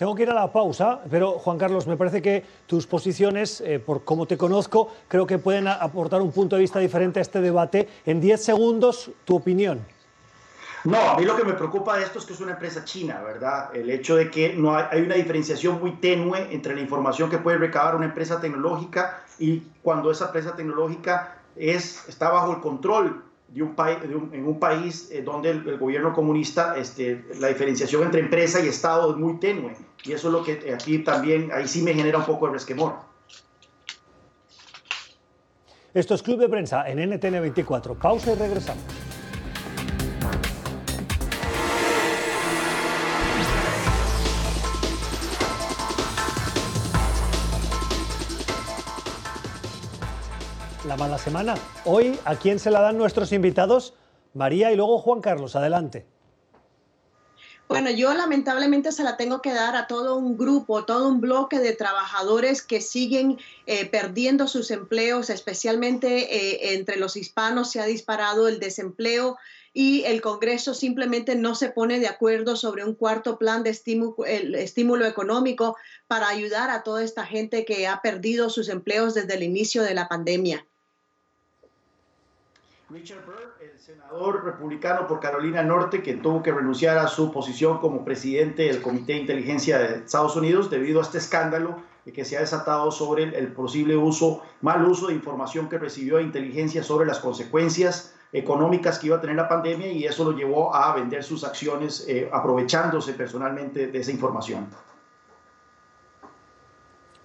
Tengo 0.02 0.16
que 0.16 0.24
ir 0.24 0.32
a 0.32 0.34
la 0.34 0.52
pausa, 0.52 1.00
pero 1.12 1.34
Juan 1.34 1.60
Carlos, 1.60 1.86
me 1.86 1.96
parece 1.96 2.24
que 2.24 2.44
tus 2.66 2.88
posiciones, 2.88 3.62
eh, 3.62 3.78
por 3.78 4.04
cómo 4.04 4.26
te 4.26 4.36
conozco, 4.36 4.92
creo 5.08 5.28
que 5.28 5.38
pueden 5.38 5.68
aportar 5.68 6.24
un 6.24 6.32
punto 6.32 6.56
de 6.56 6.64
vista 6.64 6.80
diferente 6.80 7.20
a 7.20 7.22
este 7.22 7.40
debate. 7.40 7.88
En 8.08 8.20
10 8.20 8.44
segundos, 8.44 9.12
tu 9.26 9.36
opinión. 9.36 9.86
No, 10.86 10.98
a 10.98 11.18
mí 11.20 11.24
lo 11.24 11.36
que 11.38 11.44
me 11.44 11.54
preocupa 11.54 11.98
de 11.98 12.06
esto 12.06 12.18
es 12.18 12.26
que 12.26 12.34
es 12.34 12.40
una 12.40 12.54
empresa 12.54 12.84
china, 12.84 13.22
¿verdad? 13.22 13.76
El 13.76 13.92
hecho 13.92 14.16
de 14.16 14.32
que 14.32 14.56
no 14.56 14.76
hay, 14.76 15.04
una 15.04 15.14
diferenciación 15.14 15.80
muy 15.80 15.92
tenue 15.98 16.52
entre 16.52 16.74
la 16.74 16.82
información 16.82 17.30
que 17.30 17.38
puede 17.38 17.60
recabar 17.60 17.96
una 17.96 18.06
empresa 18.06 18.42
tecnológica 18.42 19.22
y 19.38 19.60
cuando 19.84 20.10
esa 20.10 20.26
empresa 20.26 20.56
tecnológica 20.56 21.36
es, 21.56 22.10
está 22.10 22.32
bajo 22.32 22.54
el 22.54 22.60
control 22.60 23.24
de 23.54 24.16
un, 24.16 24.30
en 24.34 24.48
un 24.48 24.60
país 24.60 25.10
eh, 25.12 25.22
donde 25.22 25.50
el, 25.52 25.78
gobierno 25.78 26.14
comunista, 26.14 26.78
este, 26.78 27.26
la 27.40 27.50
diferenciación 27.50 28.04
entre 28.04 28.22
empresa 28.22 28.60
y 28.64 28.68
Estado 28.68 29.12
es 29.12 29.18
muy 29.18 29.40
tenue. 29.40 29.76
Y 30.06 30.14
eso 30.14 30.28
es 30.30 30.34
lo 30.34 30.44
que 30.44 30.74
aquí 30.74 31.00
también, 31.00 31.52
ahí 31.54 31.68
sí 31.68 31.82
me 31.82 31.94
genera 31.94 32.20
un 32.20 32.26
poco 32.26 32.48
de 32.48 32.54
resquemor. 32.54 32.96
Esto 35.94 36.16
es 36.16 36.24
Club 36.24 36.40
de 36.40 36.48
Prensa 36.48 36.88
en 36.88 37.00
NTN 37.00 37.42
24. 37.42 37.96
Pausa 37.96 38.32
y 38.32 38.36
regresamos. 38.36 39.01
La 51.08 51.18
semana. 51.18 51.56
Hoy, 51.86 52.20
¿a 52.26 52.36
quién 52.36 52.60
se 52.60 52.72
la 52.72 52.82
dan 52.82 52.98
nuestros 52.98 53.32
invitados? 53.32 53.94
María 54.34 54.72
y 54.72 54.76
luego 54.76 55.00
Juan 55.00 55.22
Carlos. 55.22 55.56
Adelante. 55.56 56.06
Bueno, 57.72 57.90
yo 57.90 58.14
lamentablemente 58.14 58.92
se 58.92 59.02
la 59.02 59.16
tengo 59.16 59.42
que 59.42 59.54
dar 59.54 59.78
a 59.78 59.88
todo 59.88 60.18
un 60.18 60.38
grupo, 60.38 60.84
todo 60.84 61.08
un 61.08 61.22
bloque 61.22 61.58
de 61.60 61.72
trabajadores 61.72 62.62
que 62.62 62.82
siguen 62.82 63.40
eh, 63.66 63.86
perdiendo 63.86 64.50
sus 64.50 64.72
empleos, 64.72 65.30
especialmente 65.30 66.36
eh, 66.36 66.74
entre 66.74 66.98
los 66.98 67.16
hispanos 67.16 67.72
se 67.72 67.80
ha 67.80 67.86
disparado 67.86 68.50
el 68.50 68.60
desempleo 68.60 69.38
y 69.72 70.04
el 70.04 70.20
Congreso 70.20 70.74
simplemente 70.74 71.36
no 71.36 71.56
se 71.56 71.70
pone 71.70 72.02
de 72.02 72.08
acuerdo 72.08 72.58
sobre 72.58 72.84
un 72.84 72.94
cuarto 72.94 73.40
plan 73.40 73.64
de 73.64 73.70
estímulo, 73.70 74.26
estímulo 74.26 75.06
económico 75.06 75.78
para 76.08 76.28
ayudar 76.28 76.70
a 76.72 76.84
toda 76.84 77.06
esta 77.06 77.26
gente 77.26 77.64
que 77.64 77.88
ha 77.88 78.02
perdido 78.02 78.50
sus 78.50 78.68
empleos 78.68 79.14
desde 79.14 79.36
el 79.36 79.44
inicio 79.44 79.82
de 79.84 79.94
la 79.94 80.10
pandemia. 80.10 80.68
Richard 82.92 83.26
Burr, 83.26 83.56
el 83.62 83.80
senador 83.80 84.44
republicano 84.44 85.08
por 85.08 85.22
Carolina 85.22 85.64
Norte, 85.64 86.04
que 86.04 86.16
tuvo 86.16 86.44
que 86.44 86.52
renunciar 86.52 86.98
a 86.98 87.08
su 87.08 87.32
posición 87.32 87.78
como 87.78 88.04
presidente 88.04 88.64
del 88.64 88.82
Comité 88.82 89.14
de 89.14 89.20
Inteligencia 89.20 89.80
de 89.80 89.96
Estados 90.00 90.36
Unidos 90.36 90.70
debido 90.70 91.00
a 91.00 91.04
este 91.04 91.20
escándalo 91.20 91.78
que 92.14 92.26
se 92.26 92.36
ha 92.36 92.42
desatado 92.42 92.92
sobre 92.92 93.24
el, 93.24 93.54
posible 93.54 93.96
uso, 93.96 94.42
mal 94.60 94.86
uso 94.86 95.08
de 95.08 95.14
información 95.14 95.70
que 95.70 95.78
recibió 95.78 96.18
de 96.18 96.24
inteligencia 96.24 96.84
sobre 96.84 97.06
las 97.06 97.20
consecuencias 97.20 98.14
económicas 98.34 99.00
que 99.00 99.08
iba 99.08 99.18
a 99.18 99.22
tener 99.22 99.38
la 99.38 99.48
pandemia 99.48 99.90
y 99.90 100.04
eso 100.04 100.26
lo 100.26 100.36
llevó 100.36 100.76
a 100.76 100.94
vender 100.94 101.24
sus 101.24 101.46
acciones 101.46 102.06
eh, 102.10 102.30
aprovechándose 102.34 103.14
personalmente 103.14 103.88
de 103.88 104.00
esa 104.00 104.12
información. 104.12 104.68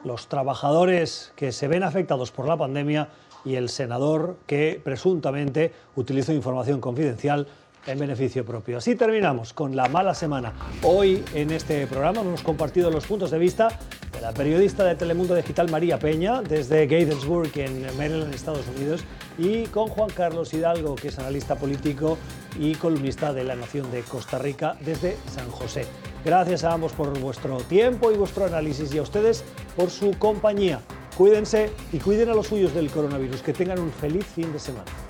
Los 0.04 0.28
trabajadores 0.28 1.32
que 1.34 1.50
se 1.50 1.66
ven 1.66 1.82
afectados 1.82 2.30
por 2.30 2.46
la 2.46 2.56
pandemia 2.56 3.08
y 3.46 3.54
el 3.54 3.70
senador 3.70 4.36
que 4.46 4.80
presuntamente 4.82 5.72
utilizó 5.94 6.32
información 6.32 6.80
confidencial 6.80 7.46
en 7.86 7.98
beneficio 7.98 8.44
propio. 8.44 8.78
Así 8.78 8.96
terminamos 8.96 9.52
con 9.52 9.76
la 9.76 9.88
mala 9.88 10.12
semana. 10.12 10.52
Hoy 10.82 11.22
en 11.34 11.52
este 11.52 11.86
programa 11.86 12.20
hemos 12.20 12.42
compartido 12.42 12.90
los 12.90 13.06
puntos 13.06 13.30
de 13.30 13.38
vista 13.38 13.68
de 14.12 14.20
la 14.20 14.32
periodista 14.32 14.82
de 14.84 14.96
Telemundo 14.96 15.36
Digital 15.36 15.70
María 15.70 15.98
Peña 15.98 16.42
desde 16.42 16.86
Gaithersburg 16.88 17.56
en 17.56 17.86
Maryland, 17.96 18.34
Estados 18.34 18.64
Unidos, 18.76 19.04
y 19.38 19.66
con 19.66 19.88
Juan 19.88 20.10
Carlos 20.10 20.52
Hidalgo, 20.52 20.96
que 20.96 21.08
es 21.08 21.18
analista 21.18 21.54
político 21.54 22.18
y 22.58 22.74
columnista 22.74 23.32
de 23.32 23.44
La 23.44 23.54
Nación 23.54 23.90
de 23.92 24.00
Costa 24.00 24.38
Rica 24.38 24.76
desde 24.80 25.16
San 25.32 25.48
José. 25.50 25.86
Gracias 26.24 26.64
a 26.64 26.72
ambos 26.72 26.92
por 26.92 27.16
vuestro 27.20 27.58
tiempo 27.58 28.10
y 28.10 28.16
vuestro 28.16 28.46
análisis 28.46 28.92
y 28.92 28.98
a 28.98 29.02
ustedes 29.02 29.44
por 29.76 29.90
su 29.90 30.18
compañía. 30.18 30.80
Cuídense 31.16 31.70
y 31.92 31.98
cuiden 31.98 32.28
a 32.28 32.34
los 32.34 32.48
suyos 32.48 32.74
del 32.74 32.90
coronavirus. 32.90 33.40
Que 33.40 33.54
tengan 33.54 33.80
un 33.80 33.90
feliz 33.90 34.26
fin 34.26 34.52
de 34.52 34.58
semana. 34.58 35.05